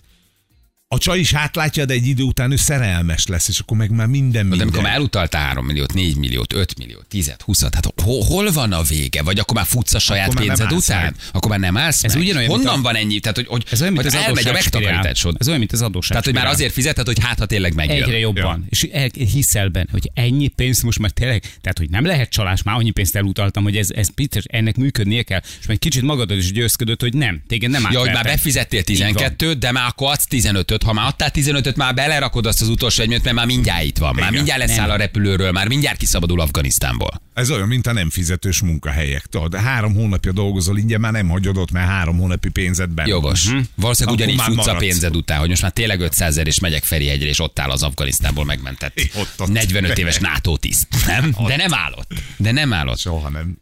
A 0.93 0.97
csaj 0.97 1.19
is 1.19 1.33
átlátja, 1.33 1.85
de 1.85 1.93
egy 1.93 2.07
idő 2.07 2.23
után 2.23 2.51
ő 2.51 2.55
szerelmes 2.55 3.27
lesz, 3.27 3.47
és 3.47 3.59
akkor 3.59 3.77
meg 3.77 3.91
már 3.91 4.07
minden 4.07 4.31
de 4.31 4.41
minden. 4.47 4.61
amikor 4.61 4.83
már 4.83 4.93
elutaltál 4.93 5.45
3 5.45 5.65
milliót, 5.65 5.93
4 5.93 6.15
milliót, 6.15 6.53
5 6.53 6.77
milliót, 6.77 7.05
10 7.07 7.35
20 7.39 7.61
hát 7.61 7.93
hol, 8.03 8.23
hol 8.23 8.51
van 8.51 8.71
a 8.73 8.81
vége? 8.81 9.21
Vagy 9.21 9.39
akkor 9.39 9.55
már 9.55 9.65
futsz 9.65 9.93
a 9.93 9.99
saját 9.99 10.27
Akkor 10.27 10.45
már 10.45 10.47
pénzed 10.57 10.71
után? 10.77 11.01
meg. 11.03 11.15
Akkor 11.31 11.49
már 11.49 11.59
nem 11.59 11.77
állsz 11.77 12.03
Ez 12.03 12.13
meg? 12.13 12.23
ugyanolyan, 12.23 12.49
Honnan 12.49 12.79
a- 12.79 12.81
van 12.81 12.95
ennyi? 12.95 13.19
Tehát, 13.19 13.37
hogy, 13.37 13.47
hogy, 13.47 13.65
Ez 13.71 13.81
olyan, 13.81 13.93
mint 13.93 14.05
az 14.05 14.15
elmegy 14.15 14.47
a 14.47 14.51
megtakarításod. 14.51 15.35
Ez 15.39 15.47
olyan, 15.47 15.59
mint 15.59 15.71
az 15.71 15.81
adósság. 15.81 16.09
Tehát, 16.09 16.25
hogy 16.25 16.33
már 16.33 16.45
azért 16.47 16.73
fizeted, 16.73 17.05
hogy 17.05 17.19
hát, 17.23 17.39
ha 17.39 17.45
tényleg 17.45 17.73
megjön. 17.73 18.03
Egyre 18.03 18.17
jobban. 18.17 18.65
És 18.69 18.83
el, 18.83 19.07
hiszel 19.13 19.69
benne, 19.69 19.89
hogy 19.91 20.11
ennyi 20.13 20.47
pénzt 20.47 20.83
most 20.83 20.99
már 20.99 21.11
tényleg, 21.11 21.41
tehát 21.41 21.77
hogy 21.77 21.89
nem 21.89 22.05
lehet 22.05 22.29
csalás, 22.29 22.63
már 22.63 22.75
annyi 22.75 22.91
pénzt 22.91 23.15
elutaltam, 23.15 23.63
hogy 23.63 23.77
ez, 23.77 23.89
ez 23.89 24.09
biztos, 24.09 24.43
ennek 24.47 24.75
működnie 24.75 25.23
kell, 25.23 25.41
és 25.59 25.67
majd 25.67 25.79
kicsit 25.79 26.01
magadod 26.01 26.37
is 26.37 26.51
győzködött, 26.51 27.01
hogy 27.01 27.13
nem, 27.13 27.43
téged 27.47 27.69
nem 27.69 27.87
Ja, 27.91 27.99
hogy 27.99 28.11
már 28.11 28.23
befizettél 28.23 28.79
Így 28.87 28.97
van. 28.99 29.07
12 29.07 29.53
de 29.53 29.71
már 29.71 29.87
akkor 29.87 30.11
adsz 30.11 30.25
15-öt, 30.29 30.80
15, 30.81 30.83
ha 30.83 30.93
már 30.93 31.07
adtál 31.07 31.31
15-öt, 31.33 31.75
már 31.75 31.93
belerakod 31.93 32.45
azt 32.45 32.61
az 32.61 32.67
utolsó 32.67 33.03
egyet, 33.03 33.23
mert 33.23 33.35
már 33.35 33.45
mindjárt 33.45 33.83
itt 33.83 33.97
van. 33.97 34.13
Már 34.13 34.21
Igen. 34.21 34.33
mindjárt 34.33 34.59
leszáll 34.59 34.89
a 34.89 34.95
repülőről, 34.95 35.51
már 35.51 35.67
mindjárt 35.67 35.97
kiszabadul 35.97 36.39
Afganisztánból. 36.39 37.21
Ez 37.33 37.51
olyan, 37.51 37.67
mint 37.67 37.87
a 37.87 37.93
nem 37.93 38.09
fizetős 38.09 38.61
munkahelyek. 38.61 39.25
Tudod, 39.25 39.55
három 39.55 39.93
hónapja 39.93 40.31
dolgozol 40.31 40.77
ingyen, 40.77 40.99
már 40.99 41.11
nem 41.11 41.29
hagyod 41.29 41.57
ott, 41.57 41.71
mert 41.71 41.87
három 41.87 42.17
hónapi 42.17 42.49
pénzed 42.49 42.89
benne. 42.89 43.09
Jogos. 43.09 43.45
Uh-huh. 43.45 43.63
Valószínűleg 43.75 44.19
Akkor 44.19 44.33
ugyanígy 44.33 44.55
futsz 44.55 44.67
a 44.67 44.75
pénzed 44.75 45.15
után, 45.15 45.39
hogy 45.39 45.49
most 45.49 45.61
már 45.61 45.71
tényleg 45.71 45.99
500 45.99 46.29
ezer 46.29 46.47
és 46.47 46.59
megyek 46.59 46.83
Ferihegyre, 46.83 47.29
és 47.29 47.39
ott 47.39 47.59
áll 47.59 47.69
az 47.69 47.83
Afganisztánból 47.83 48.45
megmentett 48.45 48.99
É, 48.99 49.11
ott, 49.15 49.33
ott. 49.37 49.47
45 49.47 49.97
éves 49.97 50.17
NATO 50.17 50.57
tiszt. 50.57 50.87
Nem? 51.05 51.35
De 51.47 51.55
nem 51.55 51.73
állott. 51.73 52.13
De 52.37 52.51
nem 52.51 52.73
állott. 52.73 52.97
Soha 52.97 53.29
nem. 53.29 53.57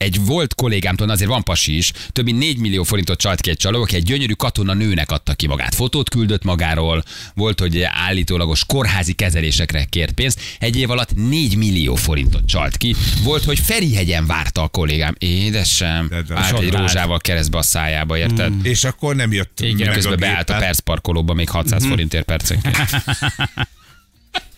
Egy 0.00 0.24
volt 0.24 0.54
kollégámtól, 0.54 1.10
azért 1.10 1.30
van 1.30 1.42
pasi 1.42 1.76
is, 1.76 1.92
több 2.12 2.24
mint 2.24 2.38
4 2.38 2.58
millió 2.58 2.82
forintot 2.82 3.18
csalt 3.20 3.40
ki 3.40 3.50
egy 3.50 3.56
csaló, 3.56 3.82
aki 3.82 3.96
egy 3.96 4.02
gyönyörű 4.02 4.32
katona 4.32 4.74
nőnek 4.74 5.10
adta 5.10 5.34
ki 5.34 5.46
magát. 5.46 5.74
Fotót 5.74 6.08
küldött 6.08 6.44
magáról, 6.44 7.02
volt, 7.34 7.60
hogy 7.60 7.82
állítólagos 7.82 8.64
kórházi 8.64 9.12
kezelésekre 9.12 9.84
kért 9.84 10.12
pénzt. 10.12 10.40
Egy 10.58 10.76
év 10.78 10.90
alatt 10.90 11.16
4 11.28 11.56
millió 11.56 11.94
forintot 11.94 12.46
csalt 12.46 12.76
ki. 12.76 12.94
Volt, 13.22 13.44
hogy 13.44 13.58
Ferihegyen 13.58 14.26
várta 14.26 14.62
a 14.62 14.68
kollégám. 14.68 15.14
Édesem, 15.18 16.08
De- 16.08 16.22
de- 16.22 16.36
állt 16.38 16.58
egy 16.58 16.72
rózsával 16.72 17.18
keresztbe 17.18 17.58
a 17.58 17.62
szájába, 17.62 18.18
érted? 18.18 18.52
Mm. 18.52 18.58
És 18.62 18.84
akkor 18.84 19.16
nem 19.16 19.32
jött 19.32 19.60
Igen, 19.60 19.86
meg 19.86 19.94
közben 19.94 20.12
a 20.12 20.16
beállt 20.16 20.48
a 20.50 20.52
géppel. 20.52 20.58
percparkolóba 20.66 21.34
még 21.34 21.48
600 21.48 21.86
forintért 21.86 22.24
percenként. 22.24 22.76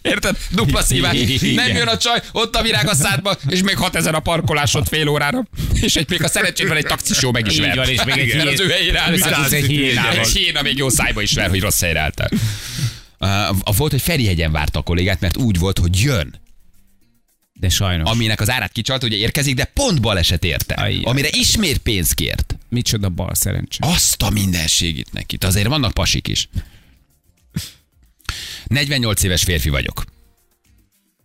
Érted? 0.02 0.36
Dupla 0.50 0.82
szívás. 0.82 1.16
Nem 1.54 1.76
jön 1.76 1.86
a 1.88 1.96
csaj, 1.96 2.22
ott 2.32 2.56
a 2.56 2.62
virág 2.62 2.88
a 2.88 2.94
szádba, 2.94 3.36
és 3.48 3.62
még 3.62 3.76
6000 3.76 4.14
a 4.14 4.20
parkolásod 4.20 4.88
fél 4.88 5.08
órára. 5.08 5.44
És 5.80 5.96
egy 5.96 6.08
még 6.08 6.22
a 6.24 6.28
szerencsédben 6.28 6.76
egy 6.76 6.86
taxisó 6.86 7.32
meg 7.32 7.46
is 7.46 7.58
ver. 7.58 7.76
van, 7.76 7.88
és 7.88 8.04
még 8.04 8.18
egy 8.18 8.46
az 8.46 8.60
ő 8.60 8.68
helyére 8.68 9.00
áll. 9.00 9.12
Egy 9.50 9.66
hiénával? 9.66 10.18
Egy 10.18 10.28
hiéna 10.28 10.62
még 10.62 10.76
jó 10.76 10.88
szájba 10.88 11.22
is 11.22 11.32
ver, 11.32 11.48
hogy 11.48 11.60
rossz 11.60 11.80
helyre 11.80 12.00
álltál. 12.00 12.30
Uh, 13.20 13.76
volt, 13.76 13.90
hogy 13.90 14.02
Ferihegyen 14.02 14.52
várta 14.52 14.78
a 14.78 14.82
kollégát, 14.82 15.20
mert 15.20 15.36
úgy 15.36 15.58
volt, 15.58 15.78
hogy 15.78 16.00
jön, 16.00 16.40
De 17.52 17.68
sajnos. 17.68 18.10
aminek 18.10 18.40
az 18.40 18.50
árát 18.50 18.72
kicsalt, 18.72 19.02
ugye 19.02 19.16
érkezik, 19.16 19.54
de 19.54 19.64
pont 19.64 20.00
baleset 20.00 20.44
érte, 20.44 20.74
Ajjaj. 20.74 21.02
amire 21.04 21.28
ismét 21.30 21.78
pénzt 21.78 22.14
kért. 22.14 22.56
Micsoda 22.68 23.08
bal 23.08 23.34
szerencse. 23.34 23.78
Azt 23.86 24.22
a 24.22 24.30
mindenségit 24.30 25.12
neki. 25.12 25.38
Azért 25.40 25.66
vannak 25.66 25.92
pasik 25.92 26.28
is. 26.28 26.48
48 28.72 29.22
éves 29.22 29.42
férfi 29.42 29.68
vagyok. 29.68 30.04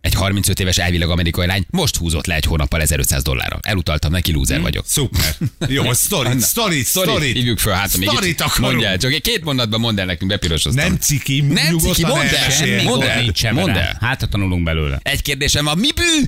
Egy 0.00 0.14
35 0.14 0.60
éves 0.60 0.78
elvileg 0.78 1.08
amerikai 1.08 1.46
lány 1.46 1.66
most 1.70 1.96
húzott 1.96 2.26
le 2.26 2.34
egy 2.34 2.44
hónappal 2.44 2.80
1500 2.80 3.22
dollárra. 3.22 3.58
Elutaltam 3.62 4.10
neki, 4.12 4.32
lúzer 4.32 4.60
vagyok. 4.60 4.84
Szuper. 4.86 5.36
Jó, 5.68 5.92
sztorit, 5.92 6.40
sztorit, 6.40 6.86
Sztorit, 6.86 7.10
sztorit. 7.10 7.34
hívjuk 7.36 7.58
föl, 7.58 7.72
hát 7.72 7.96
még 7.96 8.08
Sztorit 8.08 8.40
akarunk. 8.40 8.70
Mondj 8.72 8.84
el, 8.84 8.96
csak 8.96 9.12
egy 9.12 9.20
két 9.22 9.44
mondatban 9.44 9.80
mondd 9.80 10.00
el 10.00 10.06
nekünk, 10.06 10.30
bepirosoztam. 10.30 10.84
Nem 10.86 10.96
ciki, 10.98 11.40
Nem 11.40 11.78
ciki, 11.78 12.04
mondd 12.04 12.26
el, 12.26 12.50
semmi 12.50 12.82
Mondd 12.82 13.02
el, 13.02 13.20
nincs 13.22 13.42
nincs 13.42 13.54
mondd 13.54 13.76
el. 13.76 13.96
Hát, 14.00 14.20
ha 14.20 14.26
tanulunk 14.26 14.62
belőle. 14.64 15.00
Egy 15.02 15.22
kérdésem 15.22 15.64
van, 15.64 15.78
mi 15.78 15.92
bű? 15.92 16.22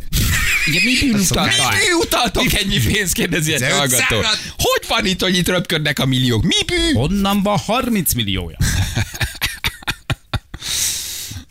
Ugye 0.68 0.80
mi 0.84 0.92
bűn 1.00 1.20
utaltál? 1.20 1.70
Mi 1.70 1.76
bű 1.76 1.92
utaltok 2.00 2.52
ennyi 2.52 2.78
pénzt, 2.92 3.12
kérdezi 3.12 3.52
egy 3.54 3.62
Ez 3.62 3.76
hallgató. 3.76 4.16
Hogy 4.56 4.84
van 4.88 5.06
itt, 5.06 5.20
hogy 5.20 5.36
itt 5.36 5.48
röpködnek 5.48 5.98
a 5.98 6.06
milliók? 6.06 6.42
Mi 6.42 6.64
bű? 6.66 6.92
Honnan 6.92 7.42
van 7.42 7.58
30 7.58 8.12
milliója? 8.12 8.56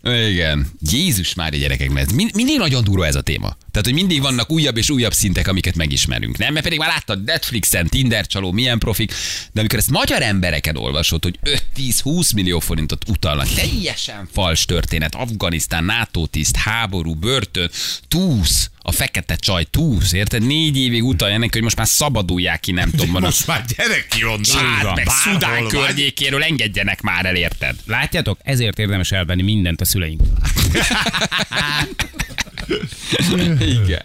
Igen. 0.03 0.67
Jézus 0.91 1.33
már 1.33 1.51
gyerekek, 1.51 1.89
mert 1.89 2.12
min- 2.12 2.35
mindig 2.35 2.57
nagyon 2.57 2.83
durva 2.83 3.05
ez 3.05 3.15
a 3.15 3.21
téma. 3.21 3.57
Tehát, 3.71 3.88
hogy 3.88 3.93
mindig 3.93 4.21
vannak 4.21 4.51
újabb 4.51 4.77
és 4.77 4.89
újabb 4.89 5.13
szintek, 5.13 5.47
amiket 5.47 5.75
megismerünk. 5.75 6.38
Nem, 6.38 6.53
mert 6.53 6.63
pedig 6.63 6.79
már 6.79 6.89
láttad 6.89 7.23
Netflixen, 7.23 7.88
Tinder 7.88 8.27
csaló, 8.27 8.51
milyen 8.51 8.79
profik, 8.79 9.13
de 9.51 9.59
amikor 9.59 9.79
ezt 9.79 9.89
magyar 9.89 10.21
embereken 10.21 10.75
olvasod, 10.75 11.23
hogy 11.23 11.39
5-10-20 11.75 12.33
millió 12.35 12.59
forintot 12.59 13.09
utalnak, 13.09 13.47
teljesen 13.47 14.27
fals 14.33 14.65
történet, 14.65 15.15
Afganisztán, 15.15 15.83
NATO 15.83 16.25
tiszt, 16.25 16.55
háború, 16.55 17.13
börtön, 17.13 17.69
túsz, 18.07 18.69
a 18.81 18.91
fekete 18.91 19.35
csaj 19.35 19.63
túsz, 19.63 20.13
érted? 20.13 20.45
Négy 20.45 20.77
évig 20.77 21.03
utalja 21.03 21.37
neki, 21.37 21.51
hogy 21.51 21.61
most 21.61 21.75
már 21.75 21.87
szabadulják 21.87 22.59
ki, 22.59 22.71
nem 22.71 22.91
tudom, 22.91 23.21
Most 23.21 23.47
már 23.47 23.65
gyerek 23.75 24.07
ki 24.09 24.23
onnan. 24.23 24.93
Meg 24.95 25.07
Szudán 25.09 25.67
környékéről 25.67 26.43
engedjenek 26.43 27.01
már 27.01 27.25
el, 27.25 27.35
érted? 27.35 27.75
Látjátok? 27.85 28.39
Ezért 28.43 28.79
érdemes 28.79 29.11
elvenni 29.11 29.41
mindent 29.41 29.81
a 29.81 29.85
szüleink. 29.85 30.21
Igen. 33.59 34.03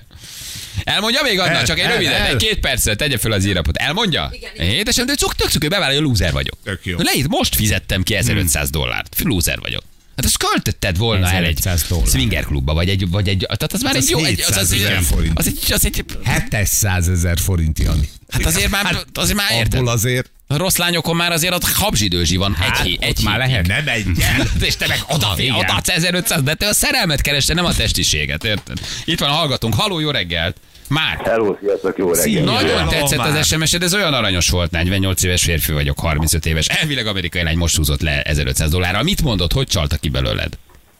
Elmondja 0.84 1.22
még 1.22 1.38
Anna, 1.38 1.50
El, 1.50 1.64
csak 1.64 1.78
egy 1.78 1.84
el, 1.84 1.92
röviden, 1.92 2.20
el. 2.20 2.26
egy 2.26 2.36
két 2.36 2.60
percet, 2.60 2.98
tegye 2.98 3.18
fel 3.18 3.32
az 3.32 3.44
írapot. 3.44 3.76
Elmondja? 3.76 4.32
Édesem, 4.56 5.06
de 5.06 5.14
csak 5.14 5.34
tök 5.34 5.52
hogy 5.52 5.68
bevállalja, 5.68 6.00
lúzer 6.00 6.32
vagyok. 6.32 6.58
Tök 6.64 6.86
jó. 6.86 6.96
Leírt, 6.98 7.28
most 7.28 7.54
fizettem 7.54 8.02
ki 8.02 8.14
1500 8.14 8.70
dollárt. 8.70 9.16
Lúzer 9.24 9.58
vagyok. 9.58 9.82
Hát 10.16 10.24
ezt 10.24 10.38
költötted 10.38 10.96
volna 10.98 11.26
el 11.30 11.44
egy 11.44 11.58
1500 11.58 11.84
dollár. 11.88 12.06
swinger 12.08 12.44
klubba, 12.44 12.74
vagy 12.74 12.88
egy, 12.88 13.10
vagy 13.10 13.28
egy, 13.28 13.38
tehát 13.38 13.72
az 13.72 13.82
már 13.82 13.96
Az 13.96 14.04
egy 14.04 14.10
jó, 14.10 14.24
egy, 14.24 14.40
az, 14.40 14.56
az, 14.56 14.70
700 14.70 14.72
ezer 14.72 14.96
egy, 14.96 15.04
forint. 15.04 15.38
az, 15.38 15.46
egy, 15.46 15.72
az 15.72 15.84
egy, 15.84 16.04
700 16.50 17.08
ezer 17.08 17.38
forint, 17.38 17.78
Jani. 17.78 18.08
hát 18.28 18.46
azért 18.46 18.70
már, 18.70 18.96
azért 19.14 19.36
már 19.36 19.50
érted. 19.52 19.80
Abból 19.80 19.92
azért 19.92 20.30
A 20.46 20.56
rossz 20.56 20.76
lányokon 20.76 21.16
már 21.16 21.32
azért 21.32 21.54
ott 21.54 21.64
habzsidőzsi 21.68 22.36
van. 22.36 22.54
Hát, 22.54 22.78
egy, 22.80 22.86
hé- 22.86 22.96
ott 22.96 23.02
egy 23.04 23.20
már 23.24 23.40
hétig. 23.42 23.66
lehet. 23.66 23.84
nem 23.84 23.94
egy 23.94 24.12
gyerek. 24.12 24.48
És 24.68 24.76
te 24.76 24.86
meg 24.86 25.04
oda, 25.08 25.34
odaadsz 25.58 25.88
1500, 25.88 26.42
de 26.42 26.54
te 26.54 26.68
a 26.68 26.74
szerelmet 26.74 27.20
kerested, 27.20 27.56
nem 27.56 27.64
a 27.64 27.74
testiséget, 27.74 28.44
érted? 28.44 28.80
Itt 29.04 29.18
van 29.20 29.28
a 29.28 29.32
hallgatónk. 29.32 29.74
Haló, 29.74 30.00
jó 30.00 30.10
reggelt! 30.10 30.56
Már. 30.88 31.26
Hello, 31.26 31.56
sziasztok, 31.60 31.98
jó 31.98 32.06
reggelt! 32.06 32.26
Szia. 32.26 32.44
Nagyon 32.44 32.76
Hello, 32.78 32.90
tetszett 32.90 33.18
már. 33.18 33.28
az 33.36 33.46
SMS-ed, 33.46 33.82
ez 33.82 33.94
olyan 33.94 34.14
aranyos 34.14 34.50
volt. 34.50 34.70
48 34.70 35.22
éves 35.24 35.42
férfi 35.44 35.72
vagyok, 35.72 35.98
35 35.98 36.46
éves. 36.46 36.66
Elvileg 36.68 37.06
amerikai 37.06 37.42
lány 37.42 37.56
most 37.56 37.76
húzott 37.76 38.00
le 38.02 38.22
1500 38.22 38.70
dollárra. 38.70 39.02
Mit 39.02 39.22
mondott, 39.22 39.52
hogy 39.52 39.66
csaltak 39.66 40.00
ki 40.00 40.08
belőled? 40.08 40.52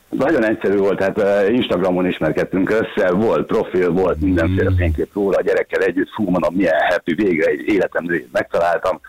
Nagyon 0.09 0.45
egyszerű 0.45 0.77
volt, 0.77 1.03
hát 1.03 1.49
Instagramon 1.51 2.07
ismerkedtünk 2.07 2.71
össze, 2.71 3.11
volt 3.11 3.47
profil, 3.47 3.91
volt 3.91 4.21
mindenféle 4.21 4.69
Hmm. 4.69 4.77
fénykép 4.77 5.11
róla, 5.15 5.37
a 5.37 5.43
gyerekkel 5.43 5.81
együtt, 5.81 6.09
fú, 6.15 6.31
mondom, 6.31 6.55
milyen 6.55 6.75
happy, 6.91 7.15
végre 7.15 7.51
egy 7.51 7.69
életem 7.69 8.05
nőjét 8.05 8.29
megtaláltam. 8.33 9.01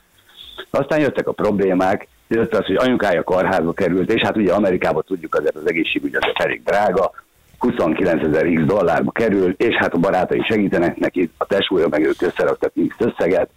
Aztán 0.69 0.99
jöttek 0.99 1.27
a 1.27 1.31
problémák, 1.31 2.07
jött 2.27 2.53
az, 2.55 2.65
hogy 2.65 2.75
anyukája 2.75 3.23
kórházba 3.23 3.73
került, 3.73 4.11
és 4.11 4.21
hát 4.21 4.37
ugye 4.37 4.53
Amerikában 4.53 5.03
tudjuk 5.07 5.35
azért 5.35 5.55
az 5.55 5.69
egészségügy 5.69 6.15
azért 6.15 6.41
elég 6.41 6.61
drága, 6.63 7.11
29 7.57 8.23
ezer 8.23 8.45
x 8.53 8.61
dollárba 8.65 9.11
kerül, 9.11 9.55
és 9.57 9.75
hát 9.75 9.93
a 9.93 9.97
barátai 9.97 10.41
segítenek 10.47 10.97
neki, 10.97 11.31
a 11.37 11.45
testvúja 11.45 11.87
meg 11.87 12.05
ők 12.05 12.21
összeraktak 12.21 12.73
x 12.87 12.95
összeget, 12.97 13.49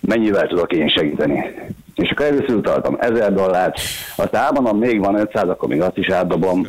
mennyivel 0.00 0.46
tudok 0.46 0.72
én 0.72 0.88
segíteni. 0.88 1.54
És 1.94 2.10
akkor 2.10 2.26
először 2.26 2.54
utaltam 2.54 2.96
1000 3.00 3.32
dollárt, 3.32 3.80
aztán 4.16 4.44
elmondom, 4.44 4.78
még 4.78 4.98
van 4.98 5.14
500, 5.14 5.48
akkor 5.48 5.68
még 5.68 5.80
azt 5.80 5.96
is 5.96 6.10
átdobom. 6.10 6.66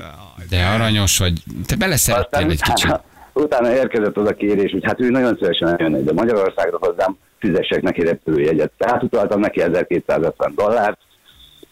De 0.49 0.65
aranyos 0.65 1.17
vagy. 1.17 1.43
Te 1.65 1.75
beleszerettél 1.75 2.49
egy 2.49 2.61
kicsit. 2.61 2.85
utána, 2.85 3.03
utána 3.45 3.73
érkezett 3.73 4.17
az 4.17 4.27
a 4.27 4.33
kérés, 4.33 4.71
hogy 4.71 4.85
hát 4.85 5.01
ő 5.01 5.09
nagyon 5.09 5.35
szívesen 5.39 5.67
eljönne 5.67 5.99
de 5.99 6.13
Magyarországra 6.13 6.77
hozzám, 6.79 7.17
fizessek 7.39 7.81
neki 7.81 8.01
repülőjegyet. 8.01 8.71
Tehát 8.77 9.03
utaltam 9.03 9.39
neki 9.39 9.61
1250 9.61 10.53
dollárt. 10.55 10.97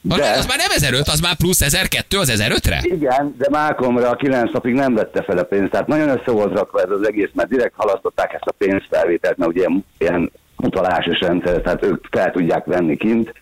Az, 0.09 0.17
De, 0.17 0.31
az 0.37 0.45
már 0.45 0.57
nem 0.57 0.71
1005, 0.75 1.07
az 1.07 1.19
már 1.19 1.35
plusz 1.35 1.61
1002, 1.61 2.17
az 2.17 2.31
1005-re? 2.35 2.79
igen, 2.83 3.35
de 3.37 3.47
Mákomra 3.49 4.09
a 4.09 4.15
9 4.15 4.51
napig 4.51 4.73
nem 4.73 4.93
vette 4.93 5.23
fel 5.23 5.37
a 5.37 5.43
pénzt, 5.43 5.71
tehát 5.71 5.87
nagyon 5.87 6.09
össze 6.09 6.31
volt 6.31 6.57
rakva 6.57 6.81
ez 6.81 6.89
az 6.89 7.07
egész, 7.07 7.29
mert 7.33 7.49
direkt 7.49 7.73
halasztották 7.75 8.33
ezt 8.33 8.45
a 8.45 8.51
pénzfelvételt, 8.57 9.37
mert 9.37 9.51
ugye 9.51 9.59
ilyen, 9.59 9.85
ilyen 9.97 10.31
utalásos 10.57 11.19
rendszer, 11.19 11.61
tehát 11.61 11.83
ők 11.83 12.05
fel 12.11 12.31
tudják 12.31 12.65
venni 12.65 12.97
kint 12.97 13.33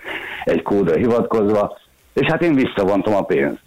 egy 0.43 0.61
kódra 0.61 0.95
hivatkozva, 0.95 1.77
és 2.13 2.27
hát 2.27 2.41
én 2.41 2.55
visszavontam 2.55 3.15
a 3.15 3.23
pénzt. 3.23 3.63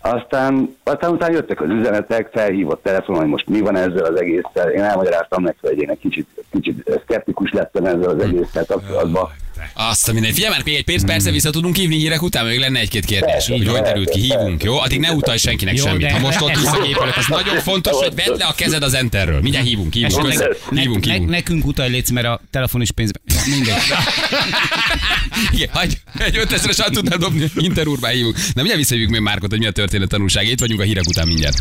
Aztán, 0.00 0.76
aztán 0.84 1.10
utána 1.10 1.32
jöttek 1.32 1.60
az 1.60 1.68
üzenetek, 1.68 2.28
felhívott 2.32 2.82
telefonon, 2.82 3.20
hogy 3.20 3.30
most 3.30 3.48
mi 3.48 3.60
van 3.60 3.76
ezzel 3.76 4.04
az 4.04 4.20
egésszel. 4.20 4.70
Én 4.70 4.82
elmagyaráztam 4.82 5.42
neki, 5.42 5.58
hogy 5.60 5.80
én 5.80 5.90
egy 5.90 5.98
kicsit, 5.98 6.28
kicsit 6.50 7.00
szkeptikus 7.04 7.52
lettem 7.52 7.84
ezzel 7.84 8.08
az 8.08 8.22
egésszel 8.22 8.64
kapcsolatban. 8.64 9.28
Azt 9.74 10.08
a 10.08 10.12
minden. 10.12 10.32
Figyelj 10.32 10.52
már, 10.52 10.62
még 10.64 10.74
egy 10.74 10.84
pénz, 10.84 11.04
persze 11.04 11.30
vissza 11.30 11.50
tudunk 11.50 11.76
hívni 11.76 11.96
hírek 11.96 12.22
után, 12.22 12.46
még 12.46 12.58
lenne 12.58 12.78
egy-két 12.80 13.04
kérdés. 13.04 13.46
Hogy 13.46 13.68
hogy 13.68 13.80
derült 13.80 14.10
ki, 14.10 14.20
hívunk, 14.20 14.62
jó? 14.62 14.78
Addig 14.78 14.98
ne 14.98 15.12
utalj 15.12 15.38
senkinek 15.38 15.76
Jó, 15.76 15.84
semmit. 15.84 16.00
de- 16.00 16.12
Ha 16.12 16.18
most 16.18 16.40
ott 16.40 16.56
ülsz 16.56 16.72
a 16.72 16.82
gép 16.82 16.96
előtt, 17.00 17.16
az 17.16 17.26
nagyon 17.28 17.58
fontos, 17.60 17.92
hogy 17.96 18.14
vedd 18.14 18.38
le 18.38 18.44
a 18.44 18.52
kezed 18.54 18.82
az 18.82 18.94
enterről. 18.94 19.40
Mindjárt 19.40 19.66
hívunk, 19.66 19.94
hívunk, 19.94 20.26
köszönöm. 20.26 20.52
ne, 20.70 20.80
hívunk, 20.80 21.04
ne, 21.06 21.12
hívunk. 21.12 21.30
nekünk 21.30 21.66
utalj 21.66 21.90
létsz, 21.90 22.10
mert 22.10 22.26
a 22.26 22.40
telefon 22.50 22.80
is 22.80 22.90
pénzbe. 22.90 23.18
Mindegy. 23.46 23.74
Igen, 25.54 25.68
hagyj, 25.72 25.94
egy 26.18 26.36
5000-es 26.42 26.78
át 26.82 26.90
tudnál 26.92 27.18
dobni, 27.18 27.50
Interurbán 27.56 28.12
hívunk. 28.12 28.36
Na 28.36 28.42
mindjárt 28.54 28.78
visszahívjuk 28.78 29.10
még 29.10 29.20
Márkot, 29.20 29.50
hogy 29.50 29.58
mi 29.58 29.66
a 29.66 29.70
történet 29.70 30.08
tanulság. 30.08 30.46
Itt 30.46 30.60
vagyunk 30.60 30.80
a 30.80 30.84
hírek 30.84 31.04
után 31.08 31.26
mindjárt. 31.26 31.58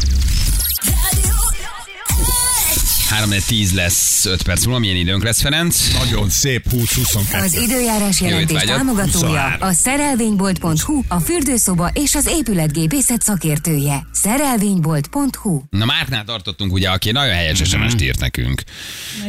Radio 3.11 3.31
Egy. 3.33 3.41
3 3.41 3.43
10 3.47 3.73
lesz 3.73 4.25
5 4.25 4.41
perc 4.41 4.63
múlva. 4.65 4.79
Milyen 4.79 4.95
időnk 4.95 5.23
lesz, 5.23 5.41
Ferenc? 5.41 5.93
Nagyon 5.93 6.29
szép 6.29 6.65
20-22. 6.71 7.43
Az 7.43 7.53
időjárás 7.53 8.21
jelentés 8.21 8.61
támogatója 8.61 9.41
23. 9.41 9.69
a 9.69 9.71
szerelvénybolt.hu, 9.71 11.01
a 11.07 11.19
fürdőszoba 11.19 11.89
és 11.93 12.15
az 12.15 12.27
épületgépészet 12.27 13.21
szakértője. 13.21 14.07
Szerelvénybolt.hu 14.11 15.61
Na 15.69 15.85
Márknál 15.85 16.23
tartottunk 16.23 16.73
ugye, 16.73 16.89
aki 16.89 17.11
nagyon 17.11 17.33
helyes 17.33 17.57
SMS-t 17.57 18.01
írt 18.01 18.19
nekünk. 18.19 18.63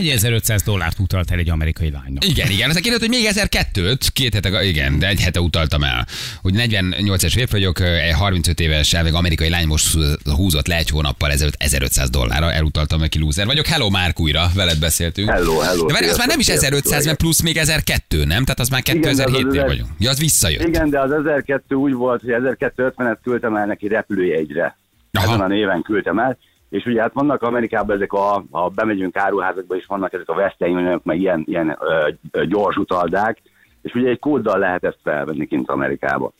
1500 0.00 0.62
dollárt 0.62 0.98
utalt 0.98 1.30
el 1.30 1.38
egy 1.38 1.50
amerikai 1.50 1.90
lánynak. 1.90 2.28
Igen, 2.28 2.50
igen. 2.50 2.68
Aztán 2.68 2.82
kérdezett, 2.82 3.08
hogy 3.08 3.18
még 3.18 3.30
1002-t, 3.34 4.06
két 4.12 4.34
hete, 4.34 4.64
igen, 4.64 4.98
de 4.98 5.08
egy 5.08 5.20
hete 5.20 5.40
utaltam 5.40 5.82
el. 5.82 6.06
Hogy 6.42 6.52
48 6.52 7.24
es 7.24 7.32
férfi 7.32 7.52
vagyok, 7.52 7.80
egy 7.80 8.12
35 8.12 8.60
éves 8.60 8.92
elvég 8.92 9.12
amerikai 9.12 9.48
lány 9.48 9.66
most 9.66 9.98
húzott 10.24 10.66
le 10.66 10.76
egy 10.76 10.88
hónappal 10.88 11.30
ezelőtt 11.30 11.54
1500 11.58 12.10
dollárra, 12.10 12.52
elutaltam 12.52 13.00
neki 13.00 13.18
loser 13.18 13.46
vagyok. 13.46 13.66
Hello 13.72 13.90
Márk 13.90 14.20
újra, 14.20 14.42
veled 14.56 14.80
beszéltünk. 14.80 15.28
Hello, 15.28 15.58
hello. 15.58 15.86
De 15.86 15.92
várj, 15.92 16.08
az 16.08 16.18
már 16.18 16.26
nem 16.26 16.38
is 16.38 16.44
Sziasztok, 16.44 16.68
1500, 16.68 17.06
mert 17.06 17.18
plusz 17.18 17.42
még 17.42 17.56
1002, 17.56 18.24
nem? 18.24 18.42
Tehát 18.44 18.60
az 18.60 18.68
már 18.68 18.80
Igen, 18.84 19.00
de 19.00 19.08
az 19.08 19.20
2007-nél 19.20 19.48
ezer- 19.48 19.66
vagyunk. 19.66 19.88
Ja, 19.98 20.10
az 20.10 20.18
visszajött. 20.18 20.62
Igen, 20.62 20.90
de 20.90 21.00
az 21.00 21.12
1002 21.12 21.74
úgy 21.74 21.92
volt, 21.92 22.20
hogy 22.20 22.30
1250-et 22.30 23.16
küldtem 23.22 23.56
el 23.56 23.66
neki 23.66 23.88
repülőjegyre. 23.88 24.76
Aha. 25.12 25.26
Ezen 25.26 25.40
a 25.40 25.46
néven 25.46 25.82
küldtem 25.82 26.18
el. 26.18 26.38
És 26.70 26.84
ugye 26.84 27.00
hát 27.00 27.12
vannak 27.12 27.42
Amerikában 27.42 27.96
ezek 27.96 28.12
a, 28.12 28.44
ha 28.50 28.68
bemegyünk 28.68 29.16
áruházakba 29.16 29.76
is 29.76 29.86
vannak 29.86 30.12
ezek 30.12 30.28
a 30.28 30.34
Western 30.34 31.00
meg 31.04 31.20
ilyen, 31.20 31.44
ilyen 31.46 31.76
ö, 31.80 32.08
ö, 32.30 32.46
gyors 32.46 32.76
utaldák, 32.76 33.42
és 33.82 33.94
ugye 33.94 34.08
egy 34.08 34.18
kóddal 34.18 34.58
lehet 34.58 34.84
ezt 34.84 34.98
felvenni 35.02 35.46
kint 35.46 35.70
Amerikába. 35.70 36.32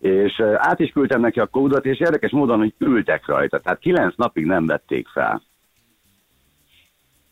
És 0.00 0.42
át 0.56 0.80
is 0.80 0.90
küldtem 0.90 1.20
neki 1.20 1.40
a 1.40 1.46
kódot, 1.46 1.84
és 1.84 2.00
érdekes 2.00 2.30
módon, 2.30 2.58
hogy 2.58 2.74
ültek 2.78 3.26
rajta. 3.26 3.58
Tehát 3.58 3.78
kilenc 3.78 4.14
napig 4.16 4.44
nem 4.44 4.66
vették 4.66 5.08
fel. 5.08 5.42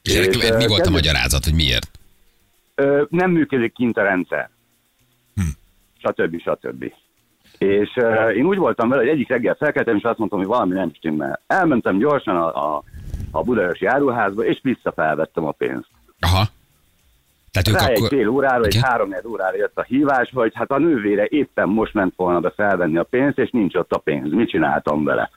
És 0.05 0.15
ennek 0.15 0.31
mi 0.31 0.39
volt 0.39 0.53
a 0.61 0.67
kezdet- 0.67 0.91
magyarázat, 0.91 1.45
hogy 1.45 1.55
miért? 1.55 1.91
Nem 3.09 3.31
működik 3.31 3.73
kint 3.73 3.97
a 3.97 4.03
rendszer. 4.03 4.51
Stb. 5.99 6.41
stb. 6.41 6.93
És 7.59 7.91
uh, 7.97 8.37
én 8.37 8.45
úgy 8.45 8.59
voltam 8.59 8.89
vele, 8.89 9.01
hogy 9.01 9.11
egyik 9.11 9.29
reggel 9.29 9.55
felkeltem, 9.55 9.97
és 9.97 10.03
azt 10.03 10.19
mondtam, 10.19 10.39
hogy 10.39 10.49
valami 10.49 10.73
nem 10.73 10.93
stimmel. 10.95 11.41
Elmentem 11.47 11.99
gyorsan 11.99 12.37
a, 12.37 12.75
a, 12.75 12.83
a 13.31 13.43
budaörsi 13.43 13.87
áruházba, 13.87 14.45
és 14.45 14.59
visszafelvettem 14.63 15.45
a 15.45 15.51
pénzt. 15.51 15.89
Aha. 16.21 16.45
Tehát 17.51 17.69
ők 17.69 17.87
Rá 17.87 17.87
egy 17.87 17.99
akkor... 17.99 18.09
fél 18.09 18.29
órára, 18.29 18.65
egy 18.65 18.75
Igen? 18.75 18.89
három 18.89 19.15
órára 19.27 19.57
jött 19.57 19.77
a 19.77 19.83
hívás, 19.83 20.31
hogy 20.35 20.53
hát 20.55 20.71
a 20.71 20.79
nővére 20.79 21.27
éppen 21.29 21.69
most 21.69 21.95
ment 21.95 22.13
volna 22.17 22.41
be 22.41 22.51
felvenni 22.51 22.99
a 22.99 23.03
pénzt, 23.03 23.39
és 23.39 23.51
nincs 23.51 23.75
ott 23.75 23.93
a 23.93 23.99
pénz. 23.99 24.33
Mit 24.33 24.49
csináltam 24.49 25.05
vele? 25.05 25.31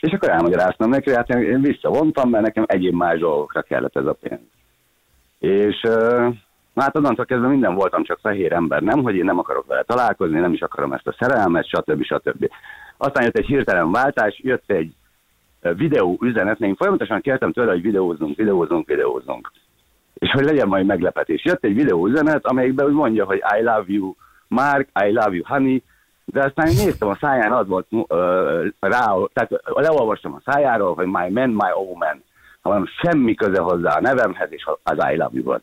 És 0.00 0.12
akkor 0.12 0.28
elmagyaráztam 0.28 0.90
neki, 0.90 1.14
hát 1.14 1.28
én 1.28 1.60
visszavontam, 1.60 2.30
mert 2.30 2.44
nekem 2.44 2.64
egyéb 2.66 2.94
más 2.94 3.18
dolgokra 3.18 3.62
kellett 3.62 3.96
ez 3.96 4.06
a 4.06 4.16
pénz. 4.20 4.40
És 5.38 5.80
hát 6.74 6.96
onnantól 6.96 7.24
kezdve 7.24 7.48
minden 7.48 7.74
voltam, 7.74 8.04
csak 8.04 8.18
fehér 8.22 8.52
ember. 8.52 8.82
Nem, 8.82 9.02
hogy 9.02 9.16
én 9.16 9.24
nem 9.24 9.38
akarok 9.38 9.66
vele 9.66 9.82
találkozni, 9.82 10.38
nem 10.38 10.52
is 10.52 10.60
akarom 10.60 10.92
ezt 10.92 11.06
a 11.06 11.16
szerelmet, 11.18 11.66
stb. 11.66 12.02
stb. 12.02 12.50
Aztán 12.96 13.24
jött 13.24 13.36
egy 13.36 13.46
hirtelen 13.46 13.90
váltás, 13.90 14.40
jött 14.42 14.70
egy 14.70 14.94
videó 15.60 16.18
üzenet, 16.20 16.60
én 16.60 16.74
folyamatosan 16.74 17.20
kértem 17.20 17.52
tőle, 17.52 17.72
hogy 17.72 17.82
videózzunk, 17.82 18.36
videózzunk, 18.36 18.86
videózzunk. 18.86 19.52
És 20.14 20.30
hogy 20.30 20.44
legyen 20.44 20.68
majd 20.68 20.86
meglepetés. 20.86 21.44
Jött 21.44 21.64
egy 21.64 21.74
videó 21.74 22.06
üzenet, 22.06 22.46
amelyikben 22.46 22.86
úgy 22.86 22.92
mondja, 22.92 23.24
hogy 23.24 23.42
I 23.58 23.62
love 23.62 23.84
you, 23.86 24.14
Mark, 24.48 24.88
I 25.04 25.12
love 25.12 25.34
you, 25.34 25.44
honey, 25.44 25.82
de 26.32 26.44
aztán 26.44 26.66
én 26.66 26.84
néztem 26.84 27.08
a 27.08 27.18
száján, 27.20 27.52
az 27.52 27.66
volt 27.66 27.86
uh, 27.90 28.08
rá, 28.80 29.14
tehát 29.32 29.50
leolvastam 29.64 30.34
a 30.34 30.52
szájáról, 30.52 30.94
hogy 30.94 31.06
my 31.06 31.28
man, 31.30 31.50
my 31.50 31.70
old 31.74 31.96
man. 31.96 32.22
Hanem 32.60 32.86
semmi 33.02 33.34
köze 33.34 33.60
hozzá 33.60 33.96
a 33.96 34.00
nevemhez, 34.00 34.48
és 34.52 34.64
az 34.82 34.96
I 35.12 35.16
love 35.16 35.30
you 35.32 35.44
volt. 35.44 35.62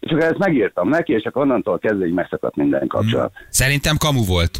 És 0.00 0.10
akkor 0.10 0.24
ezt 0.24 0.38
megírtam 0.38 0.88
neki, 0.88 1.12
és 1.12 1.24
akkor 1.24 1.42
onnantól 1.42 1.78
kezdve 1.78 2.06
így 2.06 2.14
megszakadt 2.14 2.56
minden 2.56 2.86
kapcsolat. 2.86 3.32
Szerintem 3.48 3.96
kamu 3.96 4.24
volt. 4.24 4.58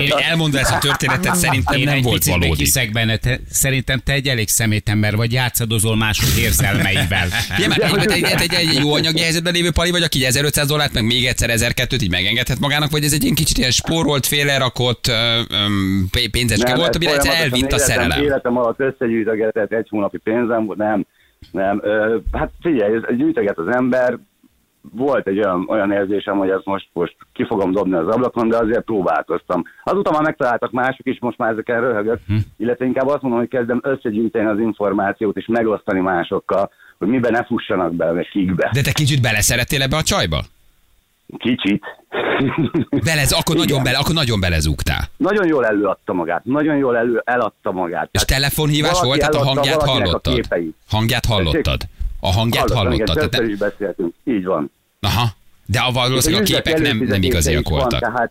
Én 0.00 0.12
elmondva 0.28 0.58
ezt 0.58 0.72
a 0.72 0.78
történetet, 0.78 1.34
szerintem 1.34 1.78
Én 1.78 1.84
nem 1.84 1.94
egy 1.94 2.02
volt 2.02 2.24
valódi. 2.24 2.54
hiszek 2.56 2.92
benne, 2.92 3.16
te, 3.16 3.40
szerintem 3.50 4.00
te 4.04 4.12
egy 4.12 4.28
elég 4.28 4.48
szemétember 4.48 5.16
vagy, 5.16 5.32
játszadozol 5.32 5.96
mások 5.96 6.28
érzelmeivel. 6.38 7.28
Ugye 7.58 7.68
már 7.68 7.80
egy, 7.80 8.10
egy, 8.10 8.22
egy, 8.24 8.40
egy, 8.54 8.54
egy 8.68 8.78
jó 8.82 8.94
anyagi 8.94 9.20
helyzetben 9.20 9.52
lévő 9.52 9.70
pali 9.70 9.90
vagy, 9.90 10.02
aki 10.02 10.24
1500 10.26 10.66
dollárt, 10.66 10.92
meg 10.92 11.04
még 11.04 11.24
egyszer 11.26 11.50
1002-t 11.52 12.02
így 12.02 12.10
megengedhet 12.10 12.58
magának, 12.58 12.90
vagy 12.90 13.04
ez 13.04 13.12
egy 13.12 13.22
ilyen 13.22 13.34
kicsit 13.34 13.58
ilyen 13.58 13.70
spórolt, 13.70 14.26
félrerakott 14.26 15.06
ö, 15.08 15.40
öm, 15.50 16.08
pé- 16.10 16.28
pénzecske 16.28 16.68
Nem, 16.70 16.78
volt, 16.78 16.94
amire 16.96 17.12
egyszer 17.14 17.34
elvitt 17.40 17.72
a 17.72 17.78
szerelem. 17.78 18.22
Életem 18.22 18.56
alatt 18.56 18.80
összegyűjtögetett 18.80 19.72
egy 19.72 19.86
hónapi 19.90 20.18
pénzem, 20.18 20.72
nem, 20.76 21.06
nem. 21.50 21.80
Ö, 21.84 22.16
hát 22.32 22.50
figyelj, 22.60 22.94
ez- 22.94 23.16
gyűjtöget 23.16 23.58
az 23.58 23.74
ember, 23.74 24.18
volt 24.92 25.26
egy 25.26 25.38
olyan, 25.38 25.64
olyan 25.68 25.92
érzésem, 25.92 26.38
hogy 26.38 26.50
ezt 26.50 26.64
most, 26.64 26.88
most 26.92 27.16
ki 27.32 27.44
fogom 27.46 27.72
dobni 27.72 27.94
az 27.94 28.06
ablakon, 28.06 28.48
de 28.48 28.56
azért 28.56 28.84
próbálkoztam. 28.84 29.64
Azután 29.84 30.12
már 30.12 30.22
megtaláltak 30.22 30.70
mások 30.70 31.06
is, 31.06 31.18
most 31.20 31.38
már 31.38 31.52
ezeken 31.52 31.80
röhögök, 31.80 32.20
hm. 32.26 32.36
illetve 32.56 32.84
inkább 32.84 33.06
azt 33.06 33.22
mondom, 33.22 33.40
hogy 33.40 33.48
kezdem 33.48 33.80
összegyűjteni 33.82 34.46
az 34.46 34.58
információt 34.58 35.36
és 35.36 35.46
megosztani 35.46 36.00
másokkal, 36.00 36.70
hogy 36.98 37.08
miben 37.08 37.32
ne 37.32 37.44
fussanak 37.44 37.94
bele, 37.94 38.12
meg 38.12 38.28
kikbe. 38.32 38.70
De 38.72 38.80
te 38.80 38.92
kicsit 38.92 39.22
beleszerettél 39.22 39.82
ebbe 39.82 39.96
a 39.96 40.02
csajba? 40.02 40.40
Kicsit. 41.38 41.84
Belez, 43.04 43.32
akkor 43.32 43.54
Igen. 43.54 43.66
nagyon, 43.66 43.82
bele, 43.82 43.98
akkor 43.98 44.14
nagyon 44.14 44.40
belezúgtál. 44.40 45.04
nagyon 45.16 45.46
jól 45.46 45.66
előadta 45.66 46.12
magát, 46.12 46.44
nagyon 46.44 46.76
jól 46.76 46.96
elő, 46.96 47.22
eladta 47.24 47.72
magát. 47.72 48.08
És 48.12 48.24
telefonhívás 48.24 49.00
volt, 49.00 49.18
tehát 49.18 49.34
a 49.34 49.44
hangját 49.44 49.82
a 49.82 49.90
hallottad? 49.90 50.34
képeit. 50.34 50.76
Hangját 50.88 51.24
hallottad? 51.24 51.80
A 52.20 52.32
hangját 52.32 52.70
Hallottam, 52.70 52.86
hallottad? 52.86 53.16
többször 53.16 53.46
Tehát, 53.46 53.58
beszéltünk, 53.58 54.14
így 54.24 54.44
van. 54.44 54.70
aha. 55.00 55.26
De 55.66 55.78
a 55.78 55.90
valószínűleg 55.92 56.42
a 56.42 56.46
képek 56.46 56.80
nem, 56.80 56.96
nem 56.96 57.22
igaziak 57.22 57.68
voltak. 57.68 58.00
Van, 58.00 58.12
tehát, 58.12 58.30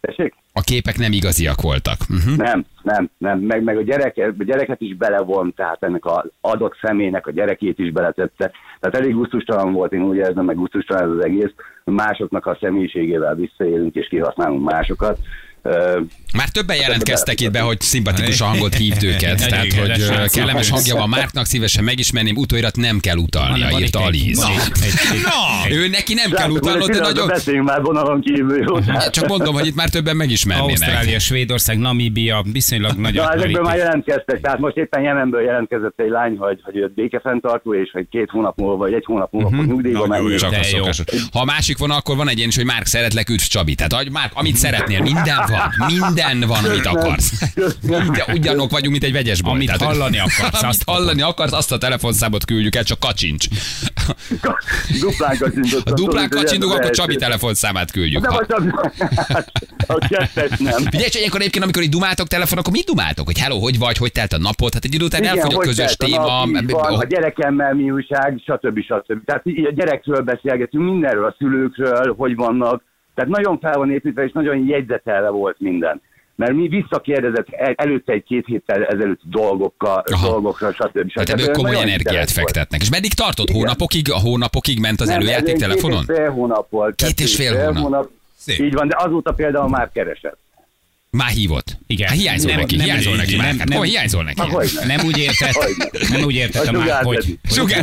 tessék? 0.00 0.34
A 0.52 0.60
képek 0.60 0.98
nem 0.98 1.12
igaziak 1.12 1.60
voltak. 1.60 1.96
Uh-huh. 2.08 2.36
Nem, 2.36 2.64
nem, 2.82 3.10
nem, 3.18 3.38
meg, 3.38 3.62
meg 3.62 3.76
a, 3.76 3.82
gyerek, 3.82 4.16
a 4.38 4.44
gyereket 4.44 4.80
is 4.80 4.96
belevont, 4.96 5.54
tehát 5.54 5.82
ennek 5.82 6.04
az 6.04 6.24
adott 6.40 6.76
személynek 6.82 7.26
a 7.26 7.30
gyerekét 7.30 7.78
is 7.78 7.92
beletette. 7.92 8.50
Tehát 8.80 8.96
elég 8.96 9.14
gusztustalan 9.14 9.72
volt, 9.72 9.92
én 9.92 10.02
úgy 10.02 10.16
érzem, 10.16 10.44
meg 10.44 10.56
gusztustalan 10.56 11.02
ez 11.02 11.16
az 11.16 11.24
egész, 11.24 11.52
másoknak 11.84 12.46
a 12.46 12.58
személyiségével 12.60 13.34
visszaélünk 13.34 13.94
és 13.94 14.08
kihasználunk 14.08 14.70
másokat. 14.70 15.18
Már 16.36 16.48
többen 16.48 16.76
jelentkeztek 16.76 17.40
itt 17.40 17.50
be, 17.50 17.60
hogy 17.60 17.80
szimpatikus 17.80 18.40
hangot 18.40 18.74
hívt 18.74 19.02
őket. 19.10 19.48
Tehát, 19.48 19.72
hogy 19.72 20.30
kellemes 20.30 20.68
hangja 20.70 20.96
van 20.96 21.08
Márknak, 21.08 21.46
szívesen 21.46 21.84
megismerném, 21.84 22.36
utóirat 22.36 22.76
nem 22.76 22.98
kell 22.98 23.16
utalnia, 23.16 23.78
írta 23.80 23.98
Aliz. 24.00 24.42
egy- 24.42 25.72
Ő 25.72 25.88
neki 25.88 26.14
nem 26.14 26.30
kell 26.30 26.50
utalnod, 26.50 26.90
de 26.90 26.98
nagyon... 27.00 27.26
Beszéljünk 27.28 27.66
már 27.68 27.82
vonalon 27.82 28.20
kívül. 28.20 28.62
Jó? 28.62 28.78
Tehát- 28.78 29.12
Csak 29.12 29.26
mondom, 29.28 29.54
hogy 29.54 29.66
itt 29.66 29.74
már 29.74 29.88
többen 29.88 30.16
megismernének. 30.16 30.70
Ausztrália, 30.70 31.18
Svédország, 31.18 31.78
Namíbia, 31.78 32.44
viszonylag 32.52 32.96
nagy 32.96 33.14
Na, 33.14 33.32
ezekből 33.32 33.62
már 33.62 33.76
jelentkeztek, 33.76 34.40
tehát 34.40 34.58
most 34.58 34.76
éppen 34.76 35.02
Jemenből 35.02 35.40
jelentkezett 35.42 35.94
egy 35.96 36.08
lány, 36.10 36.36
hogy, 36.36 36.60
hogy 36.62 36.76
ő 36.76 36.92
békefenntartó, 36.94 37.74
és 37.74 37.90
hogy 37.92 38.06
két 38.10 38.28
hónap 38.30 38.56
múlva, 38.56 38.76
vagy 38.76 38.92
egy 38.92 39.04
hónap 39.04 39.32
múlva 39.32 39.48
fog 39.56 39.66
nyugdíjba 39.66 40.06
menni. 40.06 40.34
Csak 40.36 40.70
jó. 40.70 40.84
Ha 41.32 41.40
a 41.40 41.44
másik 41.44 41.78
van, 41.78 41.90
akkor 41.90 42.16
van 42.16 42.28
egy 42.28 42.36
ilyen 42.36 42.48
is, 42.48 42.56
hogy 42.56 42.64
Márk 42.64 42.86
szeretlek, 42.86 43.28
üdv 43.28 43.42
Csabi. 43.42 43.74
Tehát, 43.74 43.92
hogy 43.92 44.10
Márk, 44.10 44.32
amit 44.34 44.56
szeretnél, 44.56 45.00
minden 45.02 45.36
van. 45.48 45.86
Minden 45.86 46.25
van, 46.46 46.64
amit 46.64 46.86
akarsz. 46.86 47.54
De 47.84 48.24
ugyanok 48.32 48.70
vagyunk, 48.70 48.90
mint 48.90 49.04
egy 49.04 49.12
vegyes 49.12 49.42
boly. 49.42 49.52
Amit 49.52 49.70
hogy- 49.70 49.82
hallani 49.82 50.18
akarsz, 50.18 50.62
Amit 50.62 50.66
azt 50.68 50.82
hallani 50.86 51.22
akarsz, 51.22 51.52
azt 51.52 51.72
a 51.72 51.78
telefonszámot 51.78 52.44
küldjük 52.44 52.74
el, 52.74 52.84
csak 52.84 52.98
kacsincs. 52.98 53.46
Duplán 55.00 55.36
kacsintottam. 55.38 55.82
Ha 55.84 55.92
duplán 55.94 56.28
hogy 56.30 56.44
az 56.44 56.52
akkor. 56.62 56.90
Csabi 56.90 57.16
telefonszámát 57.16 57.90
küldjük. 57.90 58.22
Nem, 58.22 58.32
Ha- 58.32 58.38
a 58.38 58.46
Csabi. 58.46 58.70
A 59.86 60.06
kettes 60.08 60.58
nem. 60.58 60.82
Figyelj, 60.82 61.08
ilyenkor 61.12 61.40
egyébként, 61.40 61.64
amikor 61.64 61.82
így 61.82 61.88
dumáltok 61.88 62.26
telefon, 62.26 62.58
akkor 62.58 62.72
mit 62.72 62.84
dumáltok? 62.84 63.26
Hogy 63.26 63.38
hello, 63.38 63.58
hogy 63.58 63.78
vagy, 63.78 63.96
hogy 63.96 64.12
telt 64.12 64.32
a 64.32 64.38
napod? 64.38 64.72
Hát 64.72 64.84
egy 64.84 64.94
idő 64.94 65.04
után 65.04 65.24
elfogy 65.24 65.52
a 65.52 65.56
hogy 65.56 65.66
közös 65.66 65.92
a 65.98 66.04
téma. 66.04 66.46
van, 66.66 66.98
a 66.98 67.04
gyerekemmel 67.04 67.74
mi 67.74 67.90
újság, 67.90 68.40
stb. 68.44 68.80
stb. 68.80 69.24
Tehát 69.24 69.42
a 69.44 69.72
gyerekről 69.74 70.20
beszélgetünk, 70.20 70.84
mindenről, 70.84 71.24
a 71.24 71.34
szülőkről, 71.38 72.14
hogy 72.18 72.34
vannak. 72.34 72.82
Tehát 73.14 73.30
nagyon 73.30 73.58
fel 73.58 73.76
van 73.76 73.90
építve, 73.90 74.24
és 74.24 74.32
nagyon 74.32 74.66
jegyzetelve 74.66 75.28
volt 75.28 75.56
minden. 75.58 76.02
Mert 76.36 76.52
mi 76.52 76.68
visszakérdezett 76.68 77.46
el- 77.50 77.72
előtte 77.76 78.12
egy-két 78.12 78.46
héttel 78.46 78.84
ezelőtt 78.84 79.20
dolgokkal, 79.24 80.04
Aha. 80.12 80.28
dolgokra, 80.28 80.72
stb. 80.72 81.10
stb. 81.10 81.12
Tehát 81.24 81.40
ebből 81.40 81.54
komoly 81.54 81.76
energiát 81.80 82.30
fektetnek. 82.30 82.80
És 82.80 82.90
meddig 82.90 83.12
tartott? 83.12 83.48
Igen. 83.48 83.60
Hónapokig? 83.60 84.12
A 84.12 84.18
hónapokig 84.18 84.80
ment 84.80 85.00
az 85.00 85.08
Nem, 85.08 85.16
előjáték 85.20 85.56
telefonon? 85.56 85.98
Két 86.00 86.08
és 86.08 86.16
fél 86.16 86.30
hónap 86.30 86.70
volt. 86.70 86.94
Két 86.94 87.20
és 87.20 87.36
fél 87.36 87.72
hónap. 87.72 88.10
Szép. 88.36 88.58
Így 88.60 88.74
van, 88.74 88.88
de 88.88 88.96
azóta 88.98 89.32
például 89.32 89.68
már 89.68 89.90
keresett. 89.92 90.38
Már 91.10 91.30
hívott. 91.30 91.78
Igen. 91.86 92.08
Hát 92.08 92.16
hiányzol 92.16 92.50
Nem- 92.50 92.60
neki, 92.60 92.76
nem- 92.76 92.84
hiányzol 92.86 93.16
nem- 93.16 93.20
neki 93.20 93.36
már. 93.36 93.46
nem- 93.46 93.58
Hát 93.58 93.68
nem- 93.68 93.78
hol 93.78 93.86
hiányzol 93.86 94.22
neki? 94.24 94.40
Hát 94.40 94.48
hogy 94.48 94.70
Nem 94.86 95.06
úgy 95.06 95.18
értett, 95.18 95.56
nem 96.08 96.22
úgy 96.22 96.34
értettem 96.34 96.74
A 96.74 96.78
már, 96.78 97.02
hogy, 97.04 97.38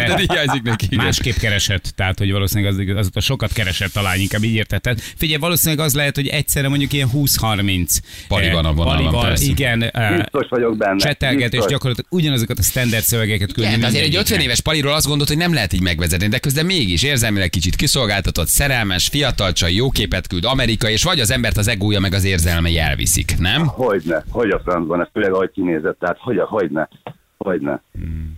Daddy 0.08 0.26
hiányzik 0.28 0.62
neki, 0.62 0.86
igen. 0.90 1.06
Másképp 1.06 1.36
keresett, 1.36 1.94
tehát 1.96 2.18
hogy 2.18 2.32
valószínűleg 2.32 2.90
az, 2.90 2.98
azóta 2.98 3.20
sokat 3.20 3.54
keresett 3.54 3.92
talán, 3.92 4.20
inkább 4.20 4.44
így 4.44 4.54
értetted. 4.54 5.00
Figyelj, 5.18 5.40
valószínűleg 5.40 5.86
az 5.86 5.94
lehet, 5.94 6.16
hogy 6.16 6.28
egyszerre 6.28 6.68
mondjuk 6.68 6.94
ilyen 6.94 7.10
20-30 7.14 8.00
Pali 8.28 8.50
van 8.50 8.66
a 8.66 8.70
eh, 8.70 8.76
vonalban. 8.76 9.36
Igen, 9.36 9.84
eh, 9.84 10.18
Biztos 10.18 10.48
vagyok 10.50 10.78
benne. 10.78 10.98
csetelget, 10.98 11.54
és 11.54 11.64
gyakorlatilag 11.68 12.12
ugyanazokat 12.12 12.60
a 12.60 12.64
standard 12.64 13.04
szövegeket 13.04 13.54
küldi 13.54 13.70
Igen, 13.70 13.74
azért 13.84 13.86
egy 13.86 13.92
mindegyiknek. 13.94 14.22
50 14.26 14.42
éves 14.42 14.62
paliról 14.62 14.94
azt 14.94 15.06
gondolt, 15.08 15.30
hogy 15.30 15.38
nem 15.38 15.54
lehet 15.54 15.74
így 15.74 15.82
megvezetni, 15.82 16.28
de 16.28 16.38
közben 16.38 16.66
mégis 16.66 17.04
érzelmileg 17.04 17.50
kicsit 17.50 17.76
kiszolgáltatott, 17.76 18.48
szerelmes, 18.48 19.08
fiatal 19.08 19.54
csaj, 19.54 19.74
jó 19.74 19.90
képet 19.90 20.28
küld, 20.28 20.46
Amerika, 20.46 20.90
és 20.90 21.04
vagy 21.04 21.20
az 21.20 21.32
embert 21.32 21.58
az 21.58 21.68
egója 21.68 22.00
meg 22.00 22.14
az 22.14 22.24
érzelmei 22.24 22.78
elviszik, 23.14 23.40
nem? 23.40 23.68
Hogyne, 23.68 24.24
hogy 24.32 24.50
a 24.50 24.60
francban, 24.60 25.02
ez 25.02 25.08
főleg 25.14 25.34
ahogy 25.34 25.52
kinézett, 25.52 26.00
tehát 26.00 26.18
hogy 26.20 26.38
a, 26.38 26.46
hogyne, 26.46 26.90
hogyne. 27.38 27.82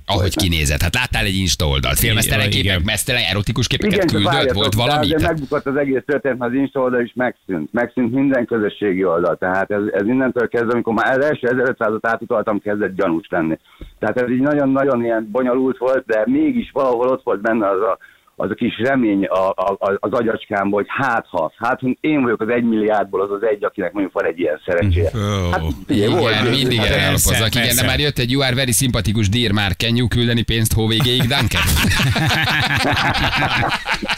Ahogy 0.05 0.35
kinézett. 0.35 0.81
Hát 0.81 0.95
láttál 0.95 1.25
egy 1.25 1.37
Insta 1.37 1.67
oldalt, 1.67 1.99
félmeztelen 1.99 2.47
Igen. 2.47 2.61
képek, 2.61 2.83
mesztelen, 2.83 3.21
erotikus 3.29 3.67
képeket 3.67 3.99
csak 3.99 4.09
küldött, 4.09 4.31
várjatok, 4.31 4.55
volt 4.55 4.73
valami? 4.73 5.07
Tehát- 5.07 5.27
megbukott 5.27 5.65
az 5.65 5.75
egész 5.75 6.01
történet, 6.05 6.37
mert 6.37 6.51
az 6.51 6.57
Insta 6.57 6.79
oldal 6.79 7.01
is 7.01 7.13
megszűnt. 7.15 7.73
Megszűnt 7.73 8.13
minden 8.13 8.45
közösségi 8.45 9.03
oldal. 9.05 9.37
Tehát 9.37 9.71
ez, 9.71 9.81
ez 9.91 10.07
innentől 10.07 10.47
kezdve, 10.47 10.71
amikor 10.71 10.93
már 10.93 11.17
az 11.17 11.25
első 11.25 11.47
1500-at 11.51 11.99
átutaltam, 12.01 12.59
kezdett 12.59 12.95
gyanús 12.95 13.27
lenni. 13.29 13.57
Tehát 13.99 14.21
ez 14.21 14.29
így 14.29 14.41
nagyon-nagyon 14.41 15.03
ilyen 15.03 15.29
bonyolult 15.31 15.77
volt, 15.77 16.05
de 16.05 16.23
mégis 16.25 16.71
valahol 16.71 17.07
ott 17.07 17.23
volt 17.23 17.41
benne 17.41 17.69
az 17.69 17.81
a, 17.81 17.97
az 18.35 18.49
a 18.49 18.53
kis 18.53 18.77
remény 18.77 19.25
a, 19.25 19.49
a, 19.49 19.97
az 19.99 20.11
agyacskámban, 20.11 20.71
hogy 20.71 20.85
hát 20.87 21.25
ha, 21.29 21.51
hát 21.57 21.79
én 21.99 22.21
vagyok 22.21 22.41
az 22.41 22.49
egy 22.49 22.63
milliárdból 22.63 23.21
az 23.21 23.31
az 23.31 23.43
egy, 23.43 23.63
akinek 23.63 23.91
mondjuk 23.91 24.13
van 24.13 24.25
egy 24.25 24.39
ilyen 24.39 24.61
szerencséje. 24.65 25.09
Ó. 25.15 25.51
Hát, 25.51 25.61
volt, 25.61 25.75
Igen, 25.87 26.45
mindig 26.45 26.77
hát, 26.77 26.87
erre 26.87 26.95
persze, 26.95 27.29
alapozzak. 27.29 27.63
Igen, 27.63 27.75
de 27.75 27.83
már 27.85 27.99
jött 27.99 28.17
egy 28.17 28.31
You 28.31 28.41
are 28.41 28.55
very 28.55 28.71
szimpatikus 28.71 29.29
dear 29.29 29.51
már. 29.51 29.71
Can 29.75 29.95
you 29.95 30.07
küldeni 30.07 30.41
pénzt 30.41 30.73
hóvégéig, 30.73 31.21
Duncan? 31.21 31.61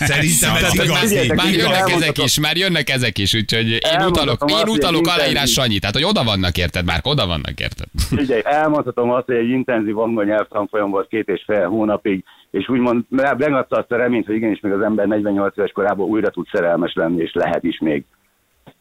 Szerintem 0.09 0.55
ez 0.55 0.73
igaz. 0.73 1.35
Már 1.35 1.53
jönnek 1.53 1.89
ezek 1.89 2.17
is, 2.23 2.39
már 2.39 2.57
jönnek 2.57 2.89
ezek 2.89 3.17
is, 3.17 3.33
úgyhogy 3.33 3.67
én 3.69 4.05
utalok, 4.07 4.43
én 4.47 4.57
hogy 4.57 4.69
utalok 4.69 5.07
aláírás 5.07 5.51
Sanyi, 5.51 5.79
tehát 5.79 5.95
hogy 5.95 6.05
oda 6.05 6.23
vannak 6.23 6.57
érted, 6.57 6.85
már 6.85 6.99
oda 7.03 7.27
vannak 7.27 7.59
érted. 7.59 7.87
Figyelj, 8.09 8.41
elmondhatom 8.43 9.11
azt, 9.11 9.25
hogy 9.25 9.35
egy 9.35 9.49
intenzív 9.49 9.97
angol 9.97 10.23
nyelvtanfolyam 10.23 10.89
volt 10.89 11.07
két 11.07 11.27
és 11.27 11.43
fél 11.45 11.67
hónapig, 11.67 12.23
és 12.51 12.69
úgymond 12.69 13.05
megadta 13.09 13.77
azt 13.77 13.91
a 13.91 13.95
reményt, 13.95 14.25
hogy 14.25 14.35
igenis 14.35 14.59
még 14.59 14.71
az 14.71 14.81
ember 14.81 15.07
48 15.07 15.57
éves 15.57 15.71
korában 15.71 16.07
újra 16.07 16.29
tud 16.29 16.47
szerelmes 16.51 16.93
lenni, 16.93 17.21
és 17.21 17.31
lehet 17.33 17.63
is 17.63 17.79
még. 17.79 18.05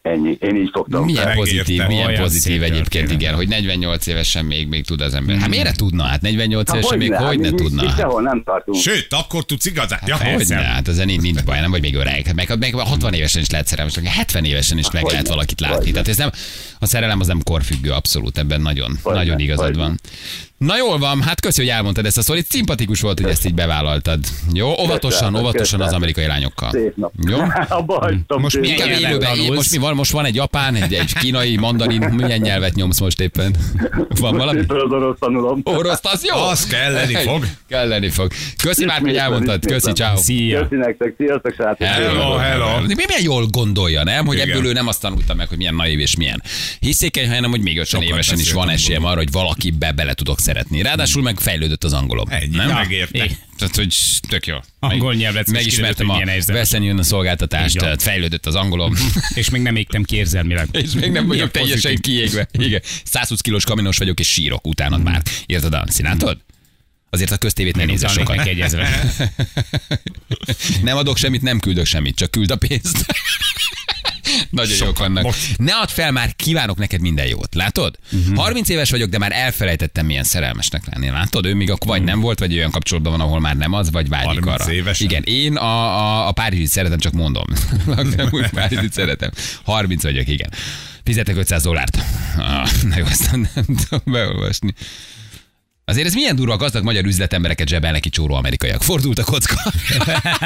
Ennyi. 0.01 0.37
Én 0.39 0.55
így 0.55 0.69
fogtam. 0.73 1.05
Milyen 1.05 1.27
Megértem. 1.27 1.43
pozitív, 1.43 1.87
milyen 1.87 2.07
Olyan 2.07 2.21
pozitív 2.21 2.63
egyébként, 2.63 3.11
igen, 3.11 3.33
hogy 3.35 3.47
48 3.47 4.07
évesen 4.07 4.45
még, 4.45 4.67
még 4.67 4.85
tud 4.85 5.01
az 5.01 5.13
ember. 5.13 5.35
Hát 5.35 5.49
miért 5.49 5.77
tudna? 5.77 6.03
Hát 6.03 6.21
48 6.21 6.67
Hát 6.69 6.77
évesen 6.77 6.97
még 6.97 7.13
hogyne, 7.13 7.27
hogy 7.27 7.39
ne 7.39 7.47
hát 7.47 7.55
tudna? 7.55 7.87
Hát 7.87 7.97
Sehol 7.97 8.21
nem 8.21 8.43
tartunk. 8.43 8.77
Sőt, 8.77 9.07
akkor 9.09 9.45
tudsz 9.45 9.65
igazán. 9.65 9.99
Ja, 10.05 10.15
Hogy 10.15 10.45
ne, 10.47 10.55
hát 10.55 10.87
ezen 10.87 11.05
nincs, 11.05 11.21
nincs 11.21 11.43
baj, 11.43 11.59
nem 11.59 11.71
vagy 11.71 11.81
még 11.81 11.95
öreg. 11.95 12.25
Hát 12.25 12.35
Meg, 12.35 12.59
meg 12.59 12.73
60 12.73 13.13
évesen 13.13 13.41
is 13.41 13.49
lehet 13.49 13.67
szerelmes, 13.67 13.95
lenni, 13.95 14.07
70 14.07 14.43
évesen 14.43 14.77
is 14.77 14.91
meg 14.91 15.03
lehet 15.03 15.27
valakit 15.27 15.59
látni. 15.59 15.91
Tehát 15.91 16.07
ez 16.07 16.17
nem, 16.17 16.29
a 16.79 16.85
szerelem 16.85 17.19
az 17.19 17.27
nem 17.27 17.39
korfüggő, 17.43 17.91
abszolút, 17.91 18.37
ebben 18.37 18.61
nagyon, 18.61 18.91
nagyon 19.03 19.39
igazad 19.39 19.75
van. 19.75 19.99
Na 20.57 20.77
jól 20.77 20.97
van, 20.97 21.21
hát 21.21 21.41
köszi, 21.41 21.61
hogy 21.61 21.69
elmondtad 21.69 22.05
ezt 22.05 22.17
a 22.17 22.21
sztorit. 22.21 22.45
Szimpatikus 22.49 23.01
volt, 23.01 23.19
hogy 23.19 23.29
ezt 23.29 23.45
így 23.45 23.53
bevállaltad. 23.53 24.19
Jó, 24.53 24.67
óvatosan, 24.67 24.99
Köszönöm, 25.09 25.41
óvatosan 25.41 25.81
az 25.81 25.93
amerikai 25.93 26.25
lányokkal. 26.25 26.71
Szép 26.71 26.95
nap. 26.95 27.11
Jó? 27.29 27.37
Most 28.37 28.59
nyelven 28.59 28.89
élőben, 28.89 29.37
most 29.53 29.71
mi 29.71 29.77
van? 29.77 29.95
Most 29.95 30.11
van 30.11 30.25
egy 30.25 30.35
japán, 30.35 30.75
egy, 30.75 30.93
egy 30.93 31.13
kínai, 31.13 31.57
mandarin, 31.57 32.01
milyen 32.01 32.39
nyelvet 32.39 32.75
nyomsz 32.75 32.99
most 32.99 33.19
éppen? 33.19 33.55
Van 34.19 34.37
valami? 34.37 34.59
Az 34.59 34.91
orosz 34.91 35.17
tanulom. 35.19 35.61
Orosz, 35.63 35.99
az 36.01 36.25
jó? 36.25 36.37
Az 36.37 36.67
kelleni 36.67 37.15
fog. 37.15 37.45
Kelleni 37.67 38.09
fog. 38.09 38.31
Köszi 38.63 38.85
már, 38.85 38.99
hogy 38.99 39.15
elmondtad. 39.15 39.65
Köszi, 39.65 39.91
ciao. 39.91 40.17
Szia. 40.17 40.61
Köszi 40.61 40.75
nektek, 40.75 41.13
sziasztok, 41.17 41.53
srácok. 41.53 41.87
Hello, 41.87 42.35
hello. 42.35 42.79
Milyen 42.81 43.21
jól 43.21 43.45
gondolja, 43.45 44.03
nem? 44.03 44.25
Hogy 44.25 44.35
Igen. 44.35 44.49
ebből 44.49 44.65
ő 44.65 44.73
nem 44.73 44.87
azt 44.87 45.01
tanulta 45.01 45.33
meg, 45.33 45.47
hogy 45.47 45.57
milyen 45.57 45.75
naív 45.75 45.99
és 45.99 46.15
milyen 46.15 46.43
hiszékeny, 46.79 47.27
hanem 47.29 47.49
hogy 47.49 47.61
még 47.61 47.77
50 47.77 48.01
Sokat 48.01 48.15
évesen 48.15 48.39
is 48.39 48.51
van 48.51 48.69
esélyem 48.69 49.05
arra, 49.05 49.17
hogy 49.17 49.31
valakibe 49.31 49.91
bele 49.91 50.13
tudok 50.13 50.39
szeretni. 50.47 50.81
Ráadásul 50.81 51.21
meg 51.21 51.39
fejlődött 51.39 51.83
az 51.83 51.93
angolom. 51.93 52.25
Ennyi, 52.29 52.55
nem? 52.55 52.73
megérte. 52.73 53.29
Tehát, 53.57 53.75
hogy 53.75 53.97
tök 54.27 54.47
jó. 54.47 54.57
Angol 54.79 55.13
nyelvet 55.13 55.51
Megismertem 55.51 56.09
a 56.09 56.13
milyen 56.13 56.27
érzelmes. 56.27 56.63
veszen 56.63 56.83
jön 56.83 56.97
a 56.97 57.03
szolgáltatást, 57.03 57.77
tehát 57.77 58.01
fejlődött 58.01 58.45
az 58.45 58.55
angolom. 58.55 58.93
És 59.33 59.49
még 59.49 59.61
nem 59.61 59.75
égtem 59.75 60.03
ki 60.03 60.15
érzelmileg. 60.15 60.67
és 60.71 60.91
még 60.91 61.11
nem 61.11 61.27
vagyok 61.27 61.51
teljesen 61.51 61.95
kiégve. 61.95 62.47
Igen. 62.51 62.81
120 63.03 63.41
kilós 63.41 63.63
kaminos 63.63 63.97
vagyok, 63.97 64.19
és 64.19 64.27
sírok 64.31 64.67
utánad 64.67 65.03
már. 65.03 65.21
Érted, 65.45 65.73
Anci? 65.73 66.03
Látod? 66.03 66.37
Azért 67.09 67.31
a 67.31 67.37
köztévét 67.37 67.75
ne 67.75 67.85
nézze 67.85 68.09
egy 68.45 68.59
ezret. 68.59 69.31
Nem 70.83 70.97
adok 70.97 71.17
semmit, 71.17 71.41
nem 71.41 71.59
küldök 71.59 71.85
semmit, 71.85 72.15
csak 72.15 72.31
küld 72.31 72.51
a 72.51 72.55
pénzt. 72.55 73.05
Nagyon 74.49 74.77
jók 74.85 74.97
vannak. 74.97 75.23
most. 75.23 75.57
Ne 75.57 75.73
add 75.73 75.87
fel, 75.87 76.11
már 76.11 76.35
kívánok 76.35 76.77
neked 76.77 77.01
minden 77.01 77.25
jót. 77.27 77.55
Látod? 77.55 77.95
Mhm. 78.09 78.35
30 78.35 78.69
éves 78.69 78.89
vagyok, 78.91 79.09
de 79.09 79.17
már 79.17 79.31
elfelejtettem, 79.31 80.05
milyen 80.05 80.23
szerelmesnek 80.23 80.83
lenni. 80.91 81.09
Látod? 81.09 81.45
Ő 81.45 81.53
még 81.53 81.71
akkor 81.71 81.87
vagy 81.87 82.03
nem 82.03 82.19
volt, 82.19 82.39
vagy 82.39 82.53
olyan 82.53 82.71
kapcsolatban 82.71 83.11
van, 83.11 83.21
ahol 83.21 83.39
már 83.39 83.55
nem 83.55 83.73
az, 83.73 83.91
vagy 83.91 84.09
vágyik 84.09 84.27
30 84.43 84.47
arra. 84.61 84.71
évesen? 84.73 85.07
Igen, 85.07 85.23
én 85.23 85.55
a, 85.55 85.97
a, 85.97 86.27
a 86.27 86.31
Párizsit 86.31 86.67
szeretem, 86.67 86.97
csak 86.99 87.13
mondom. 87.13 87.45
nem 88.17 88.27
úgy 88.31 88.49
Párizsit 88.49 88.93
szeretem. 88.93 89.31
30 89.63 90.03
vagyok, 90.03 90.27
igen. 90.27 90.49
Fizetek 91.03 91.35
500 91.35 91.63
dollárt. 91.63 91.97
Ah, 92.37 92.69
na 92.89 92.97
jó, 92.97 93.05
aztán 93.05 93.49
nem 93.55 93.65
tudom 93.65 94.01
beolvasni. 94.05 94.73
Azért 95.89 96.07
ez 96.07 96.13
milyen 96.13 96.35
durva, 96.35 96.53
a 96.53 96.57
gazdag 96.57 96.83
magyar 96.83 97.05
üzletembereket 97.05 97.67
zsebelnek 97.67 98.01
ki 98.01 98.09
csóró 98.09 98.35
amerikaiak. 98.35 98.83
Fordult 98.83 99.19
a 99.19 99.23
kocka. 99.23 99.73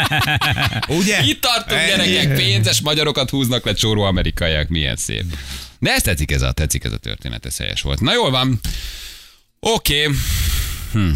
Ugye? 0.99 1.23
Itt 1.23 1.41
tartunk, 1.41 1.81
gyerekek, 1.87 2.35
pénzes 2.35 2.81
magyarokat 2.81 3.29
húznak 3.29 3.65
le 3.65 3.73
csóró 3.73 4.01
amerikaiak, 4.01 4.67
milyen 4.67 4.95
szép. 4.95 5.23
De 5.79 5.91
ezt 5.91 6.03
tetszik 6.03 6.31
ez 6.31 6.41
a, 6.41 6.51
tetszik 6.51 6.83
ez 6.83 6.91
a 6.91 6.97
történet, 6.97 7.45
ez 7.45 7.57
helyes 7.57 7.81
volt. 7.81 7.99
Na 7.99 8.13
jól 8.13 8.29
van. 8.29 8.59
Oké. 9.59 10.01
Okay. 10.01 10.15
Hm. 10.91 11.09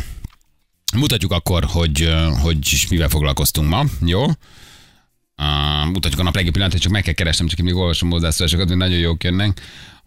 Mutatjuk 0.96 1.32
akkor, 1.32 1.64
hogy, 1.64 2.14
hogy 2.42 2.86
mivel 2.90 3.10
foglalkoztunk 3.10 3.70
ma, 3.70 3.86
jó? 4.06 4.24
Uh, 4.24 5.92
mutatjuk 5.92 6.20
a 6.20 6.24
nap 6.24 6.36
legjobb 6.36 6.54
pillanatát, 6.54 6.82
csak 6.82 6.92
meg 6.92 7.04
kell 7.04 7.14
keresnem, 7.14 7.48
csak 7.48 7.60
én 7.60 7.66
még 7.66 7.76
olvasom 7.76 8.10
hozzászólásokat, 8.10 8.68
hogy 8.68 8.78
nagyon 8.78 9.00
jók 9.00 9.24
jönnek 9.24 9.62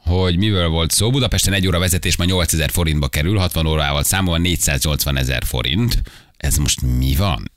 hogy 0.08 0.36
mivel 0.36 0.68
volt 0.68 0.90
szó. 0.90 1.10
Budapesten 1.10 1.52
egy 1.52 1.66
óra 1.66 1.78
vezetés 1.78 2.16
ma 2.16 2.24
8000 2.24 2.70
forintba 2.70 3.08
kerül, 3.08 3.36
60 3.36 3.66
órával 3.66 4.02
számolva 4.02 4.38
480 4.38 5.16
ezer 5.16 5.44
forint. 5.44 6.02
Ez 6.36 6.56
most 6.56 6.80
mi 6.80 7.14
van? 7.14 7.50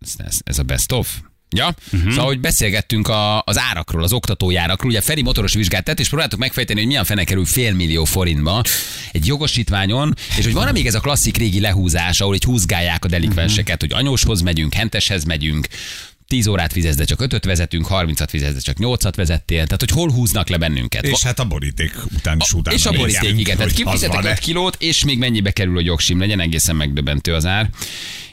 Ez, 0.00 0.12
ez, 0.26 0.38
ez 0.44 0.58
a 0.58 0.62
best 0.62 0.92
of? 0.92 1.20
Ja, 1.56 1.74
uh-huh. 1.92 2.10
szóval, 2.10 2.26
hogy 2.26 2.40
beszélgettünk 2.40 3.08
a, 3.08 3.42
az 3.42 3.58
árakról, 3.58 4.02
az 4.02 4.12
oktatójárakról. 4.12 4.90
Ugye 4.90 5.00
Feri 5.00 5.22
motoros 5.22 5.54
vizsgát 5.54 5.84
tett, 5.84 6.00
és 6.00 6.08
próbáltuk 6.08 6.38
megfejteni, 6.38 6.78
hogy 6.78 6.88
milyen 6.88 7.04
fene 7.04 7.24
kerül 7.24 7.44
fél 7.44 7.74
millió 7.74 8.04
forintba 8.04 8.62
egy 9.12 9.26
jogosítványon, 9.26 10.14
és 10.36 10.44
hogy 10.44 10.52
van 10.52 10.72
még 10.72 10.86
ez 10.86 10.94
a 10.94 11.00
klasszik 11.00 11.36
régi 11.36 11.60
lehúzás, 11.60 12.20
ahol 12.20 12.34
egy 12.34 12.44
húzgálják 12.44 13.04
a 13.04 13.08
delikvenseket, 13.08 13.80
hogy 13.80 13.92
anyóshoz 13.92 14.40
megyünk, 14.40 14.74
henteshez 14.74 15.24
megyünk, 15.24 15.66
10 16.32 16.46
órát 16.46 16.72
fizetsz, 16.72 16.96
de 16.96 17.04
csak 17.04 17.20
5 17.20 17.44
vezetünk, 17.44 17.86
30-at 17.90 18.26
fizetsz, 18.28 18.54
de 18.54 18.60
csak 18.60 18.76
8-at 18.78 19.12
vezettél. 19.16 19.64
Tehát, 19.64 19.80
hogy 19.80 19.90
hol 19.90 20.10
húznak 20.12 20.48
le 20.48 20.56
bennünket. 20.56 21.04
És 21.04 21.22
hát 21.22 21.38
a 21.38 21.44
boríték 21.44 21.92
után 22.16 22.38
is 22.40 22.52
utána. 22.52 22.76
És 22.76 22.86
a 22.86 22.92
boríték, 22.92 23.38
igen. 23.38 23.56
Tehát 23.56 23.72
kifizetek 23.72 24.14
van-e. 24.14 24.30
5 24.30 24.38
kilót, 24.38 24.76
és 24.78 25.04
még 25.04 25.18
mennyibe 25.18 25.50
kerül, 25.50 25.74
hogy 25.74 25.84
jogsim 25.84 26.18
legyen, 26.18 26.40
egészen 26.40 26.76
megdöbbentő 26.76 27.34
az 27.34 27.46
ár. 27.46 27.70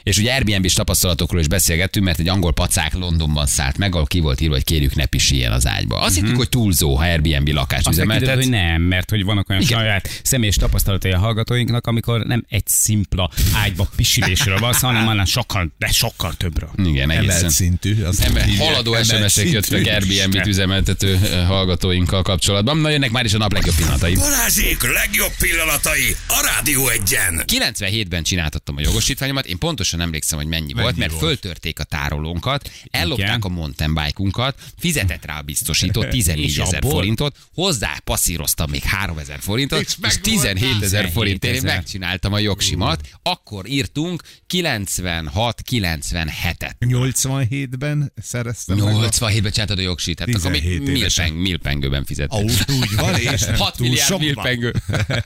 És 0.02 0.18
ugye 0.18 0.32
Airbnb-s 0.32 0.72
tapasztalatokról 0.72 1.40
is 1.40 1.48
beszélgettünk, 1.48 2.04
mert 2.04 2.18
egy 2.18 2.28
angol 2.28 2.52
pacák 2.52 2.94
Londonban 2.94 3.46
szállt 3.46 3.78
meg, 3.78 3.94
ahol 3.94 4.06
ki 4.06 4.18
volt 4.20 4.40
írva, 4.40 4.54
hogy 4.54 4.64
kérjük 4.64 4.94
ne 4.94 5.06
pisiljen 5.06 5.52
az 5.52 5.66
ágyba. 5.66 6.00
Azt 6.00 6.14
hittük, 6.14 6.36
hogy 6.36 6.48
túlzó, 6.48 6.94
ha 6.94 7.02
Airbnb 7.04 7.48
lakást 7.48 7.86
Aztán 7.86 8.04
kiderült, 8.06 8.22
üzemeltetsz. 8.22 8.58
hogy 8.60 8.70
nem, 8.72 8.82
mert 8.82 9.10
hogy 9.10 9.24
vannak 9.24 9.48
olyan 9.50 9.62
Igen. 9.62 9.78
saját 9.78 10.20
személyes 10.22 10.56
tapasztalatai 10.56 11.10
a 11.12 11.18
hallgatóinknak, 11.18 11.86
amikor 11.86 12.20
nem 12.26 12.44
egy 12.48 12.66
szimpla 12.66 13.30
ágyba 13.54 13.88
pisilésről 13.96 14.58
van 14.58 14.74
hanem 14.80 15.08
annál 15.08 15.24
sokkal, 15.24 15.72
de 15.78 15.86
sokkal 15.86 16.34
többről. 16.36 16.70
Igen, 16.84 17.10
Emelt 17.10 17.28
egészen. 17.28 17.50
szintű. 17.50 18.02
azt 18.02 18.24
hívják, 18.26 18.48
haladó 18.58 18.94
emelt 18.94 19.06
SMS-ek 19.30 19.50
jöttek 19.50 19.86
Airbnb-t 19.86 20.46
üzemeltető 20.46 21.16
hallgatóinkkal 21.46 22.22
kapcsolatban. 22.22 22.76
Na 22.78 22.88
jönnek 22.90 23.10
már 23.10 23.24
is 23.24 23.34
a 23.34 23.38
nap 23.38 23.52
legjobb 23.52 23.74
pillanatai. 23.74 24.14
Balázsék 24.14 24.92
legjobb 24.92 25.32
pillanatai 25.38 26.16
a 26.28 26.50
Rádió 26.54 26.88
egyen. 26.88 27.44
97-ben 27.46 28.22
csináltattam 28.22 28.76
a 28.76 28.80
jogosítványomat, 28.80 29.46
én 29.46 29.58
pontosan 29.58 29.99
pontosan 30.00 30.02
emlékszem, 30.02 30.38
hogy 30.38 30.46
mennyi, 30.46 30.72
Mennyi 30.72 30.82
volt, 30.82 30.96
mert 30.96 31.10
volt? 31.10 31.24
föltörték 31.24 31.78
a 31.78 31.84
tárolónkat, 31.84 32.70
ellopták 32.90 33.26
Igen. 33.26 33.40
a 33.40 33.48
mountain 33.48 33.94
bike-unkat, 33.94 34.58
fizetett 34.78 35.24
rá 35.24 35.38
a 35.38 35.42
biztosító 35.42 36.04
14 36.18 36.44
És 36.44 36.58
ezer 36.58 36.82
forintot, 36.82 37.36
hozzá 37.54 37.98
passzíroztam 38.04 38.70
még 38.70 38.82
3 38.82 39.18
ezer 39.18 39.38
forintot, 39.40 39.80
És 39.80 39.86
és, 39.86 39.96
meg 40.00 40.20
17 40.20 40.62
ezer 40.62 40.80
17 40.80 41.12
forintért 41.12 41.62
megcsináltam 41.62 42.32
a 42.32 42.38
jogsimat, 42.38 43.08
akkor 43.22 43.66
írtunk 43.66 44.22
96-97-et. 44.48 46.72
87-ben 46.80 48.12
szereztem 48.22 48.76
meg 48.76 48.94
a 48.94 48.98
87-ben 49.08 49.50
csináltad 49.52 49.78
a 49.78 49.82
jogsit, 49.82 50.18
hát 50.18 50.28
akkor 50.28 50.50
még 50.50 50.60
17 50.62 50.88
évesen. 50.88 51.24
milpeng, 51.24 51.46
milpengőben 51.46 52.04
fizettek. 52.04 52.38
Autó 52.38 52.74
úgy 52.74 52.94
van, 52.96 53.14
és 53.34 53.40
nem 53.40 53.56
6 53.56 53.76
túl 53.76 53.88
milliárd 53.88 54.18
milpengő. 54.18 54.74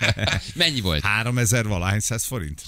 Mennyi 0.55 0.81
volt? 0.81 1.03
3000 1.05 1.66
valahány 1.66 2.01
száz 2.01 2.25
forint? 2.25 2.62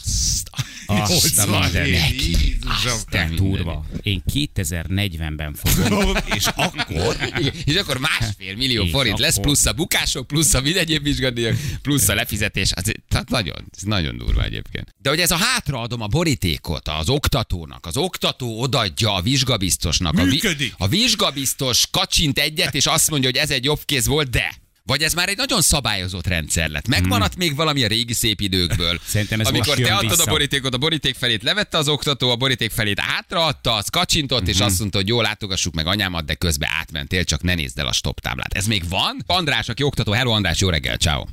Azt 0.86 1.38
a 1.38 1.44
87, 1.46 1.82
mindenki. 1.82 2.56
Jézusom. 2.76 2.98
Te 3.10 3.30
durva. 3.34 3.84
Én 4.02 4.22
2040-ben 4.32 5.54
fogom. 5.54 6.14
És 6.34 6.46
akkor 6.46 7.16
és 7.64 7.74
akkor 7.74 7.98
másfél 7.98 8.56
millió 8.56 8.84
És 8.84 8.90
forint 8.90 9.18
lesz, 9.18 9.40
plusz 9.40 9.66
a 9.66 9.72
bukások, 9.72 10.26
plusz 10.26 10.54
a 10.54 10.60
mind 10.60 10.76
egyéb 10.76 11.02
vizsgadíjak, 11.02 11.56
plusz 11.82 12.08
a 12.08 12.14
lefizetés. 12.14 12.72
Az, 12.74 12.92
tehát 13.08 13.28
nagyon, 13.28 13.64
ez 13.76 13.82
nagyon 13.82 14.16
durva 14.16 14.42
egyébként. 14.42 14.94
De 14.98 15.08
hogy 15.08 15.20
ez 15.20 15.30
a 15.30 15.36
hátraadom 15.36 16.00
a 16.00 16.06
borítékot 16.06 16.88
az 16.88 17.08
oktatónak, 17.08 17.86
az 17.86 17.96
oktató 17.96 18.60
odaadja 18.60 19.14
a 19.14 19.20
vizsgabiztosnak. 19.20 20.18
A, 20.18 20.24
Működik. 20.24 20.74
a 20.78 20.88
vizsgabiztos 20.88 21.86
kacsint 21.90 22.38
egyet, 22.38 22.74
és 22.74 22.86
azt 22.86 23.10
mondja, 23.10 23.30
hogy 23.30 23.38
ez 23.38 23.50
egy 23.50 23.64
jobb 23.64 23.80
kéz 23.84 24.06
volt, 24.06 24.30
de 24.30 24.64
vagy 24.86 25.02
ez 25.02 25.14
már 25.14 25.28
egy 25.28 25.36
nagyon 25.36 25.60
szabályozott 25.60 26.26
rendszer 26.26 26.68
lett. 26.68 26.88
Megmaradt 26.88 27.36
még 27.36 27.56
valami 27.56 27.84
a 27.84 27.88
régi 27.88 28.12
szép 28.12 28.40
időkből. 28.40 28.98
Szerintem 29.02 29.40
ez 29.40 29.46
Amikor 29.48 29.66
most 29.76 29.88
te 29.88 29.94
adtad 29.94 30.10
vissza. 30.10 30.22
a 30.22 30.32
borítékot, 30.32 30.74
a 30.74 30.78
boríték 30.78 31.14
felét 31.14 31.42
levette 31.42 31.78
az 31.78 31.88
oktató, 31.88 32.30
a 32.30 32.36
boríték 32.36 32.70
felét 32.70 33.00
hátraadta, 33.00 33.72
az 33.74 33.88
kacsintott, 33.88 34.40
Mhm. 34.40 34.48
és 34.50 34.60
azt 34.60 34.78
mondta, 34.78 34.98
hogy 34.98 35.08
jó, 35.08 35.20
látogassuk 35.20 35.74
meg 35.74 35.86
anyámat, 35.86 36.24
de 36.24 36.34
közben 36.34 36.68
átmentél, 36.80 37.24
csak 37.24 37.42
ne 37.42 37.54
nézd 37.54 37.78
el 37.78 37.86
a 37.86 37.92
stop 37.92 38.20
táblát. 38.20 38.52
Ez 38.54 38.66
még 38.66 38.88
van? 38.88 39.16
András, 39.26 39.68
aki 39.68 39.82
oktató, 39.82 40.12
hello 40.12 40.30
András, 40.30 40.60
jó 40.60 40.68
reggel, 40.68 40.96
ciao. 40.96 41.24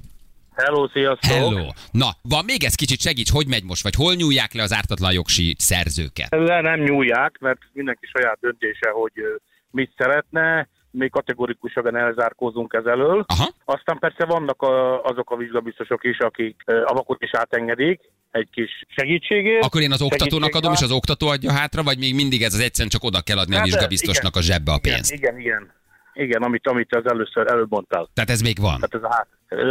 Hello, 0.56 0.88
sziasztok! 0.94 1.32
Hello. 1.32 1.68
Na, 1.92 2.16
van 2.22 2.46
még 2.46 2.64
ez 2.64 2.76
kicsit 2.76 3.02
segíts, 3.02 3.30
hogy 3.32 3.48
megy 3.48 3.64
most, 3.64 3.84
vagy 3.84 3.96
hol 3.96 4.14
nyúlják 4.14 4.54
le 4.54 4.64
az 4.64 4.74
ártatlan 4.74 5.12
jogsi 5.14 5.56
szerzőket? 5.60 6.28
Le 6.30 6.62
nem 6.62 6.80
nyúlják, 6.80 7.38
mert 7.40 7.60
mindenki 7.74 8.06
saját 8.14 8.38
döntése, 8.42 8.90
hogy 8.94 9.12
mit 9.72 9.92
szeretne. 9.98 10.70
Mi 10.96 11.10
kategorikusan 11.10 11.98
elzárkózunk 11.98 12.74
ez 12.74 12.86
elől. 12.86 13.26
Aha. 13.28 13.50
Aztán 13.66 14.00
persze 14.00 14.26
vannak 14.26 14.62
a, 14.62 15.04
azok 15.04 15.32
a 15.32 15.36
vizsgabiztosok 15.36 16.04
is, 16.04 16.18
akik 16.20 16.62
a 16.66 16.94
vakot 16.94 17.24
is 17.24 17.30
átengedik 17.34 18.00
egy 18.32 18.50
kis 18.52 18.86
segítségért. 18.88 19.64
Akkor 19.66 19.82
én 19.82 19.92
az 19.92 20.02
oktatónak 20.02 20.56
adom, 20.56 20.72
és 20.74 20.82
az 20.82 20.92
oktató 20.92 21.28
adja 21.28 21.52
hátra, 21.52 21.84
vagy 21.84 21.98
még 21.98 22.16
mindig 22.16 22.42
ez 22.42 22.54
az 22.54 22.60
egyszerűen 22.60 22.90
csak 22.90 23.04
oda 23.04 23.22
kell 23.22 23.38
adni 23.38 23.54
a 23.54 23.58
Hát, 23.58 23.66
vizsgabiztosnak 23.66 24.36
a 24.36 24.40
igen. 24.40 24.52
zsebbe 24.52 24.72
a 24.72 24.80
pénzt? 24.82 25.14
igen, 25.14 25.40
igen. 25.40 25.62
Igen, 25.62 25.74
amit, 26.40 26.68
amit 26.68 26.96
az 26.96 27.06
először 27.06 27.48
előbb 27.48 27.72
mondtál. 27.72 28.10
Tehát 28.14 28.30
ez 28.30 28.42
még 28.42 28.58
van. 28.62 28.80
Tehát 28.80 28.94
ez 28.94 29.04
a 29.04 29.14
hát, 29.14 29.28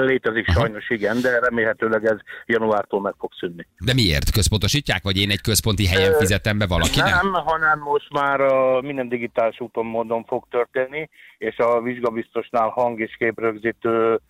létezik 0.07 0.49
Aha. 0.49 0.61
sajnos, 0.61 0.91
igen, 0.91 1.21
de 1.21 1.39
remélhetőleg 1.39 2.05
ez 2.05 2.17
januártól 2.47 3.01
meg 3.01 3.15
fog 3.19 3.31
szűnni. 3.39 3.67
De 3.85 3.95
miért? 3.95 4.31
Központosítják, 4.31 5.03
vagy 5.03 5.17
én 5.17 5.31
egy 5.31 5.41
központi 5.41 5.87
helyen 5.87 6.13
fizetem 6.13 6.59
be 6.59 6.67
valakinek? 6.67 7.23
Nem, 7.23 7.33
hanem 7.33 7.79
most 7.79 8.13
már 8.13 8.41
a 8.41 8.81
minden 8.81 9.09
digitális 9.09 9.61
úton 9.61 9.87
módon 9.87 10.25
fog 10.25 10.47
történni, 10.51 11.09
és 11.39 11.57
a 11.57 11.81
vizsgabiztosnál 11.81 12.69
hang 12.69 13.01
és 13.01 13.17
képrögzítő 13.19 14.21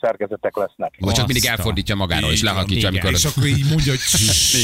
szerkezetek 0.00 0.56
lesznek. 0.56 0.94
Vagy 0.98 1.14
csak 1.14 1.26
mindig 1.26 1.44
elfordítja 1.46 1.94
magáról, 1.94 2.30
és 2.30 2.42
lehakítja, 2.42 2.88
amikor... 2.88 3.10
és 3.10 3.24
akkor 3.24 3.46
így 3.46 3.64
mondja, 3.68 3.92
hogy 3.92 4.00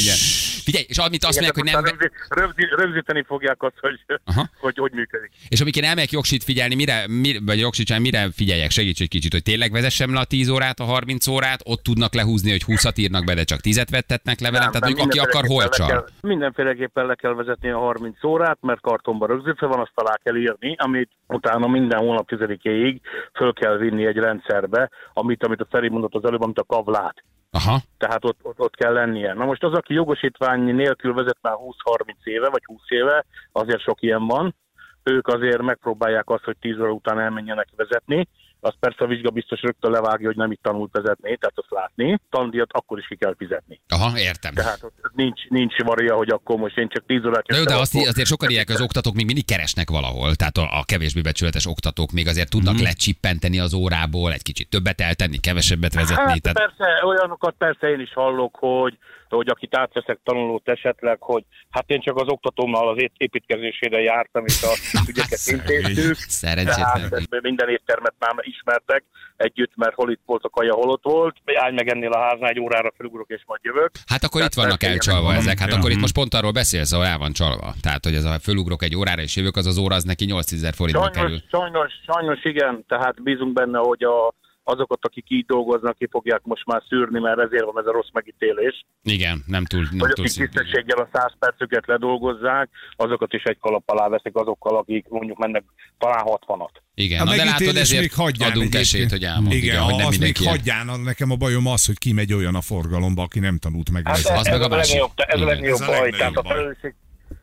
Igen. 0.01 0.17
Figyelj, 0.67 0.85
és 0.87 0.97
amit 0.97 1.23
azt 1.23 1.33
mondják, 1.39 1.55
hogy 1.55 1.63
nem... 1.63 1.75
aztán 1.83 1.97
rögzí- 1.99 2.17
rögzí- 2.29 2.79
rögzíteni 2.79 3.23
fogják 3.27 3.63
azt, 3.63 3.75
hogy 3.79 4.19
Aha. 4.25 4.49
hogy, 4.59 4.77
hogy 4.77 4.91
működik. 4.91 5.31
És 5.49 5.61
amikor 5.61 5.83
elmegyek 5.83 6.11
jogsit 6.11 6.43
figyelni, 6.43 6.75
mire, 6.75 7.05
mire 7.07 7.39
vagy 7.45 7.59
jogsit 7.59 7.85
csinálni, 7.85 8.09
mire 8.09 8.29
figyeljek? 8.35 8.69
Segíts 8.69 9.01
egy 9.01 9.07
kicsit, 9.07 9.31
hogy 9.31 9.43
tényleg 9.43 9.71
vezessem 9.71 10.13
le 10.13 10.19
a 10.19 10.23
10 10.23 10.49
órát, 10.49 10.79
a 10.79 10.83
30 10.83 11.27
órát, 11.27 11.59
ott 11.63 11.83
tudnak 11.83 12.13
lehúzni, 12.13 12.51
hogy 12.51 12.63
20-at 12.67 12.97
írnak 12.99 13.25
be, 13.25 13.33
de 13.33 13.43
csak 13.43 13.59
10-et 13.63 13.87
vettetnek 13.91 14.39
le 14.39 14.51
velem, 14.51 14.69
Nem, 14.71 14.81
tehát 14.81 14.95
mondjuk 14.95 15.07
aki 15.07 15.19
akar, 15.19 15.45
hol 15.45 15.49
mindenféleképpen 15.49 15.87
le 15.87 15.93
csal. 15.93 16.03
kell- 16.21 16.29
Mindenféleképpen 16.31 17.05
le 17.05 17.15
kell 17.15 17.33
vezetni 17.33 17.69
a 17.69 17.77
30 17.77 18.23
órát, 18.23 18.57
mert 18.61 18.81
kartonba 18.81 19.25
rögzítve 19.27 19.67
van, 19.67 19.79
azt 19.79 19.91
alá 19.93 20.19
kell 20.23 20.35
írni, 20.35 20.75
amit 20.77 21.09
utána 21.27 21.67
minden 21.67 21.99
hónap 21.99 22.29
10-éig 22.31 22.99
föl 23.33 23.53
kell 23.53 23.77
vinni 23.77 24.05
egy 24.05 24.15
rendszerbe, 24.17 24.89
amit, 25.13 25.43
amit 25.43 25.61
a 25.61 25.67
Feri 25.69 25.89
mondott 25.89 26.15
az 26.15 26.25
előbb, 26.25 26.41
amit 26.41 26.59
a 26.59 26.63
KAV 26.63 26.87
lát. 26.87 27.23
Aha. 27.51 27.79
Tehát 27.97 28.25
ott, 28.25 28.39
ott, 28.41 28.59
ott 28.59 28.75
kell 28.75 28.93
lennie. 28.93 29.33
Na 29.33 29.45
most 29.45 29.63
az, 29.63 29.73
aki 29.73 29.93
jogosítvány 29.93 30.61
nélkül 30.61 31.13
vezet 31.13 31.37
már 31.41 31.53
20-30 31.53 32.13
éve, 32.23 32.49
vagy 32.49 32.63
20 32.65 32.79
éve, 32.87 33.25
azért 33.51 33.81
sok 33.81 34.01
ilyen 34.01 34.25
van, 34.27 34.55
ők 35.03 35.27
azért 35.27 35.61
megpróbálják 35.61 36.29
azt, 36.29 36.43
hogy 36.43 36.57
10 36.59 36.79
óra 36.79 36.91
után 36.91 37.19
elmenjenek 37.19 37.67
vezetni, 37.75 38.27
azt 38.67 38.77
persze 38.79 39.03
a 39.03 39.07
vizsgabiztos 39.07 39.61
rögtön 39.61 39.91
levágja, 39.91 40.27
hogy 40.27 40.35
nem 40.35 40.51
itt 40.51 40.61
tanult 40.61 40.91
vezetni, 40.91 41.37
tehát 41.37 41.53
azt 41.55 41.71
látni, 41.71 42.19
tandíjat 42.29 42.69
akkor 42.71 42.97
is 42.97 43.07
ki 43.07 43.15
kell 43.15 43.35
fizetni. 43.37 43.79
Aha, 43.89 44.19
értem. 44.19 44.53
Tehát 44.53 44.83
ott 44.83 45.11
nincs, 45.15 45.47
nincs 45.49 45.77
varia, 45.83 46.15
hogy 46.15 46.29
akkor 46.29 46.57
most 46.57 46.77
én 46.77 46.87
csak 46.87 47.05
10 47.05 47.25
órát 47.25 47.47
Na 47.47 47.57
jó, 47.57 47.63
de 47.63 47.75
azt, 47.75 47.95
akkor- 47.95 48.07
azért 48.07 48.27
sokan 48.27 48.49
ilyenek, 48.49 48.69
az 48.69 48.81
oktatók 48.81 49.13
még 49.13 49.25
mindig 49.25 49.45
keresnek 49.45 49.89
valahol, 49.89 50.35
tehát 50.35 50.57
a, 50.57 50.79
a 50.79 50.83
kevésbé 50.85 51.21
becsületes 51.21 51.65
oktatók 51.65 52.11
még 52.11 52.27
azért 52.27 52.49
tudnak 52.49 52.73
Mhm. 52.73 52.83
lecsippenteni 52.83 53.59
az 53.59 53.73
órából, 53.73 54.33
egy 54.33 54.41
kicsit 54.43 54.69
többet 54.69 55.01
eltenni, 55.01 55.37
kevesebbet 55.37 55.93
vezetni. 55.93 56.23
Hát 56.31 56.41
tehát... 56.41 56.57
persze, 56.57 57.05
olyanokat 57.05 57.55
persze 57.57 57.87
én 57.89 57.99
is 57.99 58.13
hallok, 58.13 58.55
hogy, 58.55 58.97
hogy 59.35 59.47
akit 59.47 59.75
átveszek 59.75 60.19
tanulót 60.23 60.69
esetleg, 60.69 61.17
hogy 61.19 61.43
hát 61.69 61.89
én 61.89 62.01
csak 62.01 62.17
az 62.17 62.27
oktatómmal 62.27 62.89
az 62.89 62.97
építkezésére 63.17 63.99
jártam, 64.01 64.45
és 64.45 64.63
a 64.63 64.71
ügyeket 65.09 65.39
intéztük. 65.45 66.15
Szerencsétlen. 66.15 67.27
Minden 67.41 67.69
éttermet 67.69 68.13
már 68.19 68.33
ismertek 68.39 69.03
együtt, 69.37 69.71
mert 69.75 69.93
hol 69.93 70.11
itt 70.11 70.21
volt 70.25 70.43
a 70.43 70.49
kaja, 70.49 70.73
hol 70.73 70.89
ott 70.89 71.03
volt. 71.03 71.35
Állj 71.55 71.73
meg 71.73 71.87
ennél 71.89 72.11
a 72.11 72.19
háznál 72.27 72.49
egy 72.49 72.59
órára 72.59 72.91
felugrok, 72.97 73.29
és 73.29 73.41
majd 73.45 73.61
jövök. 73.63 73.91
Hát 74.05 74.23
akkor 74.23 74.37
Tehát 74.41 74.51
itt 74.55 74.61
vannak 74.61 74.83
elcsalva 74.83 75.33
ezek. 75.33 75.59
Hát 75.59 75.69
Ja. 75.69 75.75
akkor 75.75 75.85
itt 75.89 75.91
Mhm. 75.93 76.01
most 76.01 76.13
pont 76.13 76.33
arról 76.33 76.51
beszélsz, 76.51 76.91
ahol 76.91 77.05
el 77.05 77.17
van 77.17 77.31
csalva. 77.31 77.73
Tehát, 77.81 78.03
hogy 78.03 78.15
ez 78.15 78.23
a 78.23 78.39
fölugrok 78.39 78.83
egy 78.83 78.95
órára 78.95 79.21
és 79.21 79.35
jövök, 79.35 79.55
az 79.55 79.65
az 79.65 79.77
óra 79.77 79.95
az 79.95 80.03
neki 80.03 80.25
8000 80.25 80.73
forintba 80.73 81.03
Sajnos, 81.03 81.21
kerül. 81.21 81.39
sajnos, 81.51 81.91
sajnos 82.13 82.43
igen, 82.43 82.85
tehát 82.87 83.23
bízunk 83.23 83.53
benne, 83.53 83.77
hogy 83.77 84.03
a, 84.03 84.33
azokat, 84.67 84.99
akik 85.01 85.25
így 85.29 85.45
dolgoznak, 85.45 85.97
ki 85.97 86.07
fogják 86.11 86.41
most 86.43 86.65
már 86.65 86.81
szűrni, 86.89 87.19
mert 87.19 87.39
ezért 87.39 87.63
van 87.63 87.79
ez 87.79 87.85
a 87.85 87.91
rossz 87.91 88.11
megítélés. 88.13 88.85
Igen, 89.03 89.43
nem 89.45 89.65
túl, 89.65 89.81
nem 89.89 89.99
Hogy 89.99 90.11
túl 90.13 90.25
akik 90.25 90.37
tisztességgel 90.37 90.97
a 90.97 91.07
100 91.13 91.33
percüket 91.39 91.87
ledolgozzák, 91.87 92.69
azokat 92.95 93.33
is 93.33 93.43
egy 93.43 93.57
kalap 93.59 93.89
alá 93.89 94.07
veszik 94.07 94.35
azokkal, 94.35 94.77
akik 94.77 95.05
mondjuk 95.09 95.37
mennek 95.37 95.63
talán 95.97 96.23
60-at. 96.25 96.75
Igen, 96.95 97.21
A 97.21 97.23
na 97.23 97.35
de 97.35 97.43
látod, 97.43 97.75
ezért 97.75 98.01
még 98.01 98.13
hagyján 98.13 98.49
adunk 98.49 98.65
egyébként. 98.65 98.83
esélyt, 98.83 99.09
hogy 99.09 99.23
elmond. 99.23 99.51
Igen, 99.51 99.63
Igen, 99.63 99.81
hogy 99.81 99.95
nem 99.95 100.07
az 100.07 100.17
még 100.17 100.37
hagyján, 100.37 100.99
nekem 101.03 101.31
a 101.31 101.35
bajom 101.35 101.67
az, 101.67 101.85
hogy 101.85 101.97
kimegy 101.97 102.33
olyan 102.33 102.55
a 102.55 102.61
forgalomba, 102.61 103.21
aki 103.23 103.39
nem 103.39 103.57
tanult 103.57 103.91
meg. 103.91 104.07
Hát 104.07 104.15
az 104.17 104.29
ez 104.29 104.47
meg 104.47 104.61
a 104.61 104.65
a 104.65 104.67
másik. 104.67 104.93
legnagyobb, 104.93 105.11
ez 105.15 105.41
a 105.41 105.45
legnagyobb 105.45 105.81
Ez 105.81 105.87
a 105.87 105.99
baj. 105.99 106.09
Tehát 106.09 106.35
a 106.35 106.43
felelősség, 106.43 106.95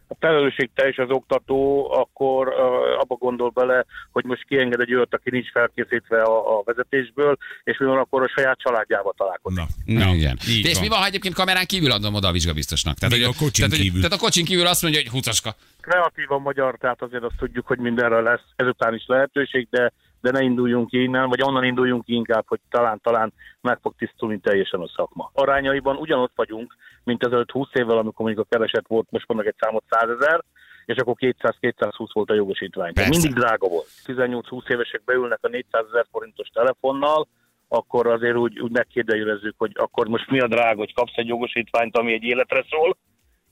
a 0.08 0.14
felelősség 0.20 0.70
teljes 0.74 0.96
az 0.96 1.10
oktató, 1.10 1.90
akkor 1.92 2.48
uh, 2.48 2.54
abba 3.00 3.14
gondol 3.14 3.50
bele, 3.50 3.84
hogy 4.12 4.24
most 4.24 4.44
kienged 4.44 4.80
egy 4.80 4.94
olyat, 4.94 5.14
aki 5.14 5.30
nincs 5.30 5.50
felkészítve 5.50 6.22
a, 6.22 6.58
a 6.58 6.62
vezetésből, 6.64 7.36
és 7.64 7.78
mi 7.78 7.86
van 7.86 7.98
akkor 7.98 8.22
a 8.22 8.32
saját 8.34 8.58
családjával 8.58 9.14
találkozik. 9.16 9.58
Na. 9.58 9.94
Na, 10.04 10.14
igen. 10.14 10.38
így 10.48 10.66
és 10.66 10.72
van. 10.72 10.82
mi 10.82 10.88
van, 10.88 10.98
ha 10.98 11.06
egyébként 11.06 11.34
kamerán 11.34 11.66
kívül 11.66 11.90
adom 11.92 12.14
oda 12.14 12.28
a 12.28 12.32
vizsgabiztosnak? 12.32 12.98
Tehát, 12.98 13.14
Még 13.14 13.24
hogy, 13.24 13.34
a 13.34 13.38
kocsin 13.44 13.64
tehát, 13.64 13.70
hogy- 13.70 13.80
kívül. 13.80 14.00
Tehát 14.00 14.18
a 14.18 14.24
kocsin 14.24 14.44
kívül 14.44 14.66
azt 14.66 14.82
mondja, 14.82 15.00
hogy 15.00 15.10
hutaska. 15.10 15.54
Kreatív 15.80 16.32
a 16.32 16.38
magyar, 16.38 16.76
tehát 16.80 17.02
azért 17.02 17.22
azt 17.22 17.36
tudjuk, 17.38 17.66
hogy 17.66 17.78
mindenre 17.78 18.20
lesz 18.20 18.44
ezután 18.56 18.94
is 18.94 19.04
lehetőség, 19.06 19.66
de, 19.70 19.92
de 20.20 20.30
ne 20.30 20.40
induljunk 20.40 20.88
ki 20.88 21.02
innen, 21.02 21.28
vagy 21.28 21.42
onnan 21.42 21.64
induljunk 21.64 22.04
ki 22.04 22.12
inkább, 22.14 22.44
hogy 22.46 22.60
talán-talán 22.70 23.32
meg 23.60 23.78
fog 23.82 23.94
tisztulni 23.98 24.38
teljesen 24.38 24.80
a 24.80 24.88
szakma. 24.96 25.30
Arányaiban 25.34 25.96
ugyanott 25.96 26.32
vagyunk, 26.34 26.74
mint 27.04 27.24
ezelőtt 27.24 27.50
20 27.50 27.68
évvel, 27.72 27.98
amikor 27.98 28.24
mondjuk 28.26 28.46
a 28.50 28.54
kereset 28.56 28.84
volt, 28.88 29.06
most 29.10 29.28
mondok 29.28 29.46
egy 29.46 29.54
számot 29.58 29.84
100 29.90 30.08
ezer, 30.20 30.44
és 30.84 30.96
akkor 30.96 31.14
200-220 31.18 32.08
volt 32.12 32.30
a 32.30 32.34
jogosítvány. 32.34 32.92
Persze. 32.92 33.10
mindig 33.10 33.32
drága 33.32 33.68
volt. 33.68 33.86
18-20 34.06 34.70
évesek 34.70 35.02
beülnek 35.04 35.38
a 35.42 35.48
400 35.48 35.84
ezer 35.92 36.06
forintos 36.10 36.48
telefonnal, 36.48 37.28
akkor 37.68 38.06
azért 38.06 38.36
úgy, 38.36 38.60
úgy 38.60 38.70
megkérdőjelezzük, 38.70 39.54
hogy 39.58 39.72
akkor 39.74 40.06
most 40.08 40.30
mi 40.30 40.40
a 40.40 40.46
drága, 40.46 40.78
hogy 40.78 40.94
kapsz 40.94 41.16
egy 41.16 41.26
jogosítványt, 41.26 41.96
ami 41.96 42.12
egy 42.12 42.22
életre 42.22 42.64
szól, 42.70 42.96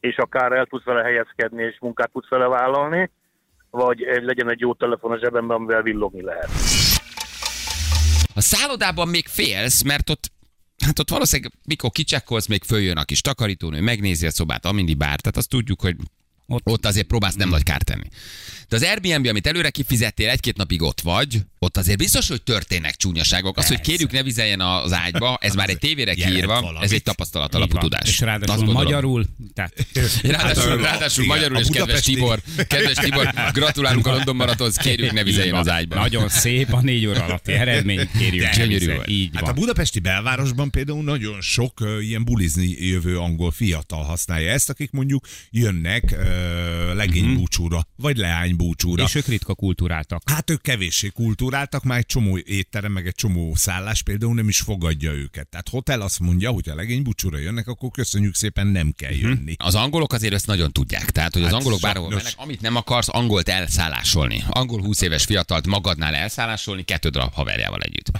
és 0.00 0.16
akár 0.16 0.52
el 0.52 0.66
tudsz 0.66 0.84
vele 0.84 1.02
helyezkedni, 1.02 1.62
és 1.62 1.76
munkát 1.80 2.10
tudsz 2.12 2.28
vele 2.28 2.46
vállalni, 2.48 3.10
vagy 3.70 4.02
egy- 4.02 4.24
legyen 4.24 4.50
egy 4.50 4.60
jó 4.60 4.74
telefon 4.74 5.12
a 5.12 5.18
zsebemben, 5.18 5.56
amivel 5.56 5.82
villogni 5.82 6.22
lehet. 6.22 6.48
A 8.34 8.40
szállodában 8.40 9.08
még 9.08 9.26
félsz, 9.26 9.82
mert 9.82 10.10
ott 10.10 10.30
Hát 10.84 10.98
ott 10.98 11.10
valószínűleg, 11.10 11.52
mikor 11.64 11.90
kicsekkolsz, 11.90 12.46
még 12.46 12.64
följön 12.64 12.96
a 12.96 13.04
kis 13.04 13.20
takarítónő, 13.20 13.80
megnézi 13.80 14.26
a 14.26 14.30
szobát, 14.30 14.64
amindi 14.64 14.94
bár. 14.94 15.20
Tehát 15.20 15.36
azt 15.36 15.48
tudjuk, 15.48 15.80
hogy 15.80 15.96
Ott- 16.52 16.66
ott 16.68 16.86
azért 16.86 17.06
próbálsz 17.06 17.34
nem 17.34 17.48
nagy 17.48 17.62
kárt 17.62 17.84
tenni. 17.84 18.06
De 18.68 18.76
az 18.78 18.82
Airbnb, 18.82 19.26
amit 19.26 19.46
előre 19.46 19.70
kifizettél, 19.70 20.28
egy-két 20.28 20.56
napig 20.56 20.82
ott 20.82 21.00
vagy, 21.00 21.40
ott 21.58 21.76
azért 21.76 21.98
biztos, 21.98 22.28
hogy 22.28 22.42
történnek 22.42 22.96
csúnyaságok. 22.96 23.56
Az, 23.58 23.66
hogy 23.68 23.80
kérjük 23.80 24.10
ne 24.12 24.22
vizeljen 24.22 24.60
az 24.60 24.92
ágyba, 24.92 25.38
ez 25.40 25.54
már 25.54 25.68
egy 25.68 25.78
tévére 25.78 26.14
kiírva, 26.14 26.78
ez 26.82 26.92
egy 26.92 27.02
tapasztalat 27.02 27.54
alapú 27.54 27.78
tudás. 27.78 28.08
És 28.08 28.20
ráadásul 28.20 28.72
magyarul, 28.72 29.24
tehát 29.54 29.72
Ráadásul, 30.22 30.70
Hát, 30.70 30.80
ráadásul 30.80 31.24
igen, 31.24 31.36
magyarul 31.36 31.56
a 31.56 31.60
és 31.60 31.66
kedves 31.66 31.84
budapesti- 31.84 32.14
Tibor, 32.14 32.40
kedves 32.66 32.96
Tibor, 32.96 33.32
gratulálunk 33.52 34.06
a 34.06 34.10
London 34.12 34.36
maratonhoz, 34.36 34.76
kérjük 34.76 35.12
ne 35.12 35.22
vizeljen 35.24 35.54
az 35.54 35.68
ágyba. 35.68 35.94
Nagyon 35.94 36.28
szép 36.28 36.72
a 36.72 36.80
négy 36.80 37.06
óra 37.06 37.24
alatti 37.24 37.52
eredmény, 37.52 38.08
kérjük. 38.18 38.50
Gyönyörű 38.50 38.94
volt. 38.94 39.08
Így 39.08 39.30
Hát 39.34 39.42
a 39.42 39.46
van. 39.46 39.54
budapesti 39.54 39.98
belvárosban 40.00 40.70
például 40.70 41.02
nagyon 41.02 41.40
sok 41.40 41.80
uh, 41.80 42.06
ilyen 42.06 42.24
bulizni 42.24 42.76
jövő 42.86 43.18
angol 43.18 43.50
fiatal 43.50 44.02
használja 44.02 44.50
ezt, 44.52 44.70
akik 44.70 44.90
mondjuk 44.90 45.26
jönnek 45.50 46.02
uh, 46.12 46.26
legénybúcsúra, 46.94 47.86
vagy 47.96 48.16
leánybúcsúra. 48.16 49.02
És 49.02 49.14
ők 49.14 49.26
ritka 49.26 49.54
kultúráltak. 49.54 50.22
Hát 50.30 50.50
ők 50.50 50.62
kevéssé 50.62 51.08
kultúráltak, 51.08 51.82
már 51.82 51.98
egy 51.98 52.06
csomó 52.06 52.38
étterem, 52.38 52.92
meg 52.92 53.06
egy 53.06 53.14
csomó 53.14 53.54
szállás 53.54 54.02
például 54.02 54.34
nem 54.34 54.48
is 54.48 54.60
fogadja 54.60 55.12
őket. 55.12 55.48
Tehát 55.48 55.68
hotel 55.68 56.00
azt 56.00 56.20
mondja, 56.20 56.50
hogy 56.50 56.68
a 56.68 56.74
legény 56.74 57.02
búcsúra 57.02 57.38
jönnek, 57.38 57.68
akkor 57.68 57.90
köszönjük 57.90 58.34
szépen, 58.34 58.66
nem 58.66 58.92
kell 58.96 59.12
jönni. 59.12 59.54
Az 59.58 59.74
angolok 59.74 60.12
azért 60.12 60.34
ezt 60.34 60.46
nagyon 60.46 60.72
tudják. 60.72 61.10
Tehát, 61.10 61.32
hogy 61.32 61.42
az 61.42 61.48
Hát 61.48 61.58
angolok 61.58 61.80
bárhol 61.80 62.08
mennek, 62.08 62.34
amit 62.36 62.60
nem 62.60 62.76
akarsz, 62.76 63.08
angolt 63.10 63.48
elszállásolni. 63.48 64.44
Angol 64.48 64.80
20 64.80 65.00
éves 65.00 65.24
fiatalt 65.24 65.66
magadnál 65.66 66.14
elszállásolni, 66.14 66.82
kettő 66.82 67.08
darab 67.08 67.32
haverjával 67.32 67.80
együtt. 67.80 68.10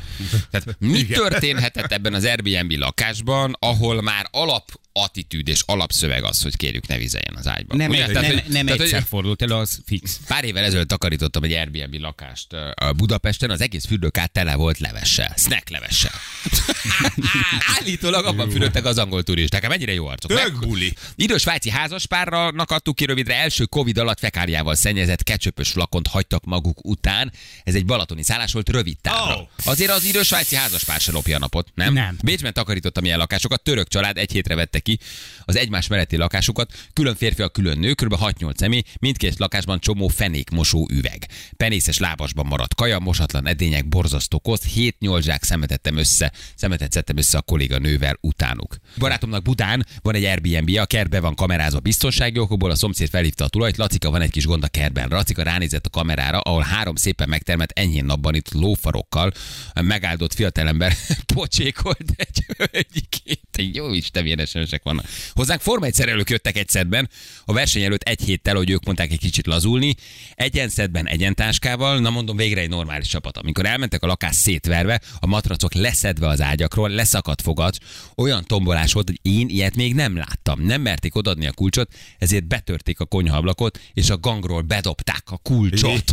Tehát 0.51 0.77
mi 0.79 1.07
történhetett 1.07 1.93
ebben 1.93 2.15
az 2.15 2.25
Airbnb 2.25 2.73
lakásban, 2.73 3.57
ahol 3.59 4.03
már 4.03 4.27
alap 4.31 4.81
attitűd 4.93 5.49
és 5.49 5.63
alapszöveg 5.67 6.25
az, 6.25 6.43
hogy 6.43 6.57
kérjük 6.57 6.87
ne 6.87 6.97
vizeljen 6.97 7.35
az 7.37 7.47
ágyba. 7.47 7.77
Nem, 7.77 7.91
Ugye? 7.91 7.99
nem, 8.05 8.13
Tehát, 8.13 8.29
nem, 8.29 8.39
hogy- 8.41 8.53
nem 8.53 8.65
tehát, 8.65 8.81
hogy- 8.81 8.87
egyszer 8.89 9.05
fordult 9.09 9.43
elő, 9.43 9.55
az 9.55 9.81
fix. 9.87 10.21
Pár 10.27 10.45
évvel 10.45 10.65
ezelőtt 10.65 10.89
takarítottam 10.89 11.43
egy 11.43 11.53
Airbnb 11.53 11.95
lakást 11.95 12.53
a 12.75 12.93
Budapesten, 12.97 13.51
az 13.51 13.61
egész 13.61 13.87
fürdőkát 13.87 14.33
tele 14.33 14.55
volt 14.55 14.79
levessel, 14.79 15.35
snack 15.37 15.69
levessel. 15.69 16.13
Állítólag 17.79 18.25
abban 18.25 18.51
fürödtek 18.51 18.85
az 18.85 18.99
angol 18.99 19.23
turisták. 19.23 19.61
Hát 19.63 19.71
Mennyire 19.71 19.93
jó 19.93 20.07
arcok. 20.07 20.31
Tök 20.39 20.59
buli. 20.59 20.93
Idős 21.17 21.43
svájci 21.43 21.71
házaspárnak 21.71 22.71
adtuk 22.71 22.97
ki 22.97 23.05
rövidre, 23.05 23.35
első 23.35 23.65
Covid 23.65 23.99
alatt 23.99 24.19
fekáriával 24.19 24.75
szennyezett 24.75 25.23
kecsöpös 25.23 25.71
flakont 25.71 26.07
hagytak 26.07 26.45
maguk 26.45 26.85
után. 26.85 27.33
Ez 27.65 27.75
egy 27.75 27.85
balatoni 27.85 28.23
szállás 28.23 28.53
volt 28.53 28.69
rövid 28.69 28.97
távra. 29.01 29.35
Oh. 29.37 29.49
Azért 29.65 29.91
az 29.91 30.05
idős 30.05 30.27
svájci 30.27 30.57
házaspár 30.57 31.01
se 31.01 31.13
lopja 31.13 31.37
a 31.37 31.39
napot, 31.39 31.69
nem? 31.75 31.93
Nem. 31.93 32.17
Bécsben 32.23 32.53
takarítottam 32.53 33.05
ilyen 33.05 33.19
lakásokat, 33.19 33.63
török 33.63 33.89
család 33.89 34.17
egy 34.19 34.33
hétre 34.33 34.55
vette 34.55 34.79
ki 34.83 34.99
az 35.45 35.57
egymás 35.57 35.87
melletti 35.87 36.17
lakásokat, 36.17 36.73
külön 36.93 37.15
férfiak, 37.15 37.53
külön 37.53 37.79
nő, 37.79 37.93
kb. 37.93 38.15
6-8 38.21 38.57
személy, 38.57 38.83
mindkét 39.01 39.39
lakásban 39.39 39.81
csomó 39.81 40.09
fenékmosó 40.09 40.89
üveg. 40.93 41.27
Penészes 41.57 41.99
lábasban 41.99 42.47
maradt 42.47 42.75
kaja, 42.75 42.99
mosatlan 42.99 43.47
edények, 43.47 43.89
borzasztó 43.89 44.39
koszt, 44.39 44.67
7-8 44.75 45.21
zsák 45.21 45.43
szemetettem 45.43 45.97
össze, 45.97 46.33
szemetet 46.55 46.93
szedtem 46.93 47.17
össze 47.17 47.39
a 47.39 47.43
kolléga 47.43 47.79
nővel 47.79 48.19
utánuk. 48.21 48.77
Barátomnak 48.99 49.43
Budán 49.43 49.87
van 50.03 50.15
egy 50.15 50.25
Airbnb, 50.25 50.77
a 50.79 50.87
kertbe 50.87 51.21
van 51.21 51.35
kamerázva 51.35 51.81
biztonsági 51.81 52.39
okokból, 52.39 52.71
a 52.71 52.75
szomszéd 52.75 53.09
felhívta 53.09 53.45
a 53.45 53.49
tulajt, 53.49 53.77
Lacika 53.77 54.11
van 54.11 54.21
egy 54.21 54.31
kis 54.31 54.47
gond 54.47 54.65
a 54.65 54.69
kertben. 54.69 55.09
Lacika 55.09 55.43
ránézett 55.43 55.87
a 55.87 55.91
kamerára, 55.91 56.41
ahol 56.41 56.63
három 56.63 56.97
szépen 56.97 57.29
megtermett 57.29 57.71
enyhén 57.79 58.05
napban 58.05 58.35
itt 58.35 58.53
lófarokkal 58.53 59.33
megáldott 59.81 60.35
fiatalember 60.35 60.97
pocsékolt 61.35 62.13
egy 62.17 62.45
hölgyikét. 62.57 63.41
Jó 63.73 63.93
Isten, 63.93 64.23
milyen 64.23 64.39
SMS-ek 64.73 64.83
vannak. 64.83 65.07
Hozzánk 65.35 65.61
Forma 65.61 65.87
1 65.87 65.95
szerelők 65.95 66.31
jöttek 66.31 66.57
egy 66.57 66.69
szedben, 66.69 67.11
a 67.45 67.53
verseny 67.53 67.83
előtt 67.83 68.03
egy 68.03 68.21
héttel, 68.21 68.57
hogy 68.57 68.71
ők 68.71 68.85
mondták 68.85 69.11
egy 69.11 69.19
kicsit 69.19 69.47
lazulni, 69.47 69.95
egyenszedben 70.35 71.09
egyentáskával, 71.09 71.99
na 71.99 72.11
mondom 72.11 72.37
végre 72.37 72.61
egy 72.61 72.69
normális 72.69 73.09
csapat. 73.09 73.37
Amikor 73.37 73.67
elmentek 73.67 74.03
a 74.03 74.07
lakás 74.07 74.37
szétverve, 74.37 75.01
a 75.21 75.27
matracok 75.27 75.75
leszedve 75.75 76.29
az 76.29 76.41
ágyakról, 76.41 76.89
leszakadt 76.89 77.43
fogat, 77.43 77.79
olyan 78.17 78.45
tombolás 78.45 78.93
volt, 78.93 79.07
hogy 79.07 79.19
én 79.23 79.49
ilyet 79.49 79.77
még 79.77 79.95
nem 79.95 80.17
láttam. 80.17 80.61
Nem 80.61 80.81
merték 80.81 81.15
odadni 81.15 81.47
a 81.47 81.53
kulcsot, 81.53 81.93
ezért 82.19 82.47
betörték 82.47 83.01
a 83.01 83.05
konyhaablakot, 83.05 83.81
és 83.93 84.11
a 84.11 84.19
gangról 84.19 84.61
bedobták 84.61 85.23
a 85.25 85.37
kulcsot. 85.37 86.05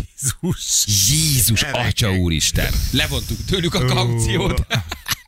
Jézus. 0.41 0.86
Jézus, 1.10 1.64
atya 1.64 2.12
úristen! 2.12 2.74
Levontuk 2.91 3.38
tőlük 3.45 3.74
a 3.74 3.86
kauciót. 3.86 4.66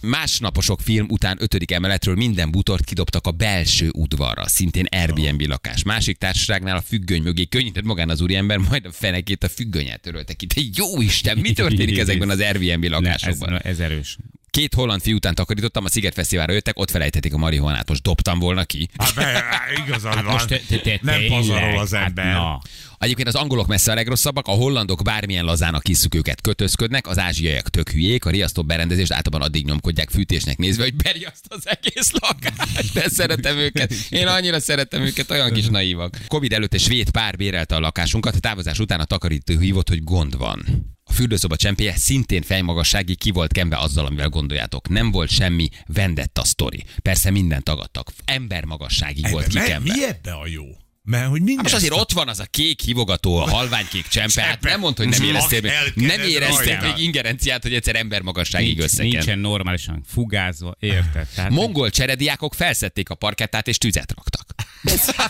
Másnaposok 0.00 0.80
film 0.80 1.06
után 1.10 1.36
ötödik 1.40 1.70
emeletről 1.70 2.14
minden 2.14 2.50
butort 2.50 2.84
kidobtak 2.84 3.26
a 3.26 3.30
belső 3.30 3.90
udvarra, 3.92 4.48
szintén 4.48 4.86
Airbnb 4.90 5.40
lakás. 5.40 5.82
Másik 5.82 6.18
társaságnál 6.18 6.76
a 6.76 6.80
függöny 6.80 7.22
mögé 7.22 7.44
könnyített 7.44 7.84
magán 7.84 8.08
az 8.08 8.20
úriember, 8.20 8.58
majd 8.58 8.84
a 8.84 8.92
fenekét 8.92 9.44
a 9.44 9.48
függönyet 9.48 10.00
törölte 10.00 10.32
ki. 10.34 10.46
Te 10.46 10.60
jó 10.74 11.00
Isten, 11.00 11.38
mi 11.38 11.52
történik 11.52 11.98
ezekben 12.08 12.30
az 12.30 12.40
Airbnb 12.40 12.84
Ne, 12.84 12.86
ez, 12.86 12.90
lakásokban? 12.90 13.60
ez 13.62 13.78
erős. 13.78 14.16
Két 14.50 14.74
holland 14.74 15.02
fiú 15.02 15.16
után 15.16 15.34
takarítottam, 15.34 15.84
a 15.84 15.88
Sziget 15.88 16.14
Fesztiválra 16.14 16.52
jöttek, 16.52 16.78
ott 16.78 16.90
felejtették 16.90 17.34
a 17.34 17.36
marihuanát, 17.36 17.88
most 17.88 18.02
dobtam 18.02 18.38
volna 18.38 18.64
ki. 18.64 18.88
Hát, 18.98 19.14
be, 19.14 19.44
igazad 19.86 20.14
van. 20.14 20.24
Most 20.24 20.46
te, 20.46 20.60
te, 20.68 20.78
te, 20.78 20.98
nem 21.02 21.18
tényleg, 21.18 21.38
pazarol 21.38 21.78
az 21.78 21.94
hát 21.94 22.06
ember. 22.06 22.32
na. 22.32 22.60
Egyébként 22.98 23.28
az 23.28 23.34
angolok 23.34 23.66
messze 23.66 23.92
a 23.92 23.94
legrosszabbak, 23.94 24.46
a 24.46 24.50
hollandok 24.50 25.02
bármilyen 25.02 25.44
lazának 25.44 25.82
kiszük 25.82 26.14
őket, 26.14 26.40
kötözködnek, 26.40 27.06
az 27.06 27.18
ázsiaiak 27.18 27.68
tök 27.68 27.90
hülyék, 27.90 28.24
a 28.24 28.30
riasztó 28.30 28.62
berendezést 28.62 29.12
általában 29.12 29.46
addig 29.46 29.64
nyomkodják 29.66 30.10
fűtésnek 30.10 30.56
nézve, 30.58 30.82
hogy 30.82 30.96
beriaszt 30.96 31.44
az 31.48 31.62
egész 31.64 32.10
lakást. 32.20 32.92
De 32.92 33.08
szeretem 33.08 33.56
őket. 33.56 33.92
Én 34.08 34.26
annyira 34.26 34.60
szeretem 34.60 35.02
őket, 35.02 35.30
olyan 35.30 35.52
kis 35.52 35.66
naívak. 35.66 36.18
Covid 36.28 36.52
előtt 36.52 36.74
egy 36.74 36.80
svéd 36.80 37.10
pár 37.10 37.36
bérelte 37.36 37.74
a 37.74 37.80
lakásunkat, 37.80 38.34
a 38.34 38.38
távozás 38.38 38.78
után 38.78 39.00
a 39.00 39.04
takarító 39.04 39.58
hívott, 39.58 39.88
hogy 39.88 40.04
gond 40.04 40.36
van. 40.36 40.64
A 41.04 41.12
fürdőszoba 41.12 41.56
csempéje 41.56 41.96
szintén 41.96 42.42
fejmagassági 42.42 43.14
ki 43.14 43.30
volt 43.30 43.52
kenve 43.52 43.76
azzal, 43.78 44.06
amivel 44.06 44.28
gondoljátok. 44.28 44.88
Nem 44.88 45.10
volt 45.10 45.30
semmi 45.30 45.68
vendetta 45.86 46.44
sztori. 46.44 46.84
Persze 47.02 47.30
mindent 47.30 47.64
tagadtak. 47.64 48.12
Ember 48.24 48.64
magasságig 48.64 49.30
volt 49.30 49.44
Ebbe, 49.44 49.60
kikenve. 49.60 49.92
mi 49.92 50.04
ebbe 50.04 50.32
a 50.32 50.46
jó? 50.46 50.64
Mert 51.08 51.26
hogy 51.28 51.42
minden... 51.42 51.54
Hát 51.56 51.62
most 51.62 51.74
azért 51.74 51.92
ott 51.94 52.12
van 52.12 52.28
az 52.28 52.38
a 52.40 52.44
kék 52.44 52.80
hívogató, 52.80 53.36
a 53.36 53.50
halványkék 53.50 54.08
csempe, 54.08 54.42
hát 54.42 54.62
nem 54.62 54.80
mondd, 54.80 54.96
hogy 54.96 55.08
nem 55.08 55.22
éreztél 55.22 55.60
még, 55.60 56.06
nem 56.06 56.20
éreztél 56.20 56.80
még 56.80 57.04
ingerenciát, 57.04 57.62
hogy 57.62 57.74
egyszer 57.74 57.96
ember 57.96 58.20
magasságig 58.22 58.68
Nincs, 58.76 58.82
összeken. 58.82 59.06
nincsen 59.06 59.38
normálisan 59.38 60.02
fugázva, 60.06 60.76
érted? 60.78 61.26
Tehát, 61.34 61.50
Mongol 61.50 61.90
cserediákok 61.90 62.54
felszették 62.54 63.08
a 63.08 63.14
parkettát 63.14 63.68
és 63.68 63.78
tüzet 63.78 64.12
raktak. 64.16 64.54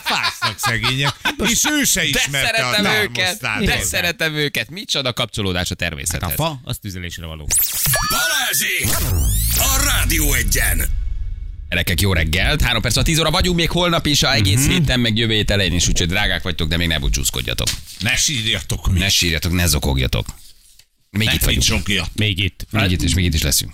Fásznak 0.03 0.55
szegények. 0.57 1.15
És 1.37 1.63
ő 1.71 1.83
se 1.83 2.01
De 2.01 2.07
ismerte 2.07 2.65
a 2.65 2.71
szeretem 2.71 3.01
őket, 3.01 3.13
termosztátot. 3.13 3.65
de 3.65 3.81
szeretem 3.81 4.33
őket. 4.33 4.69
Micsoda 4.69 5.13
kapcsolódás 5.13 5.69
a 5.69 5.73
a 5.73 5.75
természethez. 5.75 6.33
fa, 6.33 6.59
az 6.63 6.77
tüzelésre 6.77 7.25
való. 7.25 7.47
Balázsék! 8.09 9.13
A 9.57 9.83
Rádió 9.83 10.33
egyen! 10.33 10.98
Gyerekek, 11.69 12.01
jó 12.01 12.13
reggelt. 12.13 12.61
Három 12.61 12.81
perc 12.81 12.95
a 12.95 13.01
10 13.01 13.19
óra 13.19 13.31
vagyunk 13.31 13.57
még 13.57 13.69
holnap 13.69 14.05
is, 14.05 14.23
a 14.23 14.33
egész 14.33 14.61
Mhm. 14.65 14.71
héten, 14.71 14.99
meg 14.99 15.17
jövő 15.17 15.33
hét 15.33 15.51
elején 15.51 15.73
is, 15.73 15.87
úgyhogy 15.87 16.07
drágák 16.07 16.41
vagytok, 16.43 16.67
de 16.67 16.77
még 16.77 16.87
ne 16.87 16.99
búcsúzkodjatok. 16.99 17.67
Ne 17.99 18.15
sírjatok 18.15 18.91
mi. 18.91 18.99
Ne 18.99 19.09
sírjatok, 19.09 19.51
ne 19.51 19.65
zokogjatok. 19.67 20.25
Még 21.09 21.29
itt 21.33 21.43
vagyunk. 21.43 21.63
Sokja. 21.63 22.05
Még 22.15 22.39
itt. 22.43 22.65
Még 22.71 22.91
itt 22.91 23.01
is, 23.01 23.13
még 23.13 23.25
itt 23.25 23.33
is 23.33 23.41
leszünk. 23.41 23.71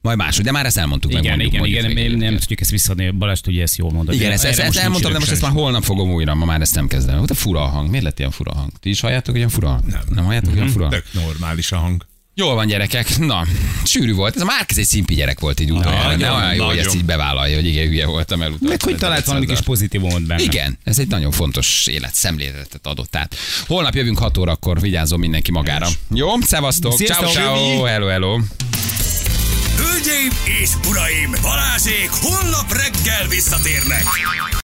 Majd 0.00 0.16
máshogy, 0.16 0.44
de 0.44 0.50
már 0.50 0.66
ezt 0.66 0.78
elmondtuk. 0.78 1.12
meg 1.12 1.22
Igen, 1.22 1.38
mondjuk, 1.38 1.52
igen, 1.54 1.64
mondjuk 1.66 1.92
igen, 1.94 2.08
még 2.10 2.18
nem, 2.18 2.30
nem 2.30 2.38
tudjuk 2.40 2.60
ezt 2.60 2.70
visszadni. 2.70 3.10
Balázs 3.10 3.40
tudja 3.40 3.62
ezt 3.62 3.76
jól 3.76 3.90
mondani. 3.90 4.16
Igen, 4.16 4.32
ezt, 4.32 4.44
ezt, 4.44 4.58
ezt 4.58 4.76
elmondtam, 4.76 5.12
de 5.12 5.18
most 5.18 5.30
ezt 5.30 5.40
már 5.42 5.50
holnap 5.50 5.82
fogom 5.84 6.10
újra, 6.10 6.34
ma 6.34 6.44
már 6.44 6.60
ezt 6.60 6.74
nem 6.74 6.86
kezdem. 6.88 7.20
Ott 7.20 7.30
a 7.30 7.34
fura 7.34 7.62
a 7.62 7.66
hang. 7.66 7.88
Miért 7.90 8.04
lett 8.04 8.18
ilyen 8.18 8.30
fura 8.30 8.54
hang? 8.54 8.70
Ti 8.80 8.88
is 8.88 9.00
halljátok, 9.00 9.26
hogy 9.26 9.36
ilyen 9.36 9.48
fura 9.48 9.68
hang? 9.68 9.84
Nem. 9.84 10.00
Nem 10.08 10.24
halljátok, 10.24 10.48
hogy 10.48 10.56
ilyen 10.58 10.68
fura 10.70 10.84
hang? 10.88 10.94
Tök 11.02 11.22
normális 11.22 11.72
a 11.72 11.76
hang. 11.76 12.06
Jól 12.40 12.54
van, 12.54 12.66
gyerekek. 12.66 13.18
Na, 13.18 13.46
sűrű 13.84 14.14
volt. 14.14 14.34
Ez 14.36 14.42
a 14.42 14.44
Márkez 14.44 14.78
egy 14.78 14.86
szimpi 14.86 15.14
gyerek 15.14 15.40
volt 15.40 15.60
így 15.60 15.72
utoljára. 15.72 16.02
Nagyon, 16.02 16.18
Ne 16.18 16.32
olyan 16.32 16.54
jó, 16.54 16.64
hogy 16.64 16.78
ezt 16.78 16.94
így 16.94 17.04
bevállalja, 17.04 17.54
hogy 17.54 17.66
igen, 17.66 17.86
hülye 17.86 18.06
voltam 18.06 18.42
el. 18.42 18.52
Meg 18.60 18.82
hogy 18.82 18.96
talált 18.96 19.24
valami 19.24 19.46
kis 19.46 19.60
pozitívumot 19.60 20.22
benne. 20.22 20.42
Igen, 20.42 20.78
ez 20.84 20.98
egy 20.98 21.08
nagyon 21.08 21.30
fontos 21.30 21.86
életszemléletet 21.86 22.86
adott 22.86 23.16
át. 23.16 23.36
Holnap 23.66 23.94
jövünk 23.94 24.18
6 24.18 24.38
órakor, 24.38 24.80
vigyázzon 24.80 25.18
mindenki 25.18 25.50
magára. 25.50 25.88
Jó, 26.14 26.40
szevasztok, 26.40 26.92
ciao, 26.92 27.30
ciao, 27.30 27.82
hello, 27.82 28.06
hello. 28.06 28.40
Hölgyeim 29.76 30.30
és 30.62 30.70
uraim, 30.88 31.34
Balázsék 31.42 32.10
holnap 32.10 32.72
reggel 32.72 33.28
visszatérnek! 33.28 34.04